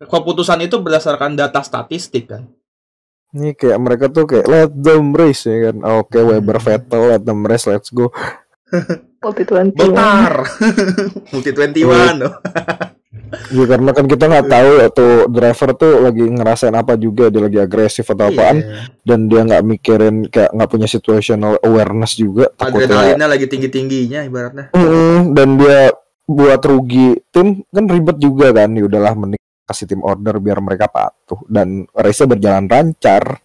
keputusan 0.00 0.64
itu 0.64 0.80
berdasarkan 0.80 1.36
data 1.36 1.60
statistik 1.60 2.24
kan. 2.26 2.48
ini 3.30 3.50
kayak 3.50 3.76
mereka 3.76 4.06
tuh 4.08 4.24
kayak 4.24 4.46
let 4.46 4.70
them 4.72 5.10
race 5.10 5.42
ya 5.42 5.68
kan 5.68 5.76
oke 5.82 6.14
Weber 6.14 6.54
Vettel 6.56 7.02
let 7.10 7.20
them 7.20 7.42
race 7.42 7.66
let's 7.66 7.90
go 7.90 8.06
Multi 9.18 9.42
21. 9.42 9.74
Bentar. 9.74 10.32
Multi 11.30 11.50
21 11.50 11.82
loh. 12.20 12.32
ya 13.50 13.64
karena 13.66 13.90
kan 13.90 14.06
kita 14.06 14.24
nggak 14.24 14.46
tahu 14.46 14.70
ya 14.76 14.88
tuh 14.88 15.12
driver 15.26 15.70
tuh 15.74 15.92
lagi 16.00 16.24
ngerasain 16.24 16.70
apa 16.72 16.94
juga 16.94 17.26
dia 17.26 17.42
lagi 17.42 17.58
agresif 17.58 18.06
atau 18.06 18.28
apaan 18.28 18.62
Iya. 18.62 18.86
dan 19.02 19.18
dia 19.26 19.40
nggak 19.42 19.62
mikirin 19.64 20.16
kayak 20.28 20.50
nggak 20.50 20.70
punya 20.70 20.86
situational 20.86 21.58
awareness 21.58 22.14
juga 22.14 22.46
takutnya 22.52 22.86
Adrenalinnya 22.86 23.28
lagi 23.28 23.46
tinggi-tingginya 23.46 24.20
ibaratnya. 24.22 24.66
Mm, 24.70 25.34
dan 25.34 25.48
dia 25.56 25.78
buat 26.24 26.60
rugi 26.64 27.20
tim 27.28 27.60
kan 27.68 27.84
ribet 27.84 28.16
juga 28.16 28.50
kan 28.50 28.72
ya 28.72 28.88
udahlah 28.88 29.12
mending 29.12 29.40
kasih 29.64 29.84
tim 29.88 30.00
order 30.00 30.40
biar 30.40 30.60
mereka 30.60 30.88
patuh 30.88 31.40
dan 31.48 31.84
race 31.92 32.24
berjalan 32.24 32.64
lancar 32.64 33.40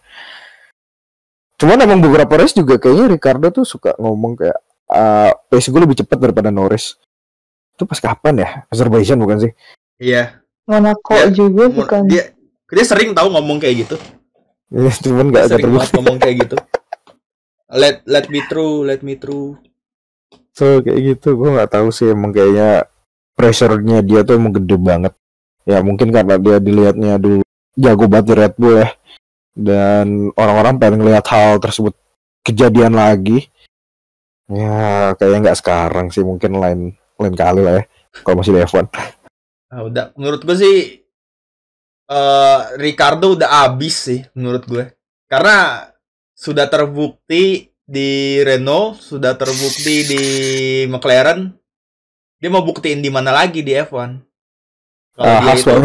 cuman 1.60 1.78
emang 1.84 2.00
beberapa 2.00 2.40
race 2.40 2.56
juga 2.56 2.80
kayaknya 2.80 3.12
Ricardo 3.12 3.52
tuh 3.52 3.68
suka 3.68 3.92
ngomong 4.00 4.32
kayak 4.36 4.58
eh 4.90 5.32
pace 5.48 5.68
gue 5.68 5.80
lebih 5.80 6.00
cepat 6.00 6.18
daripada 6.18 6.48
Norris 6.48 6.96
itu 7.76 7.84
pas 7.84 8.00
kapan 8.00 8.34
ya 8.40 8.48
Azerbaijan 8.68 9.20
bukan 9.20 9.48
sih 9.48 9.52
Iya. 10.00 10.40
Monaco 10.64 11.12
Ya, 11.12 11.28
juga 11.28 11.68
Mu- 11.68 11.84
bukan. 11.84 12.08
Dia 12.08 12.32
dia 12.72 12.84
sering 12.88 13.12
tahu 13.12 13.28
ngomong 13.36 13.60
kayak 13.60 13.84
gitu. 13.84 13.96
Ya, 14.72 14.88
cuman 14.96 15.28
nggak 15.28 15.44
Sering 15.52 15.60
terbukti 15.68 15.92
ngomong 15.92 16.16
kayak 16.16 16.36
gitu. 16.40 16.56
Let 17.68 18.00
let 18.08 18.32
me 18.32 18.40
through, 18.48 18.88
let 18.88 19.04
me 19.04 19.20
through. 19.20 19.60
So 20.60 20.84
kayak 20.84 21.00
gitu. 21.16 21.40
Gue 21.40 21.56
nggak 21.56 21.72
tahu 21.72 21.88
sih 21.88 22.12
emang 22.12 22.36
kayaknya 22.36 22.84
pressure-nya 23.32 24.04
dia 24.04 24.20
tuh 24.20 24.36
emang 24.36 24.52
gede 24.52 24.76
banget. 24.76 25.16
Ya 25.64 25.80
mungkin 25.80 26.12
karena 26.12 26.36
dia 26.36 26.60
dilihatnya 26.60 27.16
dulu 27.16 27.40
jago 27.80 28.04
banget 28.04 28.26
di 28.28 28.34
Red 28.36 28.54
Bull 28.60 28.76
ya. 28.84 28.88
Dan 29.56 30.28
orang-orang 30.36 30.76
pengen 30.76 31.08
lihat 31.08 31.24
hal 31.32 31.56
tersebut 31.56 31.96
kejadian 32.44 32.92
lagi. 32.92 33.48
Ya 34.50 35.16
kayaknya 35.16 35.48
nggak 35.48 35.58
sekarang 35.64 36.06
sih 36.12 36.26
mungkin 36.26 36.58
lain 36.58 36.80
lain 37.20 37.34
kali 37.38 37.62
lah 37.62 37.78
ya 37.78 37.84
kalau 38.26 38.42
masih 38.42 38.58
di 38.58 38.66
F1 38.66 38.90
Nah, 39.70 39.86
udah. 39.86 40.10
Menurut 40.18 40.42
gue 40.42 40.56
sih 40.58 40.78
eh 42.10 42.60
Ricardo 42.74 43.38
udah 43.38 43.70
abis 43.70 44.10
sih 44.10 44.20
menurut 44.34 44.66
gue. 44.66 44.84
Karena 45.30 45.86
sudah 46.34 46.66
terbukti 46.66 47.69
di 47.90 48.10
Renault, 48.46 49.02
sudah 49.02 49.34
terbukti 49.40 49.96
di 50.06 50.22
McLaren. 50.92 51.40
Dia 52.40 52.50
mau 52.54 52.64
buktiin 52.64 53.00
di 53.04 53.10
mana 53.12 53.30
lagi 53.38 53.60
di 53.66 53.72
F1. 53.76 54.10
Kalau 55.16 55.34
Ah, 55.34 55.40
dia 55.42 55.54
itu 55.62 55.76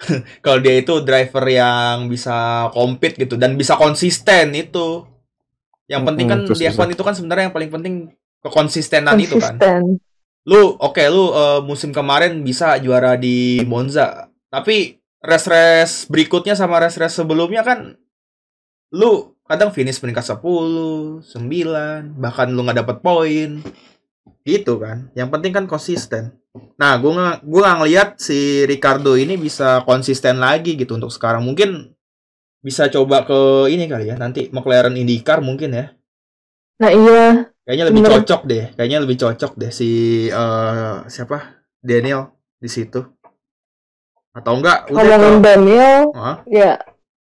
kalau 0.44 0.58
dia 0.64 0.74
itu 0.80 0.94
driver 1.04 1.44
yang 1.50 2.08
bisa 2.12 2.68
compete 2.72 3.16
gitu 3.20 3.34
dan 3.36 3.54
bisa 3.60 3.76
konsisten 3.76 4.56
itu. 4.56 5.04
Yang 5.90 6.02
penting 6.08 6.26
kan 6.30 6.38
Mm-mm, 6.38 6.46
terus 6.46 6.60
di 6.62 6.66
bisa. 6.66 6.70
F1 6.70 6.88
itu 6.94 7.02
kan 7.02 7.14
sebenarnya 7.18 7.50
yang 7.50 7.56
paling 7.56 7.70
penting 7.72 7.94
kekonsistenan 8.44 9.18
itu 9.20 9.36
kan 9.36 9.60
Konsisten. 9.60 10.00
lu 10.48 10.76
oke 10.80 11.02
lu 11.12 11.34
eh, 11.36 11.60
musim 11.64 11.90
kemarin 11.92 12.40
bisa 12.42 12.76
juara 12.80 13.14
di 13.20 13.62
Monza 13.68 14.30
tapi 14.48 14.98
race-race 15.20 16.08
berikutnya 16.08 16.56
sama 16.56 16.80
race-race 16.80 17.20
sebelumnya 17.20 17.62
kan 17.62 17.94
lu 18.94 19.36
kadang 19.50 19.74
finish 19.74 19.98
peringkat 19.98 20.38
10, 20.38 21.26
9, 21.26 22.22
bahkan 22.22 22.46
lu 22.54 22.62
nggak 22.62 22.86
dapet 22.86 22.96
poin 23.02 23.50
gitu 24.46 24.78
kan 24.78 25.10
yang 25.18 25.26
penting 25.28 25.50
kan 25.50 25.66
konsisten 25.66 26.38
nah 26.78 26.94
gue 26.96 27.10
nggak 27.10 27.36
gue 27.42 27.60
nggak 27.60 27.78
ngeliat 27.82 28.08
si 28.22 28.62
Ricardo 28.64 29.18
ini 29.18 29.34
bisa 29.34 29.82
konsisten 29.82 30.38
lagi 30.38 30.78
gitu 30.78 30.94
untuk 30.94 31.10
sekarang 31.10 31.42
mungkin 31.42 31.92
bisa 32.62 32.86
coba 32.86 33.26
ke 33.26 33.68
ini 33.74 33.90
kali 33.90 34.14
ya 34.14 34.16
nanti 34.16 34.48
McLaren 34.54 34.94
IndyCar 34.94 35.42
mungkin 35.42 35.74
ya 35.74 35.86
Nah 36.80 36.88
iya, 36.88 37.52
Kayaknya 37.70 37.86
lebih 37.92 38.02
Bener. 38.02 38.12
cocok 38.18 38.40
deh. 38.48 38.64
Kayaknya 38.74 38.98
lebih 39.04 39.16
cocok 39.20 39.52
deh 39.60 39.70
si 39.70 39.90
eh, 40.26 40.94
siapa? 41.06 41.60
Daniel 41.78 42.34
di 42.58 42.66
situ. 42.66 42.98
Atau 44.32 44.58
enggak 44.58 44.88
udah 44.90 45.04
ke 45.06 45.28
Daniel, 45.38 46.10
Hah? 46.16 46.36
ya 46.50 46.82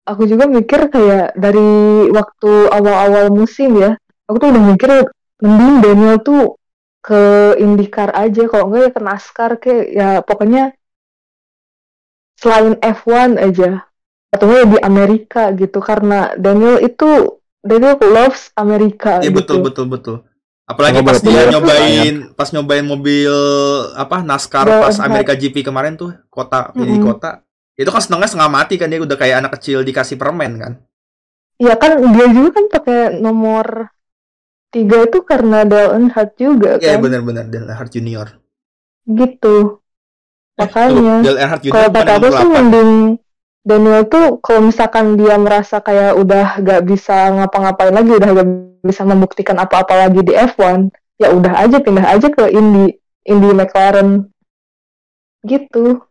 aku 0.03 0.23
juga 0.27 0.45
mikir 0.51 0.91
kayak 0.91 1.39
dari 1.39 1.71
waktu 2.11 2.51
awal-awal 2.71 3.31
musim 3.31 3.79
ya, 3.79 3.95
aku 4.27 4.37
tuh 4.43 4.49
udah 4.51 4.63
mikir 4.75 4.91
mending 5.43 5.77
Daniel 5.83 6.17
tuh 6.23 6.59
ke 7.03 7.55
IndyCar 7.59 8.15
aja, 8.15 8.47
kalau 8.47 8.71
enggak 8.71 8.83
ya 8.83 8.91
ke 8.95 9.01
NASCAR 9.03 9.51
kayak 9.59 9.85
ya 9.91 10.09
pokoknya 10.23 10.75
selain 12.39 12.75
F1 12.79 13.39
aja 13.39 13.87
atau 14.31 14.45
enggak 14.51 14.67
di 14.71 14.79
Amerika 14.83 15.43
gitu 15.55 15.79
karena 15.83 16.35
Daniel 16.39 16.79
itu 16.83 17.39
Daniel 17.63 17.99
loves 18.03 18.51
Amerika 18.59 19.23
Iya 19.23 19.31
gitu. 19.31 19.39
betul 19.39 19.57
betul 19.63 19.87
betul. 19.87 20.17
Apalagi 20.63 21.03
pas 21.03 21.19
dia 21.19 21.51
nyobain 21.51 22.15
pas 22.39 22.49
nyobain 22.55 22.87
mobil 22.87 23.31
apa 23.99 24.23
NASCAR 24.23 24.67
Bel 24.67 24.83
pas. 24.83 24.95
Amerika 25.03 25.35
GP 25.35 25.67
kemarin 25.67 25.99
tuh 25.99 26.15
kota 26.31 26.71
di 26.75 26.87
Mm-mm. 26.87 27.03
kota. 27.03 27.43
Itu 27.77 27.89
kan 27.89 28.03
setengah 28.05 28.29
setengah 28.29 28.51
mati 28.53 28.77
kan 28.77 28.93
dia 28.93 29.01
udah 29.01 29.17
kayak 29.17 29.37
anak 29.45 29.53
kecil 29.59 29.81
dikasih 29.83 30.21
permen 30.21 30.53
kan. 30.61 30.73
Iya 31.57 31.75
kan 31.79 32.01
dia 32.13 32.27
juga 32.33 32.51
kan 32.59 32.65
pakai 32.69 33.01
nomor 33.23 33.93
tiga 34.73 35.05
itu 35.05 35.21
karena 35.23 35.69
Dale 35.69 35.95
Earnhardt 35.95 36.33
juga 36.41 36.81
Iya 36.81 36.97
kan, 36.97 37.05
benar-benar 37.05 37.45
Dale 37.49 37.69
Earnhardt 37.69 37.93
Junior. 37.93 38.29
gitu. 39.03 39.83
Eh, 40.57 40.63
Makanya. 40.63 41.17
Junior 41.25 41.49
Kalau 41.75 41.89
kata 41.93 42.13
aku 42.19 42.29
sih 42.33 42.47
8. 42.49 42.55
mending 42.57 42.91
Daniel 43.63 44.03
tuh 44.11 44.43
kalau 44.43 44.61
misalkan 44.67 45.15
dia 45.15 45.39
merasa 45.39 45.79
kayak 45.79 46.19
udah 46.19 46.59
gak 46.67 46.83
bisa 46.83 47.31
ngapa-ngapain 47.31 47.95
lagi, 47.95 48.11
udah 48.11 48.31
gak 48.43 48.49
bisa 48.83 49.03
membuktikan 49.07 49.55
apa-apa 49.63 49.95
lagi 50.09 50.21
di 50.27 50.35
F1, 50.35 50.91
ya 51.23 51.31
udah 51.31 51.63
aja 51.63 51.79
pindah 51.79 52.03
aja 52.11 52.27
ke 52.27 52.51
Indy, 52.51 52.99
Indy 53.23 53.51
McLaren. 53.55 54.27
Gitu. 55.47 56.03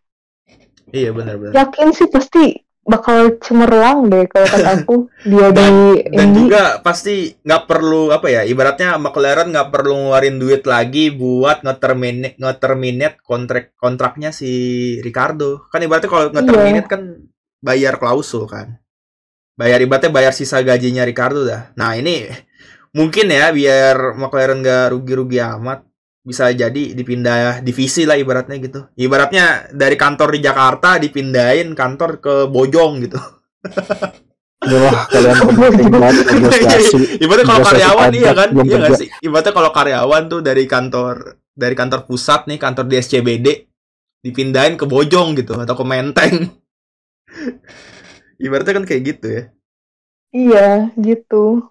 Iya 0.91 1.09
benar-benar. 1.15 1.53
Yakin 1.55 1.87
sih 1.95 2.07
pasti 2.11 2.43
bakal 2.81 3.37
cemerlang 3.37 4.09
deh 4.09 4.25
kalau 4.27 4.47
kata 4.47 4.69
aku. 4.81 4.95
Dia 5.23 5.47
di 5.49 5.55
dan 5.55 5.73
dan 6.11 6.27
Indy. 6.33 6.39
juga 6.47 6.63
pasti 6.83 7.31
nggak 7.45 7.63
perlu 7.69 8.11
apa 8.11 8.27
ya 8.27 8.41
ibaratnya 8.43 8.97
McLaren 8.97 9.53
nggak 9.53 9.69
perlu 9.71 9.93
ngeluarin 9.95 10.37
duit 10.41 10.63
lagi 10.65 11.13
buat 11.13 11.63
nge-terminate 11.63 12.35
nge-terminate 12.41 13.17
kontrak 13.23 13.71
kontraknya 13.79 14.33
si 14.33 14.51
Ricardo. 14.99 15.67
Kan 15.71 15.85
ibaratnya 15.85 16.09
kalau 16.09 16.25
nge-terminate 16.33 16.87
kan 16.89 17.01
bayar 17.61 18.01
klausul 18.01 18.49
kan. 18.49 18.81
Bayar 19.55 19.77
ibaratnya 19.83 20.09
bayar 20.09 20.33
sisa 20.33 20.59
gajinya 20.65 21.05
Ricardo 21.05 21.45
dah. 21.45 21.69
Nah 21.77 21.93
ini 21.93 22.27
mungkin 22.97 23.31
ya 23.31 23.53
biar 23.55 24.19
McLaren 24.19 24.59
nggak 24.59 24.91
rugi-rugi 24.91 25.39
amat 25.39 25.90
bisa 26.21 26.53
jadi 26.53 26.93
dipindah 26.93 27.65
divisi 27.65 28.05
lah 28.05 28.13
ibaratnya 28.13 28.57
gitu 28.61 28.79
ibaratnya 28.93 29.73
dari 29.73 29.97
kantor 29.97 30.37
di 30.37 30.39
Jakarta 30.45 31.01
dipindahin 31.01 31.73
kantor 31.73 32.21
ke 32.21 32.35
Bojong 32.45 33.01
gitu 33.01 33.17
Wah, 34.61 35.05
kalian 35.13 35.37
penting 35.57 35.89
banget 35.89 36.21
negosiasi. 36.37 37.17
Ibaratnya 37.17 37.45
kalau 37.49 37.65
karyawan 37.65 38.09
iya 38.13 38.31
kan, 38.37 38.49
iya 38.53 38.61
nggak 38.61 38.93
kerja. 38.93 39.01
sih? 39.01 39.09
Ibaratnya 39.25 39.53
kalau 39.57 39.71
karyawan 39.73 40.23
tuh 40.29 40.39
dari 40.45 40.63
kantor 40.69 41.15
dari 41.57 41.73
kantor 41.73 42.05
pusat 42.05 42.45
nih, 42.45 42.61
kantor 42.61 42.85
di 42.85 42.95
SCBD 43.01 43.47
dipindahin 44.21 44.77
ke 44.77 44.85
Bojong 44.85 45.33
gitu 45.33 45.57
atau 45.57 45.73
ke 45.73 45.81
Menteng. 45.81 46.53
Ibaratnya 48.45 48.73
kan 48.77 48.85
kayak 48.85 49.01
gitu 49.01 49.27
ya. 49.33 49.43
Iya, 50.31 50.69
gitu. 50.93 51.65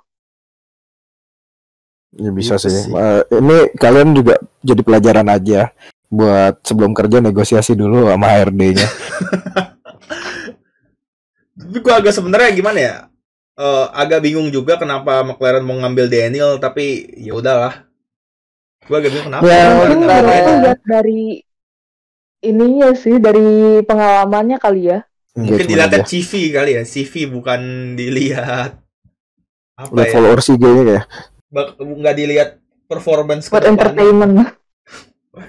Ya 2.13 2.31
bisa 2.35 2.55
Gitu 2.57 2.59
sih. 2.59 2.71
sih. 2.71 2.91
Eh, 2.91 3.23
ini 3.39 3.57
kalian 3.79 4.11
juga 4.15 4.35
jadi 4.63 4.83
pelajaran 4.83 5.29
aja 5.31 5.71
buat 6.11 6.59
sebelum 6.67 6.91
kerja 6.91 7.23
negosiasi 7.23 7.79
dulu 7.79 8.11
sama 8.11 8.27
HRD-nya. 8.35 8.87
Tapi 11.61 11.77
gua 11.85 12.01
agak 12.01 12.15
sebenarnya 12.17 12.51
gimana 12.57 12.79
ya? 12.81 12.97
Eh, 13.61 13.87
agak 13.93 14.25
bingung 14.25 14.49
juga 14.49 14.81
kenapa 14.81 15.21
McLaren 15.23 15.63
mau 15.63 15.77
ngambil 15.77 16.09
Daniel 16.09 16.57
tapi 16.57 17.05
ya 17.21 17.37
udahlah. 17.37 17.85
Gua 18.89 18.97
agak 18.99 19.13
bingung 19.13 19.29
kenapa. 19.29 19.45
Ya, 19.47 19.65
Mungkin 19.77 19.99
mereka 20.03 20.23
Daniel. 20.25 20.61
lihat 20.65 20.81
dari 20.83 21.45
ininya 22.41 22.89
sih, 22.97 23.21
dari 23.21 23.49
pengalamannya 23.85 24.57
kali 24.57 24.89
ya. 24.89 25.05
Mungkin 25.37 25.79
aja. 25.79 26.03
CV 26.03 26.51
kali 26.51 26.75
ya, 26.75 26.83
CV 26.83 27.31
bukan 27.31 27.61
dilihat 27.95 28.83
apa 29.79 29.93
Lihat 29.95 30.09
ya? 30.09 30.13
followers 30.13 30.49
IG-nya 30.51 30.83
kayak. 30.85 31.07
Bak- 31.51 31.75
nggak 31.77 32.15
dilihat 32.15 32.49
performance 32.87 33.47
Buat 33.47 33.61
ke 33.61 33.69
depannya. 33.69 33.83
entertainment. 33.91 34.33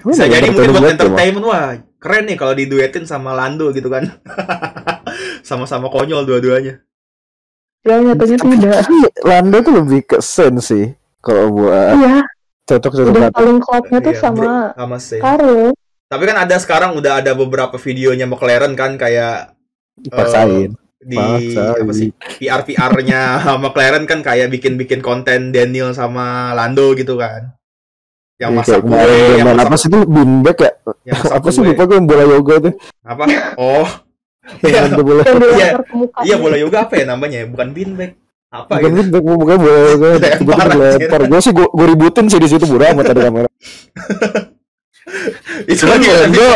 Bisa 0.04 0.22
Oh, 0.22 0.28
jadi 0.28 0.48
mungkin 0.48 0.70
buat 0.72 0.82
ya, 0.84 0.94
entertainment 0.94 1.44
wah 1.44 1.66
keren 1.96 2.24
nih 2.26 2.36
kalau 2.36 2.54
diduetin 2.54 3.04
sama 3.04 3.30
Lando 3.32 3.70
gitu 3.70 3.86
kan. 3.86 4.06
Sama-sama 5.42 5.86
konyol 5.88 6.22
dua-duanya. 6.22 6.82
Ya 7.82 7.98
nyatanya 7.98 8.36
tidak. 8.38 8.82
Lando 9.20 9.56
tuh 9.58 9.74
lebih 9.74 10.00
ke 10.04 10.18
Sen 10.18 10.58
sih. 10.58 10.94
Kalau 11.18 11.50
buat 11.52 11.94
Iya, 11.94 12.22
cocok-cocok 12.64 13.10
udah 13.10 13.14
banget. 13.26 13.32
paling 13.34 13.58
klopnya 13.58 13.98
tuh 14.00 14.14
Iya, 14.14 14.20
sama 14.20 14.50
sama 14.74 14.96
Sainz. 14.98 15.22
Carlos. 15.22 15.74
Tapi 16.06 16.22
kan 16.26 16.38
ada 16.38 16.56
sekarang 16.58 16.90
udah 16.94 17.12
ada 17.18 17.32
beberapa 17.32 17.74
videonya 17.74 18.26
McLaren 18.26 18.74
kan 18.74 18.94
kayak 18.94 19.54
Paksain. 20.10 20.74
Di 21.02 21.18
Paksain. 21.18 21.82
apa 21.82 21.92
sih 21.92 22.08
PR 22.38 22.62
PR-nya 22.62 23.20
McLaren 23.58 24.04
kan 24.06 24.22
kayak 24.22 24.48
bikin-bikin 24.48 25.02
konten 25.02 25.50
Daniel 25.50 25.90
sama 25.92 26.54
Lando 26.54 26.94
gitu 26.94 27.18
kan. 27.18 27.52
Yang 28.38 28.50
Iya, 28.50 28.58
masak 28.58 28.78
kue, 28.80 28.86
kemarin 28.88 29.18
yang 29.32 29.48
masak, 29.48 29.62
apa 29.62 29.76
sih 29.76 29.86
itu 29.86 29.98
beanbag 30.02 30.58
ya? 30.58 30.72
yang 31.04 31.16
masak 31.16 31.34
apa 31.38 31.48
sih 31.50 31.60
lupa 31.62 31.82
gue 31.84 31.96
yang 31.98 32.08
bola 32.08 32.24
yoga 32.26 32.54
tuh. 32.58 32.72
Apa? 33.02 33.24
Oh, 33.54 33.86
ada 34.42 34.98
bola. 34.98 35.22
Yang 35.30 35.54
Iya, 35.54 35.68
iya 36.22 36.36
bola 36.36 36.56
yoga 36.58 36.78
apa 36.82 36.94
ya 36.98 37.04
namanya? 37.06 37.38
ya? 37.42 37.46
Bukan 37.46 37.68
beanbag. 37.70 38.10
Apa 38.50 38.72
Bukan 38.76 38.90
gitu? 38.90 38.96
beanbag, 38.98 39.22
bukan 39.38 39.56
bola 39.62 39.78
yoga. 39.86 40.08
Lempar, 40.22 40.66
anjir. 40.66 40.78
dilempar. 40.98 41.20
Gue 41.30 41.40
sih 41.40 41.52
gue, 41.54 41.66
gue 41.70 41.86
ributin 41.86 42.26
sih 42.26 42.40
di 42.42 42.48
situ 42.50 42.64
buram 42.66 42.94
amat 42.94 43.06
ada 43.10 43.20
kamera. 43.30 43.48
Itu 45.66 45.84
lagi 45.86 46.06
Lando, 46.08 46.46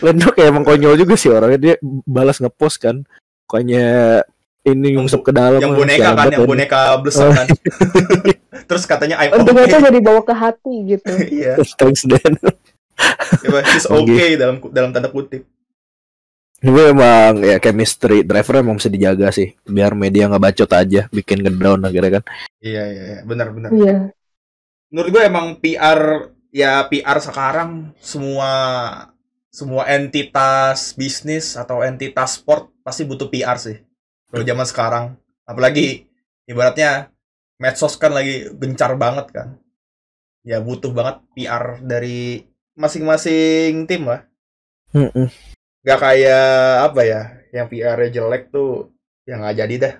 Lando 0.00 0.26
kayak 0.32 0.48
emang 0.48 0.64
konyol 0.64 0.94
juga 0.96 1.14
sih 1.16 1.28
orangnya 1.28 1.58
dia 1.58 1.74
balas 2.04 2.38
ngepost 2.38 2.80
kan. 2.80 3.04
Pokoknya 3.48 3.86
ini 4.68 4.92
Yang 4.92 4.94
nyungsep 5.00 5.20
ke 5.24 5.32
dalam. 5.32 5.56
yang 5.56 5.72
boneka 5.72 6.12
kan, 6.12 6.28
yang 6.28 6.44
ini. 6.44 6.50
boneka 6.52 6.80
blesem 7.00 7.32
kan. 7.32 7.46
Terus 8.68 8.84
katanya 8.84 9.16
I'm 9.24 9.40
Untungnya 9.40 9.64
tuh 9.64 9.80
okay. 9.80 9.88
jadi 9.88 9.98
bawa 10.04 10.20
ke 10.20 10.34
hati 10.36 10.74
gitu. 10.84 11.12
Iya, 11.40 11.56
Thanks 11.80 12.04
Dan. 12.04 12.36
coba, 13.40 13.58
he's 13.72 13.88
Oke. 13.88 14.04
okay 14.12 14.36
dalam 14.36 14.60
dalam 14.68 14.92
tanda 14.92 15.08
kutip. 15.08 15.48
Ini 16.60 16.92
emang 16.92 17.40
ya 17.40 17.56
chemistry 17.56 18.20
driver 18.20 18.60
emang 18.60 18.76
mesti 18.76 18.90
dijaga 18.92 19.32
sih 19.32 19.54
biar 19.64 19.96
media 19.96 20.28
nggak 20.28 20.42
bacot 20.42 20.70
aja 20.76 21.08
bikin 21.08 21.40
ngedown 21.40 21.88
akhirnya 21.88 22.20
kan. 22.20 22.24
Iya, 22.60 22.82
iya, 22.92 23.02
iya, 23.08 23.18
benar 23.24 23.48
benar. 23.56 23.70
Iya. 23.72 24.12
menurut 24.88 25.10
gue 25.12 25.22
emang 25.24 25.46
PR 25.60 26.32
ya 26.48 26.84
PR 26.88 27.18
sekarang 27.20 27.92
semua 28.00 28.50
semua 29.58 29.90
entitas 29.90 30.94
bisnis 30.94 31.58
atau 31.58 31.82
entitas 31.82 32.38
sport 32.38 32.70
pasti 32.86 33.02
butuh 33.02 33.26
PR 33.26 33.58
sih. 33.58 33.82
Kalau 34.30 34.46
zaman 34.46 34.66
sekarang, 34.70 35.04
apalagi 35.42 36.06
ibaratnya 36.46 37.10
medsos 37.58 37.98
kan 37.98 38.14
lagi 38.14 38.46
gencar 38.54 38.94
banget 38.94 39.34
kan. 39.34 39.58
Ya 40.46 40.62
butuh 40.62 40.94
banget 40.94 41.26
PR 41.34 41.82
dari 41.82 42.46
masing-masing 42.78 43.90
tim 43.90 44.06
lah. 44.06 44.22
Mm-mm. 44.94 45.26
Gak 45.82 45.98
kayak 46.06 46.94
apa 46.94 47.00
ya, 47.02 47.22
yang 47.50 47.66
PR-nya 47.66 48.14
jelek 48.14 48.54
tuh 48.54 48.94
yang 49.26 49.42
nggak 49.42 49.58
jadi 49.58 49.74
dah. 49.82 49.94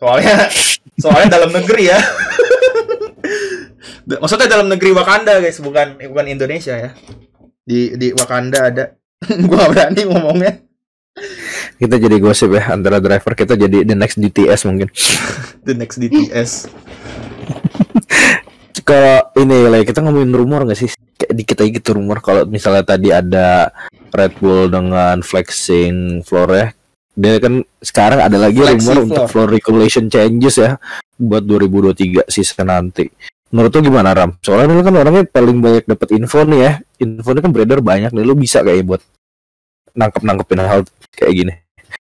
Soalnya 0.00 0.48
soalnya 1.04 1.28
dalam 1.36 1.52
negeri 1.52 1.92
ya. 1.92 2.00
Maksudnya 4.24 4.48
dalam 4.48 4.72
negeri 4.72 4.96
Wakanda 4.96 5.36
guys, 5.36 5.60
bukan 5.60 6.00
bukan 6.00 6.26
Indonesia 6.32 6.72
ya. 6.80 6.90
Di 7.64 7.96
di 7.96 8.12
Wakanda 8.12 8.68
ada. 8.68 8.84
gua 9.48 9.64
gak 9.64 9.70
berani 9.72 10.02
ngomongnya. 10.04 10.52
Kita 11.74 11.96
jadi 11.96 12.16
gosip 12.18 12.54
ya 12.54 12.74
antara 12.74 12.98
driver 12.98 13.32
kita 13.34 13.54
jadi 13.56 13.86
the 13.86 13.96
next 13.96 14.20
DTS 14.20 14.66
mungkin. 14.68 14.88
The 15.66 15.72
next 15.72 15.96
DTS. 15.96 16.68
Kalau 18.88 19.32
ini 19.40 19.64
lah 19.64 19.80
kita 19.80 20.04
ngomongin 20.04 20.36
rumor 20.36 20.68
nggak 20.68 20.76
sih? 20.76 20.92
Kayak 21.16 21.32
dikit 21.40 21.56
aja 21.64 21.70
gitu 21.72 21.90
rumor 21.96 22.20
kalau 22.20 22.44
misalnya 22.44 22.84
tadi 22.84 23.08
ada 23.08 23.72
Red 24.12 24.36
Bull 24.36 24.68
dengan 24.68 25.24
flexing 25.24 26.20
floor 26.20 26.48
ya. 26.52 26.66
Dia 27.16 27.40
kan 27.40 27.64
sekarang 27.80 28.20
ada 28.20 28.36
lagi 28.36 28.60
Flexi 28.60 28.92
rumor 28.92 28.96
untuk 29.08 29.24
floor. 29.24 29.48
floor 29.48 29.48
regulation 29.56 30.12
changes 30.12 30.60
ya 30.60 30.76
buat 31.16 31.48
2023 31.48 32.28
season 32.28 32.68
nanti. 32.68 33.08
Menurut 33.54 33.70
lu 33.78 33.86
gimana 33.86 34.10
Ram? 34.10 34.34
Soalnya 34.42 34.74
lu 34.74 34.82
kan 34.82 34.98
orangnya 34.98 35.22
paling 35.30 35.62
banyak 35.62 35.86
dapat 35.86 36.08
info 36.18 36.42
nih 36.42 36.58
ya. 36.58 36.72
Infonya 36.98 37.38
kan 37.38 37.54
beredar 37.54 37.78
banyak 37.78 38.10
nih. 38.10 38.24
Lu 38.26 38.34
bisa 38.34 38.66
kayak 38.66 38.82
buat 38.82 38.98
nangkep 39.94 40.26
nangkepin 40.26 40.58
hal 40.58 40.82
kayak 41.14 41.32
gini. 41.38 41.54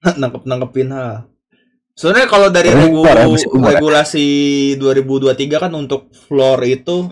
nangkep 0.21 0.43
nangkepin 0.43 0.91
hal. 0.91 1.31
Sebenarnya 1.95 2.27
kalau 2.27 2.51
dari 2.51 2.75
regu- 2.75 3.07
ya, 3.07 3.23
ya. 3.23 3.79
regulasi 3.79 4.27
2023 4.83 5.63
kan 5.63 5.73
untuk 5.79 6.11
floor 6.27 6.59
itu 6.67 7.07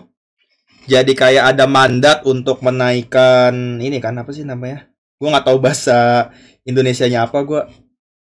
jadi 0.87 1.11
kayak 1.11 1.55
ada 1.55 1.67
mandat 1.67 2.23
untuk 2.23 2.63
menaikkan 2.63 3.79
ini 3.79 3.99
kan 4.03 4.15
apa 4.19 4.31
sih 4.35 4.43
namanya? 4.43 4.91
Gua 5.19 5.35
nggak 5.35 5.47
tahu 5.47 5.57
bahasa 5.63 6.31
Indonesianya 6.67 7.31
apa 7.31 7.39
gua. 7.47 7.71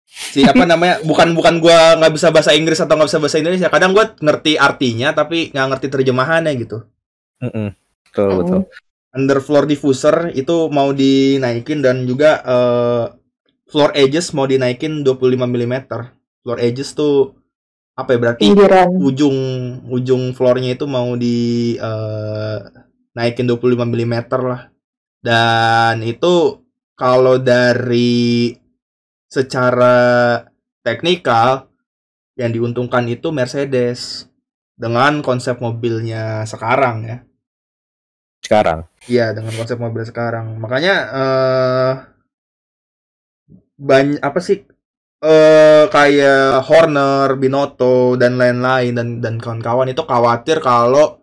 Si 0.09 0.40
apa 0.40 0.64
namanya? 0.64 1.04
Bukan 1.04 1.36
bukan 1.36 1.61
gua 1.61 2.00
nggak 2.00 2.12
bisa 2.16 2.32
bahasa 2.32 2.56
Inggris 2.56 2.80
atau 2.80 2.96
nggak 2.96 3.09
bisa 3.12 3.20
bahasa 3.20 3.38
Indonesia. 3.38 3.68
Kadang 3.68 3.92
gua 3.92 4.16
ngerti 4.16 4.56
artinya 4.56 5.12
tapi 5.12 5.52
nggak 5.52 5.68
ngerti 5.76 5.86
terjemahannya 5.92 6.52
gitu. 6.56 6.88
Mm-mm. 7.44 7.68
Betul 8.09 8.28
betul. 8.40 8.61
Underfloor 9.12 9.64
diffuser 9.68 10.32
itu 10.32 10.72
mau 10.72 10.90
dinaikin 10.96 11.84
dan 11.84 12.09
juga 12.09 12.40
eh, 12.40 13.04
floor 13.68 13.92
edges 13.92 14.32
mau 14.32 14.48
dinaikin 14.48 15.04
25 15.04 15.36
mm. 15.44 15.74
Floor 16.44 16.59
edges 16.64 16.96
tuh 16.96 17.36
apa 17.98 18.14
ya 18.14 18.18
berarti 18.22 18.42
Pinggiran. 18.46 18.94
ujung 19.02 19.38
ujung 19.90 20.30
floornya 20.30 20.78
itu 20.78 20.86
mau 20.88 21.12
di 21.18 21.74
eh, 21.76 22.59
naikin 23.12 23.44
25 23.44 23.76
mm 23.76 24.14
lah. 24.40 24.72
Dan 25.18 26.00
itu 26.06 26.62
kalau 26.94 27.36
dari 27.42 28.54
secara 29.29 29.97
teknikal 30.81 31.68
yang 32.35 32.51
diuntungkan 32.51 33.05
itu 33.07 33.29
Mercedes 33.29 34.26
dengan 34.79 35.20
konsep 35.20 35.61
mobilnya 35.61 36.49
sekarang 36.49 36.97
ya. 37.05 37.18
Sekarang. 38.41 38.87
Iya, 39.11 39.35
dengan 39.35 39.53
konsep 39.53 39.76
mobil 39.76 40.07
sekarang. 40.07 40.57
Makanya 40.62 40.95
eh 41.12 41.93
banyak 43.79 44.18
apa 44.22 44.39
sih 44.43 44.64
eh 45.22 45.85
kayak 45.91 46.62
Horner, 46.66 47.35
Binotto 47.37 48.14
dan 48.14 48.39
lain-lain 48.39 48.95
dan 48.95 49.09
dan 49.18 49.37
kawan-kawan 49.43 49.91
itu 49.91 50.03
khawatir 50.07 50.62
kalau 50.62 51.18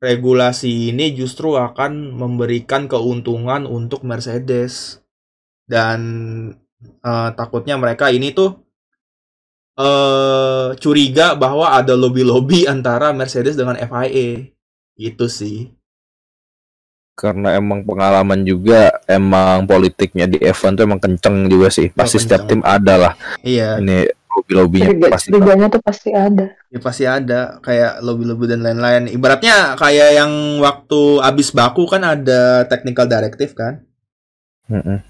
regulasi 0.00 0.92
ini 0.92 1.12
justru 1.12 1.56
akan 1.56 2.16
memberikan 2.16 2.88
keuntungan 2.88 3.68
untuk 3.68 4.04
Mercedes 4.04 5.00
dan 5.68 6.00
eh, 6.82 7.28
takutnya 7.32 7.76
mereka 7.76 8.08
ini 8.08 8.30
tuh 8.30 8.56
eh 9.76 10.68
curiga 10.76 11.32
bahwa 11.34 11.72
ada 11.72 11.94
lobby-lobby 11.94 12.68
antara 12.72 13.10
Mercedes 13.10 13.54
dengan 13.54 13.76
FIA. 13.76 14.50
Itu 14.94 15.26
sih. 15.26 15.72
karena 17.12 17.52
emang 17.52 17.84
pengalaman 17.84 18.40
juga 18.42 18.96
emang 19.04 19.68
politiknya 19.68 20.24
di 20.24 20.40
F1 20.40 20.72
tuh 20.72 20.88
emang 20.88 20.96
kenceng 20.96 21.52
juga 21.52 21.68
sih 21.68 21.92
pasti 21.92 22.16
setiap 22.16 22.48
kenceng. 22.48 22.64
tim 22.64 22.72
ada 22.80 22.94
lah 22.96 23.12
Iya. 23.44 23.76
ini 23.76 24.08
lobby 24.32 24.52
lobbynya 24.56 24.88
Curiga- 24.88 25.12
pasti 25.12 25.28
Curiganya 25.28 25.66
tuh 25.68 25.82
pasti 25.84 26.10
ada. 26.16 26.46
Ya 26.66 26.78
pasti 26.80 27.04
ada 27.04 27.40
kayak 27.60 28.00
lobby-lobby 28.00 28.48
dan 28.48 28.64
lain-lain. 28.64 29.12
Ibaratnya 29.12 29.76
kayak 29.76 30.16
yang 30.16 30.32
waktu 30.60 31.00
abis 31.20 31.52
baku 31.52 31.84
kan 31.84 32.00
ada 32.00 32.64
technical 32.64 33.04
directive 33.04 33.52
kan. 33.52 33.84
Mm-mm. 34.64 35.04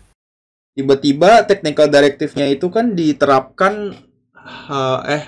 Tiba-tiba 0.81 1.45
technical 1.45 1.93
directive-nya 1.93 2.49
itu 2.49 2.73
kan 2.73 2.97
diterapkan 2.97 3.93
eh, 4.49 5.01
eh 5.13 5.25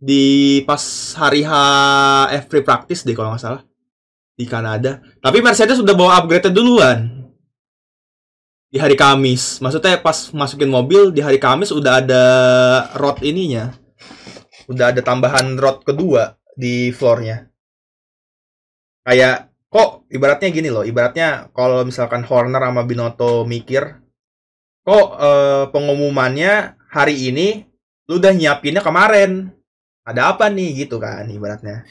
di 0.00 0.24
pas 0.64 0.80
hari 1.20 1.44
H 1.44 1.52
F 2.40 2.48
free 2.48 2.64
practice 2.64 3.04
deh 3.04 3.12
kalau 3.12 3.36
nggak 3.36 3.44
salah 3.44 3.60
di 4.32 4.48
Kanada. 4.48 5.04
Tapi 5.20 5.44
Mercedes 5.44 5.76
udah 5.76 5.92
bawa 5.92 6.24
upgrade 6.24 6.48
duluan 6.48 7.28
di 8.72 8.80
hari 8.80 8.96
Kamis. 8.96 9.60
Maksudnya 9.60 10.00
pas 10.00 10.32
masukin 10.32 10.72
mobil 10.72 11.12
di 11.12 11.20
hari 11.20 11.36
Kamis 11.36 11.68
udah 11.68 12.00
ada 12.00 12.24
rod 12.96 13.20
ininya. 13.20 13.76
Udah 14.64 14.96
ada 14.96 15.04
tambahan 15.04 15.60
rod 15.60 15.84
kedua 15.84 16.32
di 16.56 16.88
floornya. 16.96 17.44
Kayak 19.04 19.52
kok 19.68 20.08
ibaratnya 20.08 20.48
gini 20.48 20.72
loh, 20.72 20.88
ibaratnya 20.88 21.52
kalau 21.52 21.84
misalkan 21.84 22.24
Horner 22.24 22.64
sama 22.64 22.88
Binotto 22.88 23.44
mikir 23.44 23.99
kok 24.90 25.08
eh, 25.22 25.64
pengumumannya 25.70 26.74
hari 26.90 27.30
ini 27.30 27.62
lu 28.10 28.18
udah 28.18 28.34
nyiapinnya 28.34 28.82
kemarin. 28.82 29.54
Ada 30.02 30.34
apa 30.34 30.50
nih 30.50 30.82
gitu 30.82 30.98
kan 30.98 31.30
ibaratnya. 31.30 31.86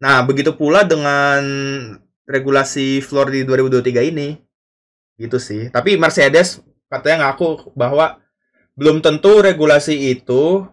Nah, 0.00 0.24
begitu 0.24 0.56
pula 0.56 0.88
dengan 0.88 1.44
regulasi 2.24 3.04
floor 3.04 3.28
di 3.28 3.44
2023 3.44 4.08
ini. 4.08 4.40
Gitu 5.20 5.36
sih. 5.36 5.68
Tapi 5.68 6.00
Mercedes 6.00 6.64
katanya 6.88 7.28
ngaku 7.28 7.76
bahwa 7.76 8.16
belum 8.78 9.04
tentu 9.04 9.44
regulasi 9.44 10.16
itu 10.16 10.64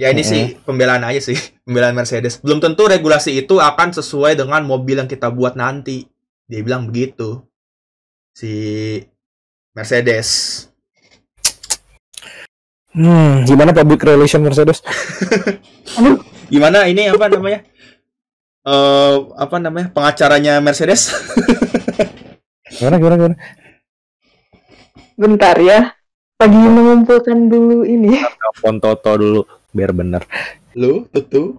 ya 0.00 0.10
ini 0.10 0.24
sih 0.24 0.56
pembelaan 0.64 1.04
aja 1.06 1.20
sih, 1.22 1.38
pembelaan 1.68 1.94
Mercedes. 1.94 2.42
Belum 2.42 2.58
tentu 2.58 2.90
regulasi 2.90 3.38
itu 3.38 3.62
akan 3.62 3.94
sesuai 3.94 4.34
dengan 4.34 4.66
mobil 4.66 4.98
yang 4.98 5.06
kita 5.06 5.30
buat 5.30 5.54
nanti. 5.54 6.10
Dia 6.50 6.64
bilang 6.66 6.90
begitu. 6.90 7.44
Si 8.34 8.50
Mercedes. 9.76 10.66
Hmm, 12.98 13.46
gimana 13.46 13.70
public 13.70 14.02
relation 14.02 14.42
Mercedes 14.42 14.82
Gimana 16.52 16.88
ini 16.88 17.06
apa 17.06 17.28
namanya? 17.30 17.60
Eh 18.66 19.16
apa 19.36 19.56
namanya? 19.60 19.88
Pengacaranya 19.94 20.58
Mercedes? 20.58 21.12
gimana 22.74 22.96
gimana 22.98 23.14
gimana 23.20 23.36
Bentar 25.14 25.56
ya. 25.60 25.92
Lagi 26.38 26.58
mengumpulkan 26.58 27.50
dulu 27.50 27.82
ini. 27.86 28.18
telepon 28.18 28.78
Toto 28.78 29.12
dulu 29.18 29.40
biar 29.70 29.90
bener 29.92 30.22
Lu, 30.78 31.06
tutu. 31.10 31.58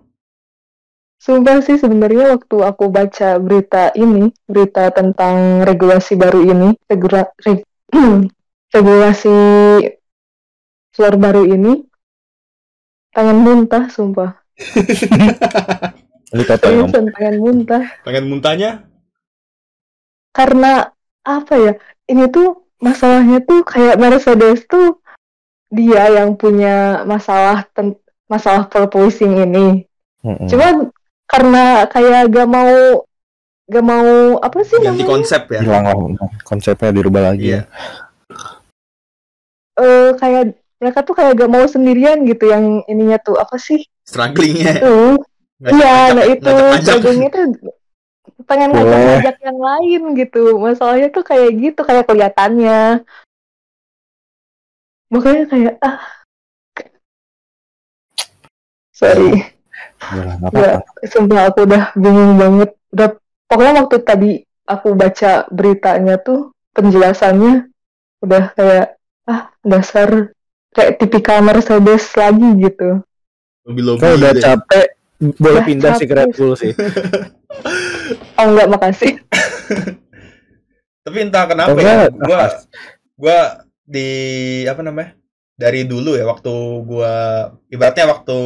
Sumpah 1.19 1.59
sih 1.59 1.75
sebenarnya 1.75 2.31
waktu 2.39 2.63
aku 2.63 2.87
baca 2.87 3.35
berita 3.43 3.91
ini, 3.91 4.31
berita 4.47 4.87
tentang 4.95 5.67
regulasi 5.67 6.15
baru 6.15 6.39
ini, 6.47 6.79
regula- 6.87 7.35
reg- 7.43 7.67
regulasi 8.75 9.35
floor 10.91 11.15
baru 11.15 11.43
ini, 11.45 11.83
tangan 13.13 13.37
muntah 13.37 13.85
sumpah. 13.89 14.31
Seriusan 16.29 17.09
tangan 17.09 17.35
muntah. 17.41 17.83
Pengen 18.05 18.29
muntahnya? 18.29 18.85
Karena 20.29 20.93
apa 21.25 21.53
ya? 21.57 21.73
Ini 22.05 22.29
tuh 22.29 22.69
masalahnya 22.77 23.41
tuh 23.41 23.65
kayak 23.65 23.97
Mercedes 23.97 24.65
tuh 24.69 25.01
dia 25.69 26.09
yang 26.09 26.37
punya 26.37 27.01
masalah 27.05 27.65
masalah 28.29 28.69
porpoising 28.69 29.41
ini. 29.41 29.89
Mm-mm. 30.21 30.45
Cuma 30.49 30.89
karena 31.25 31.85
kayak 31.89 32.29
gak 32.29 32.49
mau 32.49 33.05
gak 33.69 33.85
mau 33.85 34.37
apa 34.41 34.57
sih 34.65 34.81
Ganti 34.81 35.05
namanya? 35.05 35.09
konsep 35.13 35.41
ya. 35.53 35.61
hilang 35.61 36.17
konsepnya 36.41 36.89
dirubah 36.89 37.33
lagi 37.33 37.53
Iya. 37.53 37.61
Eh, 39.79 40.09
kayak 40.17 40.58
mereka 40.79 41.03
tuh 41.03 41.15
kayak 41.15 41.35
gak 41.35 41.51
mau 41.51 41.67
sendirian 41.67 42.23
gitu 42.23 42.47
yang 42.49 42.81
ininya 42.87 43.19
tuh 43.19 43.35
apa 43.35 43.59
sih? 43.59 43.83
Strugglingnya. 44.07 44.79
Tuh 44.79 45.19
Iya, 45.59 46.15
nah 46.15 46.23
itu 46.23 46.55
ujungnya 46.87 47.29
tuh 47.35 47.45
pengen 48.47 48.71
ngajak-ngajak 48.71 49.37
yang 49.43 49.59
lain 49.59 50.01
gitu. 50.15 50.55
Masalahnya 50.55 51.11
tuh 51.11 51.27
kayak 51.27 51.51
gitu, 51.59 51.83
kayak 51.83 52.07
kelihatannya. 52.07 53.03
Makanya 55.11 55.43
kayak 55.51 55.73
ah. 55.83 55.99
Sorry. 58.95 59.51
Udah, 59.99 60.33
nggak 60.39 60.51
Ya, 60.55 60.71
apa-apa. 60.79 61.07
sumpah 61.11 61.41
aku 61.51 61.59
udah 61.67 61.83
bingung 61.99 62.39
banget. 62.39 62.69
Udah, 62.95 63.09
pokoknya 63.51 63.73
waktu 63.83 63.97
tadi 64.07 64.31
aku 64.63 64.87
baca 64.95 65.31
beritanya 65.51 66.15
tuh 66.23 66.55
penjelasannya 66.71 67.67
udah 68.23 68.43
kayak 68.55 68.95
ah 69.27 69.51
dasar 69.65 70.31
kayak 70.79 70.95
tipikal 70.95 71.43
Mercedes 71.43 72.07
lagi 72.15 72.49
gitu. 72.63 73.03
Kalau 73.67 74.15
udah 74.15 74.31
gitu 74.31 74.39
ya. 74.39 74.55
capek 74.55 74.85
boleh 75.19 75.61
Udah 75.61 75.67
pindah 75.67 75.91
sih 75.99 76.07
ke. 76.07 76.15
Red 76.15 76.31
Bull 76.39 76.55
sih. 76.55 76.73
Oh 78.39 78.55
enggak 78.55 78.71
makasih. 78.71 79.19
Tapi 81.05 81.17
entah 81.19 81.43
kenapa 81.43 81.75
Atau 81.75 81.83
ya, 81.83 82.07
enggak, 82.07 82.11
gua 82.23 82.39
gua 83.19 83.39
di 83.83 84.09
apa 84.63 84.79
namanya? 84.79 85.19
Dari 85.59 85.83
dulu 85.83 86.15
ya 86.15 86.23
waktu 86.23 86.53
gua 86.87 87.13
ibaratnya 87.67 88.07
waktu 88.07 88.37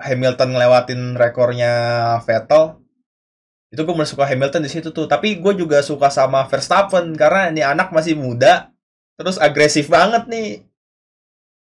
Hamilton 0.00 0.56
ngelewatin 0.56 1.00
rekornya 1.20 1.72
Vettel 2.24 2.82
itu 3.72 3.80
gue 3.88 3.94
mulai 3.96 4.04
suka 4.04 4.28
Hamilton 4.28 4.62
di 4.68 4.70
situ 4.70 4.92
tuh. 4.92 5.08
Tapi 5.08 5.40
gue 5.40 5.52
juga 5.56 5.80
suka 5.80 6.12
sama 6.12 6.44
Verstappen 6.44 7.16
karena 7.16 7.48
ini 7.48 7.64
anak 7.64 7.88
masih 7.88 8.20
muda, 8.20 8.68
terus 9.16 9.40
agresif 9.40 9.88
banget 9.88 10.28
nih. 10.28 10.68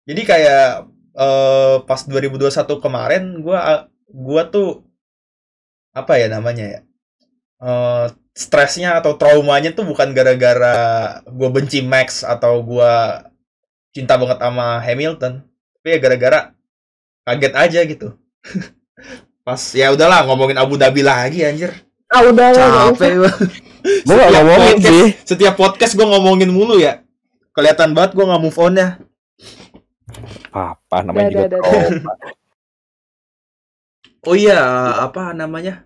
Jadi 0.05 0.21
kayak 0.23 0.87
eh, 1.15 1.75
pas 1.83 2.01
2021 2.03 2.53
kemarin 2.79 3.23
gua 3.41 3.87
gua 4.07 4.43
tuh 4.45 4.83
apa 5.91 6.15
ya 6.15 6.29
namanya 6.29 6.65
ya? 6.65 6.79
eh 7.59 8.05
stresnya 8.31 8.95
atau 8.95 9.19
traumanya 9.19 9.75
tuh 9.75 9.83
bukan 9.83 10.15
gara-gara 10.15 10.77
gue 11.27 11.49
benci 11.51 11.83
Max 11.83 12.23
atau 12.23 12.63
gue 12.63 12.93
cinta 13.91 14.15
banget 14.15 14.39
sama 14.39 14.79
Hamilton 14.79 15.43
tapi 15.75 15.87
ya 15.91 15.99
gara-gara 15.99 16.39
kaget 17.27 17.53
aja 17.59 17.79
gitu 17.83 18.07
pas 19.43 19.59
ya 19.75 19.91
udahlah 19.91 20.23
ngomongin 20.23 20.55
Abu 20.55 20.79
Dhabi 20.79 21.03
lagi 21.03 21.43
anjir 21.43 21.75
Ah 22.07 22.23
udah 22.23 22.47
capek 22.95 23.11
gua. 23.19 23.31
Gue 24.07 24.15
gak 24.15 24.31
Setiap 24.31 24.33
ngomongin 24.39 24.75
podcast- 24.79 24.87
sih. 24.87 25.09
setiap 25.27 25.53
podcast 25.59 25.93
gue 25.93 26.07
ngomongin 26.07 26.49
mulu 26.49 26.79
ya 26.79 27.03
kelihatan 27.51 27.91
banget 27.91 28.15
gue 28.15 28.23
nggak 28.23 28.39
move 28.39 28.55
on 28.55 28.73
ya 28.79 28.87
Apa 30.49 30.97
namanya 31.01 31.27
Dah, 31.27 31.33
juga 31.33 31.47
trauma. 31.57 32.13
oh 34.25 34.35
iya 34.35 34.61
apa 35.01 35.31
namanya? 35.31 35.83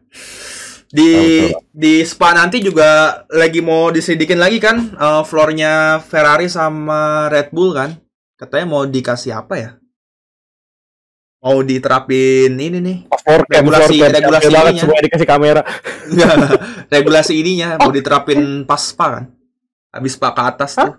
Di 0.89 1.49
di 1.67 2.05
Spa 2.05 2.33
nanti 2.33 2.61
juga 2.61 3.21
lagi 3.27 3.59
mau 3.59 3.89
diselidikin 3.89 4.37
lagi 4.37 4.57
kan 4.57 4.93
eh, 4.93 5.21
floornya 5.23 5.97
Ferrari 5.99 6.45
sama 6.47 7.27
Red 7.27 7.49
Bull 7.49 7.73
kan? 7.73 7.97
Katanya 8.33 8.65
mau 8.67 8.83
dikasih 8.83 9.33
apa 9.33 9.55
ya? 9.55 9.71
Mau 11.39 11.59
diterapin 11.59 12.55
ini 12.55 12.79
nih 12.79 12.97
For 13.19 13.43
cam, 13.43 13.67
for 13.67 13.75
Regulasi- 13.75 13.99
cam, 13.99 14.11
regulasi 14.15 14.47
banget 14.47 14.71
ininya. 14.71 14.81
semua 14.81 14.99
dikasih 15.01 15.27
kamera. 15.27 15.61
Nggak, 16.07 16.35
regulasi 16.95 17.33
ininya 17.35 17.69
mau 17.77 17.91
diterapin 17.91 18.39
pas 18.63 18.79
Spa 18.79 19.07
kan? 19.11 19.25
Habis 19.91 20.15
Spa 20.15 20.29
ke 20.31 20.41
atas 20.41 20.71
tuh. 20.73 20.93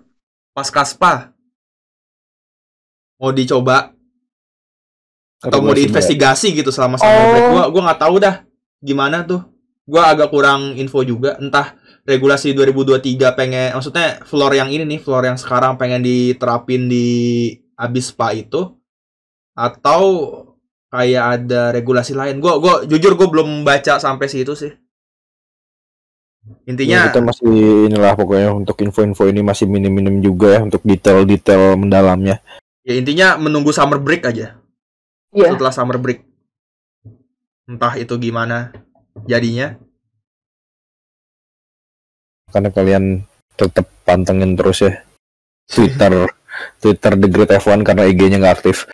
Pas 0.51 0.67
Spa 0.67 1.33
mau 3.19 3.31
dicoba. 3.31 3.91
Atau 5.43 5.61
mau 5.61 5.75
diinvestigasi 5.77 6.57
gitu 6.57 6.73
selama 6.73 6.97
summer 6.97 7.37
Oh. 7.37 7.49
gua 7.53 7.63
gua 7.69 7.81
nggak 7.91 8.01
tahu 8.01 8.15
dah 8.17 8.35
gimana 8.81 9.21
tuh. 9.21 9.45
Gua 9.85 10.09
agak 10.09 10.33
kurang 10.33 10.73
info 10.73 11.05
juga. 11.05 11.37
Entah 11.37 11.77
regulasi 12.05 12.53
2023 12.57 13.33
pengen 13.37 13.77
maksudnya 13.77 14.21
floor 14.25 14.53
yang 14.57 14.69
ini 14.73 14.85
nih 14.85 14.99
floor 15.01 15.25
yang 15.25 15.37
sekarang 15.37 15.77
pengen 15.77 16.05
diterapin 16.05 16.85
di 16.85 17.49
abis 17.77 18.13
spa 18.13 18.29
itu 18.33 18.73
atau 19.57 20.01
kayak 20.89 21.23
ada 21.41 21.61
regulasi 21.75 22.17
lain. 22.17 22.41
Gua 22.41 22.57
gua 22.57 22.81
jujur 22.89 23.13
gua 23.13 23.27
belum 23.29 23.61
baca 23.61 24.01
sampai 24.01 24.25
situ 24.25 24.57
sih. 24.57 24.73
Ya, 26.45 26.53
intinya 26.69 26.99
kita 27.09 27.21
masih 27.25 27.89
inilah 27.89 28.13
pokoknya 28.13 28.53
untuk 28.53 28.77
info-info 28.85 29.25
ini 29.25 29.41
masih 29.41 29.65
minim-minim 29.65 30.21
juga 30.21 30.57
ya 30.57 30.59
untuk 30.61 30.81
detail-detail 30.85 31.73
mendalamnya. 31.73 32.37
Ya 32.85 32.93
intinya 32.93 33.35
menunggu 33.41 33.73
summer 33.73 33.97
break 33.97 34.29
aja 34.29 34.55
Iya. 35.35 35.51
setelah 35.57 35.73
summer 35.73 35.97
break 35.99 36.23
entah 37.65 37.93
itu 37.97 38.13
gimana 38.21 38.71
jadinya 39.25 39.75
Karena 42.45 42.71
kalian 42.71 43.25
tetap 43.59 43.83
pantengin 44.07 44.55
terus 44.55 44.79
ya 44.85 45.03
Twitter 45.67 46.29
Twitter 46.81 47.11
The 47.19 47.27
Great 47.27 47.51
F1 47.51 47.83
karena 47.83 48.07
IG-nya 48.07 48.39
nggak 48.39 48.55
aktif. 48.63 48.87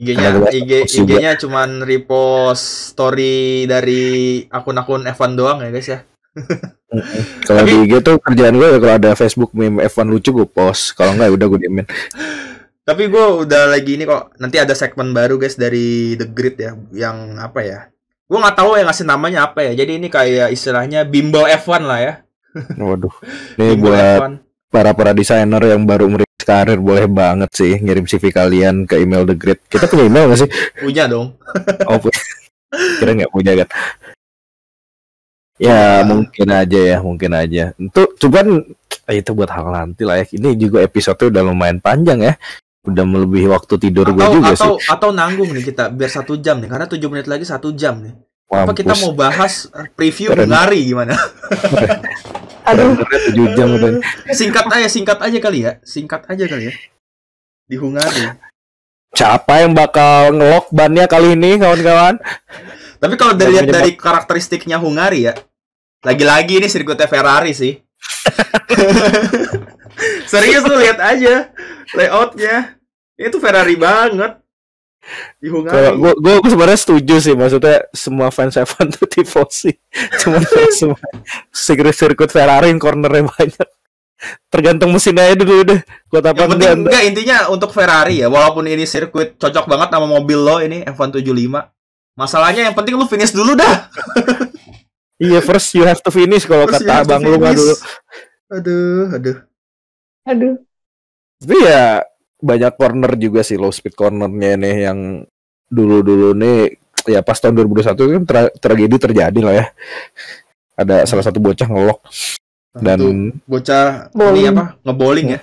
IG-nya 0.00 0.40
IG. 0.48 0.88
IG-nya 0.88 1.36
cuman 1.36 1.84
repost 1.84 2.96
story 2.96 3.68
dari 3.68 4.40
akun-akun 4.48 5.04
F1 5.04 5.36
doang 5.36 5.60
ya 5.60 5.68
guys 5.68 5.88
ya. 5.90 6.00
Kalau 7.48 7.60
di 7.68 7.76
IG 7.88 8.00
tuh 8.00 8.16
kerjaan 8.20 8.56
gue 8.56 8.68
ya 8.72 8.78
kalau 8.80 8.94
ada 8.96 9.10
Facebook 9.12 9.52
meme 9.52 9.84
F1 9.84 10.08
lucu 10.08 10.32
gue 10.32 10.48
post. 10.48 10.96
Kalau 10.96 11.12
nggak 11.12 11.28
ya 11.28 11.32
udah 11.36 11.46
gue 11.52 11.60
diemin. 11.60 11.86
Tapi 12.82 13.06
gue 13.06 13.46
udah 13.46 13.70
lagi 13.70 13.94
ini 13.94 14.02
kok 14.02 14.34
nanti 14.42 14.58
ada 14.58 14.74
segmen 14.74 15.14
baru 15.14 15.38
guys 15.38 15.54
dari 15.54 16.18
The 16.18 16.26
Grid 16.26 16.58
ya 16.58 16.74
yang 16.90 17.38
apa 17.38 17.62
ya? 17.62 17.80
Gue 18.26 18.42
nggak 18.42 18.58
tahu 18.58 18.74
yang 18.74 18.90
ngasih 18.90 19.06
namanya 19.06 19.46
apa 19.46 19.62
ya. 19.62 19.72
Jadi 19.78 20.02
ini 20.02 20.10
kayak 20.10 20.50
istilahnya 20.50 21.06
bimbel 21.06 21.46
F1 21.46 21.82
lah 21.86 22.00
ya. 22.02 22.14
Waduh. 22.82 23.14
Ini 23.54 23.78
Bimbel 23.78 23.86
buat 23.86 24.18
F1. 24.18 24.32
para 24.72 24.90
para 24.98 25.12
desainer 25.14 25.62
yang 25.62 25.86
baru 25.86 26.10
merintis 26.10 26.42
karir 26.42 26.82
boleh 26.82 27.06
banget 27.06 27.54
sih 27.54 27.78
ngirim 27.78 28.02
CV 28.02 28.34
kalian 28.34 28.82
ke 28.82 28.98
email 28.98 29.22
The 29.30 29.36
Great. 29.38 29.62
Kita 29.70 29.86
punya 29.86 30.10
email 30.10 30.26
nggak 30.26 30.40
sih? 30.42 30.50
punya 30.82 31.06
dong. 31.06 31.38
Oh, 31.86 32.02
punya. 32.02 32.18
kira 32.98 33.10
nggak 33.14 33.30
punya 33.30 33.52
kan? 33.62 33.68
Ya 35.62 36.02
mungkin 36.02 36.48
aja 36.50 36.80
ya, 36.82 36.98
mungkin 36.98 37.30
aja. 37.30 37.70
Itu 37.78 38.10
cuman 38.18 38.74
eh, 39.06 39.22
itu 39.22 39.30
buat 39.38 39.54
hal 39.54 39.70
nanti 39.70 40.02
lah 40.02 40.18
ya. 40.18 40.26
Ini 40.26 40.58
juga 40.58 40.82
episode 40.82 41.30
udah 41.30 41.46
lumayan 41.46 41.78
panjang 41.78 42.26
ya. 42.26 42.34
Udah 42.82 43.04
melebihi 43.06 43.46
waktu 43.46 43.78
tidur 43.78 44.10
gue 44.10 44.18
Atau 44.18 44.34
juga 44.42 44.52
atau 44.58 44.74
sih. 44.74 44.90
atau 44.90 45.10
nanggung 45.14 45.54
nih 45.54 45.70
kita 45.70 45.94
biar 45.94 46.10
satu 46.10 46.34
jam 46.42 46.58
nih 46.58 46.66
karena 46.66 46.86
7 46.90 46.98
menit 47.06 47.26
lagi 47.30 47.46
satu 47.46 47.70
jam 47.70 48.02
nih. 48.02 48.14
Apa 48.52 48.74
kita 48.76 48.92
Mampus. 48.92 49.02
mau 49.06 49.12
bahas 49.16 49.52
eh, 49.72 49.88
preview 49.94 50.34
Keren. 50.34 50.50
Gimana? 50.82 51.14
Aduh, 52.68 52.94
tujuh 53.30 53.46
jam 53.56 53.68
udah. 53.74 54.02
Singkat 54.30 54.66
aja, 54.70 54.88
singkat 54.90 55.18
aja 55.18 55.38
kali 55.40 55.58
ya. 55.66 55.78
Singkat 55.82 56.26
aja 56.30 56.44
kali 56.46 56.68
ya. 56.68 56.74
Di 57.66 57.76
Hungari. 57.80 58.38
Siapa 59.12 59.64
yang 59.64 59.72
bakal 59.72 60.36
ngelok 60.36 60.68
bannya 60.72 61.04
kali 61.08 61.34
ini 61.38 61.58
kawan-kawan? 61.58 62.16
Tapi 63.02 63.14
kalau 63.18 63.34
dari 63.34 63.56
lihat 63.56 63.66
Namanya 63.66 63.82
dari 63.82 63.92
karakteristiknya 63.98 64.78
Hungari 64.78 65.26
ya, 65.26 65.34
lagi-lagi 66.06 66.62
ini 66.62 66.68
sirkuitnya 66.70 67.10
Ferrari 67.10 67.52
sih. 67.52 67.74
Serius 70.26 70.64
lu 70.64 70.76
lihat 70.80 70.98
aja 70.98 71.50
layoutnya. 71.96 72.78
Itu 73.16 73.38
Ferrari 73.38 73.76
banget 73.78 74.40
Kalau 75.42 75.90
gue 75.98 76.12
gue 76.22 76.34
sebenarnya 76.46 76.78
setuju 76.78 77.14
sih 77.18 77.34
maksudnya 77.34 77.82
semua 77.90 78.30
fans 78.30 78.54
F1 78.54 78.94
tuh 78.94 79.06
tifosi. 79.10 79.74
Cuman 80.22 80.42
semua 80.70 80.98
sirkuit 81.50 81.94
sirkuit 81.94 82.30
Ferrari 82.30 82.70
yang 82.70 82.78
cornernya 82.78 83.26
banyak. 83.26 83.68
Tergantung 84.46 84.94
mesin 84.94 85.18
aja 85.18 85.34
dulu 85.34 85.66
deh. 85.66 85.80
Apa 86.14 86.30
Yang 86.30 86.50
penting 86.54 86.70
enggak. 86.86 87.02
intinya 87.02 87.36
untuk 87.50 87.74
Ferrari 87.74 88.22
ya, 88.22 88.30
walaupun 88.30 88.70
ini 88.70 88.86
sirkuit 88.86 89.34
cocok 89.34 89.66
banget 89.66 89.88
sama 89.90 90.06
mobil 90.06 90.38
lo 90.38 90.62
ini 90.62 90.86
F175. 90.86 91.50
Masalahnya 92.14 92.70
yang 92.70 92.76
penting 92.78 92.94
lu 92.94 93.10
finish 93.10 93.34
dulu 93.34 93.58
dah. 93.58 93.90
Iya 95.22 95.38
first 95.38 95.70
you 95.78 95.86
have 95.86 96.02
to 96.02 96.10
finish 96.10 96.46
kalau 96.46 96.66
kata 96.66 97.06
abang 97.06 97.22
lu 97.22 97.38
dulu. 97.38 97.74
Aduh, 98.52 99.06
aduh. 99.14 99.36
Aduh. 100.26 100.56
Tapi 101.42 101.56
ya 101.58 102.02
banyak 102.42 102.72
corner 102.78 103.12
juga 103.18 103.40
sih 103.46 103.58
low 103.58 103.70
speed 103.70 103.94
cornernya 103.94 104.58
nih 104.58 104.76
yang 104.90 104.98
dulu-dulu 105.70 106.34
nih 106.36 106.78
ya 107.08 107.22
pas 107.22 107.38
tahun 107.38 107.58
2021 107.58 107.98
kan 107.98 108.22
tra- 108.26 108.54
tragedi 108.58 108.96
terjadi 108.98 109.40
lah 109.42 109.54
ya. 109.54 109.66
Ada 110.78 111.04
salah 111.04 111.24
satu 111.26 111.38
bocah 111.38 111.68
ngelok 111.68 112.00
dan 112.80 112.98
Tuh, 112.98 113.14
bocah 113.44 114.08
ini 114.08 114.16
Bowling. 114.16 114.46
apa? 114.48 114.64
Ngeboling 114.86 115.28
ya. 115.36 115.40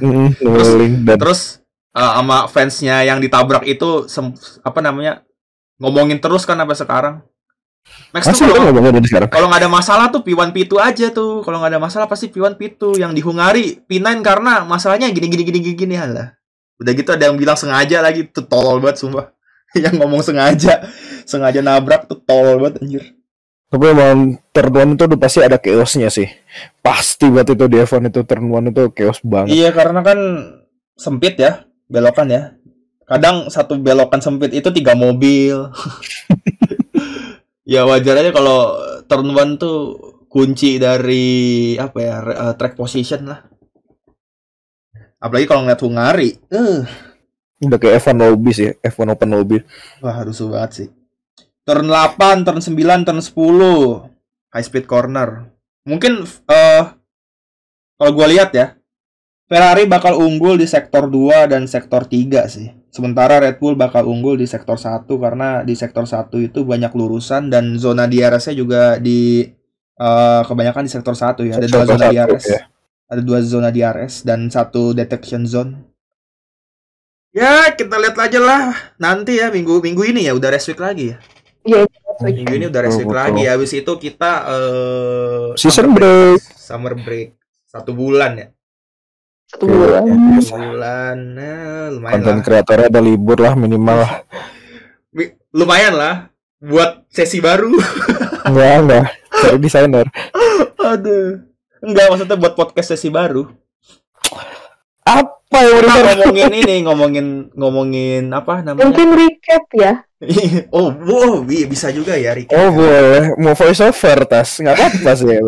mm, 0.00 0.28
ngeling 0.44 0.94
dan 1.06 1.18
Terus 1.20 1.40
uh, 1.92 2.12
sama 2.18 2.48
fansnya 2.48 3.04
yang 3.04 3.20
ditabrak 3.20 3.66
itu 3.68 4.08
sem- 4.08 4.34
apa 4.64 4.80
namanya 4.80 5.22
ngomongin 5.76 6.18
terus 6.18 6.48
kan 6.48 6.56
sampai 6.56 6.76
sekarang. 6.78 7.14
Max 8.10 8.26
tuh 8.26 8.42
masih 8.42 8.46
kan 8.50 8.74
kalau 8.74 8.90
dari 8.90 9.06
sekarang. 9.06 9.30
kalau 9.30 9.46
nggak 9.46 9.60
ada 9.62 9.70
masalah 9.70 10.06
tuh 10.10 10.22
P1 10.26 10.50
P2 10.50 10.72
aja 10.82 11.06
tuh. 11.14 11.46
Kalau 11.46 11.62
nggak 11.62 11.78
ada 11.78 11.80
masalah 11.82 12.06
pasti 12.10 12.26
P1 12.26 12.58
P2 12.58 12.98
yang 12.98 13.14
di 13.14 13.22
Hungari 13.22 13.86
P9 13.86 14.18
karena 14.26 14.66
masalahnya 14.66 15.06
gini 15.14 15.30
gini 15.30 15.46
gini 15.46 15.58
gini, 15.62 15.76
gini 15.78 15.94
lah. 15.94 16.34
Udah 16.82 16.92
gitu 16.96 17.10
ada 17.14 17.30
yang 17.30 17.38
bilang 17.38 17.54
sengaja 17.54 18.02
lagi 18.02 18.26
tuh 18.26 18.46
tolol 18.50 18.82
banget 18.82 19.06
sumpah. 19.06 19.30
yang 19.78 19.94
ngomong 20.02 20.26
sengaja 20.26 20.82
sengaja 21.22 21.62
nabrak 21.62 22.10
tuh 22.10 22.18
tol 22.18 22.58
banget 22.58 22.82
anjir 22.82 23.04
Tapi 23.70 23.86
emang 23.86 24.42
turn 24.50 24.74
one 24.74 24.98
itu 24.98 25.06
udah 25.06 25.18
pasti 25.22 25.38
ada 25.46 25.54
chaosnya 25.54 26.10
sih. 26.10 26.26
Pasti 26.82 27.30
buat 27.30 27.46
itu 27.46 27.70
di 27.70 27.78
F1 27.78 28.10
itu 28.10 28.26
turn 28.26 28.50
one 28.50 28.74
itu 28.74 28.90
chaos 28.90 29.22
banget. 29.22 29.54
iya 29.54 29.70
karena 29.70 30.02
kan 30.02 30.18
sempit 30.98 31.38
ya 31.38 31.62
belokan 31.86 32.26
ya 32.26 32.58
kadang 33.06 33.46
satu 33.46 33.78
belokan 33.78 34.18
sempit 34.18 34.50
itu 34.50 34.70
tiga 34.74 34.98
mobil 34.98 35.70
ya 37.70 37.86
wajar 37.86 38.18
aja 38.18 38.34
kalau 38.34 38.74
turn 39.06 39.30
one 39.30 39.54
tuh 39.54 39.78
kunci 40.26 40.82
dari 40.82 41.78
apa 41.78 41.98
ya 42.02 42.16
eh, 42.26 42.54
track 42.58 42.74
position 42.74 43.30
lah 43.30 43.46
apalagi 45.22 45.46
kalau 45.46 45.62
ngeliat 45.62 45.82
Hungari 45.86 46.30
eh 46.50 46.82
Udah 47.60 47.76
kayak 47.76 48.00
F1 48.00 48.16
lobby 48.16 48.52
sih, 48.56 48.72
F1 48.80 49.12
open 49.12 49.30
lobby. 49.36 49.60
Wah, 50.00 50.24
rusuh 50.24 50.48
banget 50.48 50.70
sih. 50.72 50.88
Turn 51.60 51.92
8, 51.92 52.40
turn 52.40 52.60
9, 52.64 53.04
turn 53.04 53.20
10. 53.20 54.08
High 54.50 54.64
speed 54.64 54.88
corner. 54.88 55.52
Mungkin 55.84 56.24
eh 56.24 56.84
kalau 58.00 58.12
gua 58.16 58.26
lihat 58.32 58.56
ya, 58.56 58.79
Ferrari 59.50 59.82
bakal 59.90 60.14
unggul 60.14 60.54
di 60.54 60.70
sektor 60.70 61.10
2 61.10 61.50
dan 61.50 61.66
sektor 61.66 62.06
3 62.06 62.46
sih. 62.46 62.70
Sementara 62.86 63.42
Red 63.42 63.58
Bull 63.58 63.74
bakal 63.74 64.06
unggul 64.06 64.38
di 64.38 64.46
sektor 64.46 64.78
1 64.78 65.10
karena 65.10 65.66
di 65.66 65.74
sektor 65.74 66.06
1 66.06 66.30
itu 66.38 66.62
banyak 66.62 66.94
lurusan 66.94 67.50
dan 67.50 67.74
zona 67.74 68.06
DRS-nya 68.06 68.54
juga 68.54 69.02
di 69.02 69.42
eh, 69.98 70.42
kebanyakan 70.46 70.86
di 70.86 70.92
sektor 70.94 71.18
1 71.18 71.50
ya. 71.50 71.58
Ada 71.58 71.66
dua 71.66 71.82
zona 71.82 71.98
satu, 71.98 72.14
DRS. 72.14 72.44
ya. 72.46 72.62
Ada 73.10 73.22
dua 73.26 73.38
zona 73.42 73.68
DRS 73.74 74.14
dan 74.22 74.46
satu 74.54 74.94
detection 74.94 75.42
zone. 75.42 75.82
Ya, 77.34 77.74
kita 77.74 77.98
lihat 77.98 78.14
aja 78.22 78.38
lah 78.38 78.62
nanti 79.02 79.42
ya 79.42 79.50
minggu 79.50 79.82
minggu 79.82 80.02
ini 80.14 80.30
ya 80.30 80.34
udah 80.38 80.50
rest 80.54 80.70
week 80.70 80.78
lagi 80.78 81.14
ya. 81.14 81.18
Iya, 81.66 81.90
Minggu 82.22 82.54
ini 82.54 82.66
udah 82.70 82.80
rest 82.86 83.02
week 83.02 83.10
Betul, 83.10 83.18
lagi. 83.18 83.42
Habis 83.50 83.70
itu 83.74 83.92
kita 83.98 84.32
eh 84.46 85.46
Season 85.58 85.90
summer 85.90 85.98
break. 85.98 86.38
Summer 86.54 86.94
break. 86.94 87.28
Satu 87.66 87.98
bulan 87.98 88.38
ya. 88.38 88.46
Satu 89.50 89.66
bulan. 89.66 90.06
Ya, 90.06 90.38
bulan. 90.54 91.16
Nah, 91.34 91.84
lumayan 91.90 92.14
Konten 92.22 92.38
kreatornya 92.46 92.86
ada 92.86 93.02
libur 93.02 93.38
lah 93.42 93.58
minimal 93.58 93.96
lah. 94.06 94.12
Lumayan 95.50 95.94
lah 95.98 96.14
buat 96.62 97.10
sesi 97.10 97.42
baru. 97.42 97.74
Enggak, 98.46 98.74
enggak. 98.82 99.04
Cari 99.30 99.58
desainer. 99.58 100.06
Aduh. 100.78 101.42
Enggak 101.82 102.06
maksudnya 102.08 102.36
buat 102.38 102.54
podcast 102.54 102.94
sesi 102.94 103.10
baru. 103.10 103.50
Apa 105.04 105.58
yang 105.66 105.74
udah 105.82 105.92
ngomongin 106.14 106.52
ini, 106.54 106.74
ngomongin 106.86 107.26
ngomongin 107.52 108.24
apa 108.30 108.62
namanya? 108.62 108.86
Mungkin 108.86 109.08
recap 109.18 109.64
ya. 109.74 109.92
oh, 110.76 110.92
wow, 110.94 111.42
bi- 111.42 111.66
bisa 111.66 111.90
juga 111.90 112.14
ya, 112.14 112.36
Rika. 112.36 112.52
Oh 112.54 112.70
boleh, 112.70 113.34
mau 113.40 113.56
voice 113.56 113.80
over 113.82 114.28
tas, 114.28 114.60
nggak 114.60 114.76
apa-apa 114.76 115.10
sih. 115.16 115.40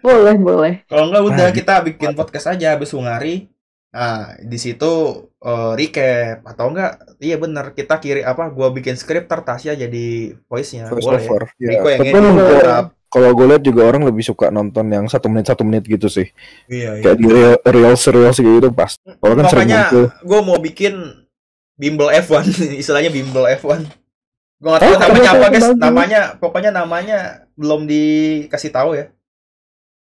Boleh, 0.00 0.34
boleh. 0.36 0.72
Kalau 0.86 1.10
enggak 1.10 1.22
udah 1.24 1.46
Nah, 1.48 1.54
kita 1.54 1.74
bikin 1.82 2.10
podcast 2.12 2.46
aja 2.48 2.74
habis 2.74 2.90
Hungari. 2.92 3.50
Nah, 3.88 4.36
di 4.38 4.58
situ 4.60 4.92
eh, 5.38 5.72
recap 5.74 6.44
atau 6.44 6.70
enggak? 6.70 7.18
Iya 7.18 7.36
bener 7.36 7.72
kita 7.72 7.98
kiri 7.98 8.22
apa 8.22 8.50
gua 8.50 8.68
bikin 8.68 8.94
skrip 8.94 9.26
ntar 9.26 9.42
Tasya 9.42 9.74
jadi 9.74 10.06
voice-nya. 10.46 10.86
Voice 10.86 11.06
Boleh. 11.06 11.24
over. 11.24 11.42
Ya. 11.56 11.68
Riko 11.74 11.88
yang 11.88 12.00
edit, 12.02 12.14
kalau- 13.08 13.32
gue 13.32 13.46
lihat 13.48 13.64
juga 13.64 13.88
orang 13.88 14.04
lebih 14.04 14.20
suka 14.20 14.52
nonton 14.52 14.84
yang 14.92 15.08
satu 15.08 15.32
menit 15.32 15.48
satu 15.48 15.64
menit 15.64 15.88
gitu 15.88 16.12
sih. 16.12 16.28
Iya, 16.68 17.00
iya. 17.00 17.02
Kayak 17.02 17.16
di 17.16 17.26
real 17.26 17.54
real 17.64 17.94
serial 17.96 18.32
gitu 18.36 18.68
pas. 18.68 19.00
Kalau 19.00 19.34
kan 19.34 19.44
sering 19.48 19.72
muncul. 19.72 20.04
gua 20.22 20.40
mau 20.44 20.58
bikin 20.60 20.94
bimbel 21.74 22.12
F1, 22.12 22.44
istilahnya 22.82 23.08
bimbel 23.08 23.48
F1. 23.56 23.88
Gua 24.60 24.76
nggak 24.76 24.82
tahu 24.84 24.92
Oh, 24.92 25.00
namanya 25.00 25.30
apa, 25.32 25.46
guys. 25.48 25.68
Namanya 25.72 26.20
pokoknya 26.36 26.70
namanya 26.70 27.18
belum 27.56 27.88
dikasih 27.88 28.68
tahu 28.68 28.92
ya. 28.94 29.08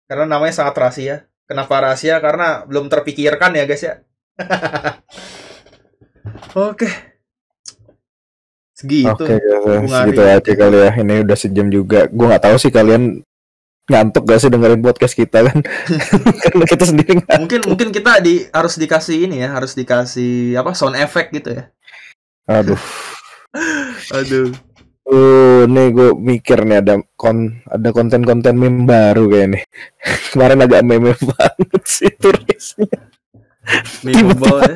Karena 0.07 0.25
namanya 0.27 0.53
sangat 0.53 0.75
rahasia. 0.77 1.15
Kenapa 1.47 1.79
rahasia? 1.83 2.19
Karena 2.19 2.63
belum 2.67 2.87
terpikirkan 2.87 3.55
ya, 3.55 3.63
guys 3.67 3.83
ya. 3.83 3.95
Oke. 6.71 6.89
Segitu. 8.73 9.09
Oke, 9.09 9.37
ya, 9.37 9.57
Hungari. 9.61 10.11
segitu 10.11 10.21
aja 10.25 10.51
kali 10.57 10.77
ya. 10.77 10.91
Ini 10.97 11.15
udah 11.23 11.37
sejam 11.37 11.67
juga. 11.69 12.09
Gue 12.09 12.25
nggak 12.27 12.43
tahu 12.49 12.55
sih 12.57 12.71
kalian 12.73 13.23
ngantuk 13.83 14.23
gak 14.23 14.39
sih 14.39 14.47
dengerin 14.47 14.79
podcast 14.79 15.15
kita 15.15 15.39
kan? 15.43 15.59
Karena 16.43 16.65
kita 16.67 16.83
sendiri 16.87 17.11
ngantuk. 17.19 17.39
Mungkin 17.39 17.61
mungkin 17.67 17.89
kita 17.91 18.23
di 18.23 18.47
harus 18.49 18.79
dikasih 18.79 19.27
ini 19.27 19.43
ya, 19.43 19.51
harus 19.51 19.75
dikasih 19.75 20.55
apa 20.55 20.71
sound 20.71 20.95
effect 20.95 21.35
gitu 21.35 21.51
ya. 21.51 21.63
Aduh. 22.47 22.79
Aduh. 24.17 24.51
Uh, 25.03 25.67
nih 25.67 25.91
gue 25.91 26.09
mikir 26.15 26.63
nih 26.63 26.79
ada 26.79 26.95
kon 27.19 27.59
ada 27.67 27.91
konten-konten 27.91 28.55
meme 28.55 28.87
baru 28.87 29.27
kayak 29.27 29.47
nih. 29.51 29.63
Kemarin 30.31 30.63
agak 30.63 30.81
meme 30.87 31.11
banget 31.35 31.83
sih 31.83 32.11
turisnya. 32.15 33.11
Memorable 34.03 34.63
ya. 34.63 34.75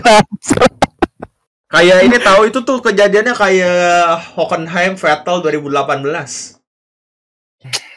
Kayak 1.68 2.00
ini 2.08 2.18
tahu 2.24 2.48
itu 2.48 2.60
tuh 2.64 2.80
kejadiannya 2.80 3.36
kayak 3.36 4.36
Hockenheim 4.40 4.96
Vettel 4.96 5.44
2018. 5.44 6.58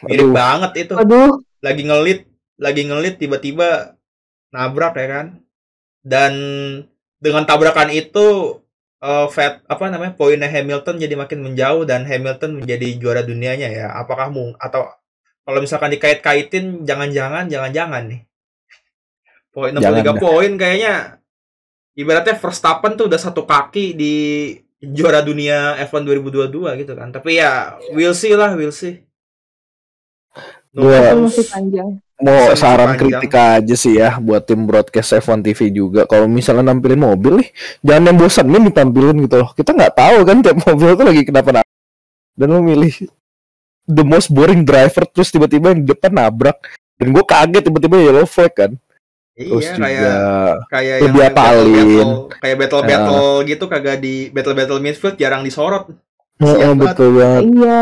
Mirip 0.07 0.27
Aduh. 0.27 0.35
banget 0.35 0.71
itu. 0.87 0.93
Aduh, 0.99 1.39
Lagi 1.63 1.83
ngelit, 1.87 2.27
lagi 2.59 2.81
ngelit 2.83 3.15
tiba-tiba 3.21 3.95
nabrak 4.51 4.95
ya 4.99 5.07
kan. 5.07 5.27
Dan 6.03 6.33
dengan 7.21 7.47
tabrakan 7.47 7.93
itu 7.93 8.59
eh 9.01 9.25
Vet, 9.33 9.53
apa 9.65 9.83
namanya? 9.89 10.13
poinnya 10.13 10.45
Hamilton 10.45 11.01
jadi 11.01 11.15
makin 11.17 11.41
menjauh 11.41 11.83
dan 11.83 12.05
Hamilton 12.05 12.61
menjadi 12.61 12.87
juara 13.01 13.25
dunianya 13.25 13.69
ya. 13.69 13.87
Apakah 13.97 14.29
mung 14.29 14.53
atau 14.57 14.85
kalau 15.41 15.57
misalkan 15.57 15.89
dikait-kaitin 15.89 16.85
jangan-jangan 16.85 17.49
jangan-jangan 17.49 18.03
nih. 18.07 18.21
Poin 19.51 19.73
63 19.73 19.81
Jangan 19.83 20.05
dah. 20.05 20.21
poin 20.21 20.51
kayaknya 20.55 20.93
ibaratnya 21.97 22.35
Verstappen 22.37 22.95
tuh 22.95 23.09
udah 23.09 23.19
satu 23.19 23.43
kaki 23.43 23.97
di 23.97 24.13
juara 24.81 25.19
dunia 25.21 25.75
F1 25.81 26.05
2022 26.05 26.79
gitu 26.85 26.93
kan. 26.95 27.09
Tapi 27.09 27.41
ya 27.41 27.75
we'll 27.91 28.13
see 28.15 28.31
lah, 28.31 28.53
we'll 28.53 28.71
see. 28.71 29.01
No 30.71 30.87
Gua- 30.87 31.27
masih 31.27 31.45
panjang. 31.51 31.89
Mau 32.21 32.53
saran 32.53 32.93
dipanjang. 32.93 33.17
kritik 33.17 33.33
aja 33.33 33.75
sih 33.75 33.93
ya 33.97 34.21
buat 34.21 34.45
tim 34.45 34.63
broadcast 34.63 35.17
F1 35.17 35.41
TV 35.41 35.59
juga. 35.69 36.05
Kalau 36.05 36.29
misalnya 36.29 36.69
nampilin 36.69 37.01
mobil 37.01 37.41
nih, 37.41 37.49
jangan 37.81 38.03
yang 38.07 38.17
bosanin 38.17 38.63
ditampilin 38.69 39.17
gitu 39.25 39.35
loh. 39.41 39.49
Kita 39.51 39.73
nggak 39.73 39.93
tahu 39.97 40.17
kan 40.21 40.37
tiap 40.39 40.57
mobil 40.69 40.89
tuh 40.93 41.05
lagi 41.05 41.21
kenapa-napa. 41.25 41.69
Dan 42.31 42.47
lo 42.47 42.61
milih 42.61 42.93
the 43.83 44.05
most 44.05 44.29
boring 44.29 44.61
driver 44.61 45.03
terus 45.03 45.33
tiba-tiba 45.33 45.73
yang 45.73 45.81
di 45.81 45.89
depan 45.89 46.13
nabrak. 46.13 46.57
Dan 46.95 47.09
gue 47.09 47.23
kaget 47.25 47.63
tiba-tiba 47.65 47.95
yellow 47.97 48.29
flag 48.29 48.53
kan. 48.53 48.71
Terus 49.33 49.65
Iya 49.65 49.73
juga 49.73 49.87
kayak 49.89 50.19
kayak 50.69 50.97
lebih 51.01 51.19
yang 51.19 51.33
apalin. 51.33 51.73
battle, 51.73 52.13
kayak 52.37 52.57
battle 52.61 52.83
battle 52.85 53.29
gitu 53.43 53.63
kagak 53.65 53.97
di 53.97 54.13
battle 54.29 54.53
battle 54.53 54.77
midfield 54.77 55.15
jarang 55.17 55.41
disorot. 55.41 55.89
Oh, 56.37 56.45
Siap 56.45 56.61
banget. 56.61 56.77
betul 56.85 57.09
banget. 57.17 57.41
Iya. 57.49 57.81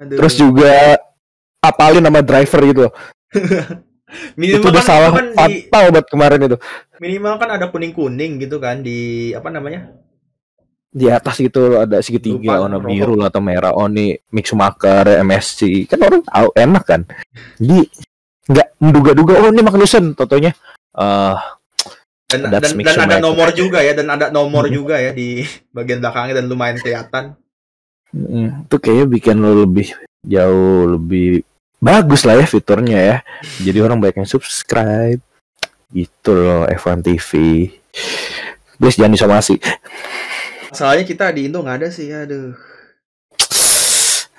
Aduh. 0.00 0.16
Terus 0.20 0.34
juga 0.36 0.74
apalin 1.58 2.04
nama 2.04 2.20
driver 2.20 2.60
gitu 2.64 2.80
loh. 2.88 2.94
minimal 4.40 4.58
itu 4.60 4.68
udah 4.68 4.82
kan, 4.82 4.88
salah 4.88 5.10
itu 5.10 5.16
kan 5.16 5.26
di 5.48 5.54
fatal 5.64 5.84
buat 5.94 6.06
kemarin 6.10 6.40
itu. 6.42 6.56
minimal 6.98 7.34
kan 7.38 7.48
ada 7.54 7.66
kuning 7.68 7.94
kuning 7.94 8.32
gitu 8.38 8.58
kan 8.58 8.82
di 8.82 9.30
apa 9.32 9.48
namanya 9.48 9.94
Di 10.90 11.06
atas 11.06 11.38
gitu 11.38 11.78
ada 11.78 12.02
segitiga 12.02 12.58
Lupa, 12.58 12.66
warna 12.66 12.82
biru 12.82 13.14
lah 13.14 13.30
atau 13.30 13.38
merah. 13.38 13.70
Oh 13.70 13.86
nih 13.86 14.26
Mick 14.34 14.42
Schumacher, 14.42 15.22
MSC. 15.22 15.86
Kan 15.86 16.02
orang 16.02 16.26
tahu 16.26 16.50
enak 16.50 16.82
kan. 16.82 17.00
Jadi 17.62 17.86
nggak 18.50 18.68
menduga-duga 18.82 19.38
oh 19.38 19.54
ini 19.54 19.62
Magnussen 19.62 20.18
totonya 20.18 20.50
eh 20.90 21.36
dan 22.26 22.40
dan, 22.50 22.62
dan 22.74 22.96
ada 23.06 23.18
nomor 23.22 23.54
juga 23.54 23.78
ya 23.82 23.94
dan 23.94 24.10
ada 24.10 24.26
nomor 24.30 24.66
Mhm. 24.66 24.74
juga 24.74 24.98
ya 24.98 25.14
di 25.14 25.46
bagian 25.70 26.02
belakangnya 26.02 26.42
dan 26.42 26.46
lumayan 26.50 26.78
kelihatan. 26.78 27.24
mm, 28.10 28.66
itu 28.66 28.76
kayaknya 28.82 29.06
bikin 29.06 29.36
lo 29.38 29.50
lebih 29.62 29.94
jauh 30.22 30.98
lebih 30.98 31.46
bagus 31.80 32.22
lah 32.28 32.38
ya 32.38 32.46
fiturnya 32.46 32.98
ya. 33.00 33.16
Jadi 33.58 33.78
orang 33.80 33.98
banyak 33.98 34.22
yang 34.22 34.30
subscribe. 34.30 35.20
Gitu 35.90 36.30
loh 36.30 36.68
F1 36.70 37.02
TV. 37.02 37.30
Please 38.78 38.96
jangan 38.96 39.16
disomasi. 39.16 39.58
Masalahnya 40.70 41.02
kita 41.02 41.34
di 41.34 41.50
Indo 41.50 41.60
nggak 41.66 41.78
ada 41.82 41.88
sih, 41.90 42.14
aduh. 42.14 42.54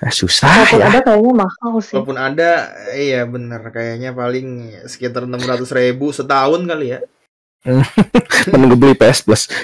Eh, 0.02 0.10
susah 0.10 0.50
Walaupun 0.50 0.80
ya. 0.82 0.86
ada 0.90 1.00
kayaknya 1.06 1.32
mahal 1.46 1.72
sih. 1.78 1.94
Walaupun 1.94 2.18
ada, 2.18 2.50
iya 2.96 3.22
bener 3.22 3.62
kayaknya 3.70 4.10
paling 4.10 4.74
sekitar 4.90 5.30
600 5.30 5.62
ribu 5.78 6.10
setahun 6.10 6.58
kali 6.66 6.98
ya. 6.98 7.00
Menunggu 8.50 8.74
beli 8.74 8.94
PS 8.98 9.22
Plus. 9.22 9.42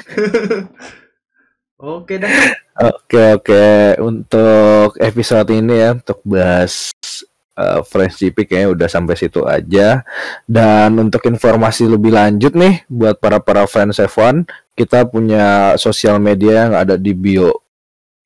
Oke 1.78 2.18
dah. 2.22 2.30
Oke 2.78 3.38
oke 3.38 3.98
untuk 4.02 4.98
episode 5.02 5.50
ini 5.50 5.82
ya 5.82 5.98
untuk 5.98 6.22
bahas 6.22 6.94
uh, 7.58 7.82
French 7.82 8.22
GP 8.22 8.46
kayaknya 8.46 8.70
udah 8.70 8.88
sampai 8.88 9.18
situ 9.18 9.42
aja. 9.42 10.06
Dan 10.46 10.94
untuk 11.02 11.26
informasi 11.26 11.90
lebih 11.90 12.14
lanjut 12.14 12.54
nih 12.54 12.86
buat 12.86 13.18
para 13.18 13.42
para 13.42 13.66
fans 13.66 13.98
F1 13.98 14.46
kita 14.78 15.10
punya 15.10 15.74
sosial 15.74 16.22
media 16.22 16.70
yang 16.70 16.72
ada 16.78 16.94
di 16.94 17.10
bio 17.10 17.50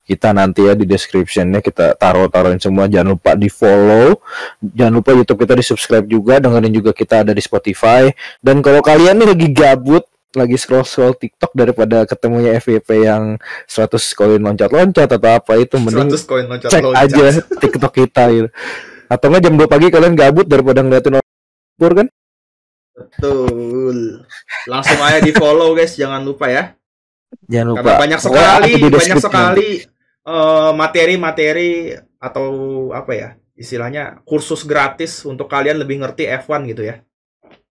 kita 0.02 0.34
nanti 0.34 0.66
ya 0.68 0.76
di 0.76 0.84
descriptionnya. 0.84 1.64
Kita 1.64 1.96
taruh 1.96 2.28
taruhin 2.28 2.60
semua. 2.60 2.90
Jangan 2.90 3.16
lupa 3.16 3.32
di 3.32 3.48
follow 3.48 4.20
jangan 4.60 4.92
lupa 5.00 5.10
YouTube 5.16 5.48
kita 5.48 5.54
di 5.56 5.64
subscribe 5.64 6.04
juga. 6.04 6.36
Dengerin 6.42 6.74
juga 6.74 6.92
kita 6.92 7.24
ada 7.24 7.32
di 7.32 7.40
Spotify. 7.40 8.12
Dan 8.42 8.60
kalau 8.60 8.84
kalian 8.84 9.16
nih 9.22 9.28
lagi 9.32 9.48
gabut 9.50 10.04
lagi 10.32 10.56
scroll 10.56 10.84
scroll 10.84 11.12
TikTok 11.12 11.52
daripada 11.52 12.08
ketemunya 12.08 12.56
FVP 12.56 13.04
yang 13.04 13.36
100 13.68 14.00
koin 14.16 14.40
loncat 14.40 14.72
loncat 14.72 15.04
atau 15.04 15.28
apa 15.28 15.60
itu 15.60 15.76
mending 15.76 16.08
100 16.08 16.24
koin 16.24 16.46
loncat 16.48 16.70
cek 16.72 16.82
loncat. 16.88 17.04
aja 17.04 17.26
TikTok 17.60 17.92
kita 17.92 18.22
gitu 18.32 18.48
atau 19.12 19.26
nggak 19.28 19.44
jam 19.44 19.54
2 19.60 19.68
pagi 19.68 19.92
kalian 19.92 20.16
gabut 20.16 20.48
daripada 20.48 20.80
ngeliatin 20.80 21.20
orang 21.20 21.30
pur 21.76 21.92
kan 21.92 22.08
Betul. 22.92 24.20
Langsung 24.68 25.00
aja 25.00 25.18
di 25.18 25.32
follow 25.32 25.72
guys, 25.72 25.96
jangan 25.96 26.20
lupa 26.22 26.48
ya. 26.48 26.76
jangan 27.48 27.72
lupa 27.72 27.80
Karena 27.80 28.00
banyak 28.04 28.20
sekali, 28.20 28.70
di 28.76 28.90
banyak 28.92 29.18
sekali 29.18 29.70
eh, 30.28 30.70
materi-materi 30.76 31.96
atau 32.20 32.46
apa 32.92 33.12
ya? 33.16 33.28
Istilahnya 33.56 34.20
kursus 34.28 34.64
gratis 34.68 35.24
untuk 35.24 35.48
kalian 35.48 35.80
lebih 35.80 36.04
ngerti 36.04 36.28
F1 36.44 36.68
gitu 36.68 36.84
ya. 36.84 37.00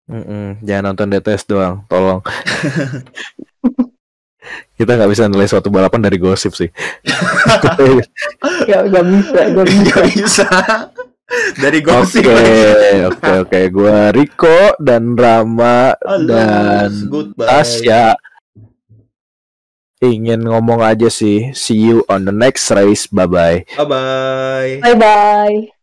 Mm-mm, 0.10 0.60
jangan 0.66 0.92
nonton 0.92 1.08
DTS 1.14 1.46
doang, 1.48 1.86
tolong. 1.88 2.20
Kita 4.78 4.98
nggak 4.98 5.12
bisa 5.14 5.30
nilai 5.30 5.46
suatu 5.46 5.70
balapan 5.70 6.02
dari 6.02 6.18
gosip 6.18 6.58
sih. 6.58 6.70
Ya 8.66 8.82
gak 8.86 9.06
bisa, 9.06 9.42
gak 9.54 9.66
bisa. 9.70 9.86
Gak 9.94 10.06
bisa. 10.10 10.48
Dari 11.56 11.80
Oke, 11.80 11.88
gosip. 11.88 12.24
oke, 12.28 13.30
oke. 13.48 13.60
Gua 13.72 14.12
Riko 14.12 14.76
dan 14.80 15.16
Rama 15.16 15.96
Halo, 16.04 16.28
dan 16.28 16.92
goodbye. 17.08 17.48
Tasya 17.48 18.16
ingin 20.02 20.44
ngomong 20.44 20.82
aja 20.82 21.08
sih. 21.08 21.54
See 21.54 21.78
you 21.78 22.04
on 22.10 22.26
the 22.28 22.36
next 22.36 22.68
race. 22.74 23.08
Bye 23.08 23.30
bye. 23.30 23.58
Bye 23.78 23.88
bye. 23.88 24.72
Bye 24.82 24.98
bye. 24.98 25.81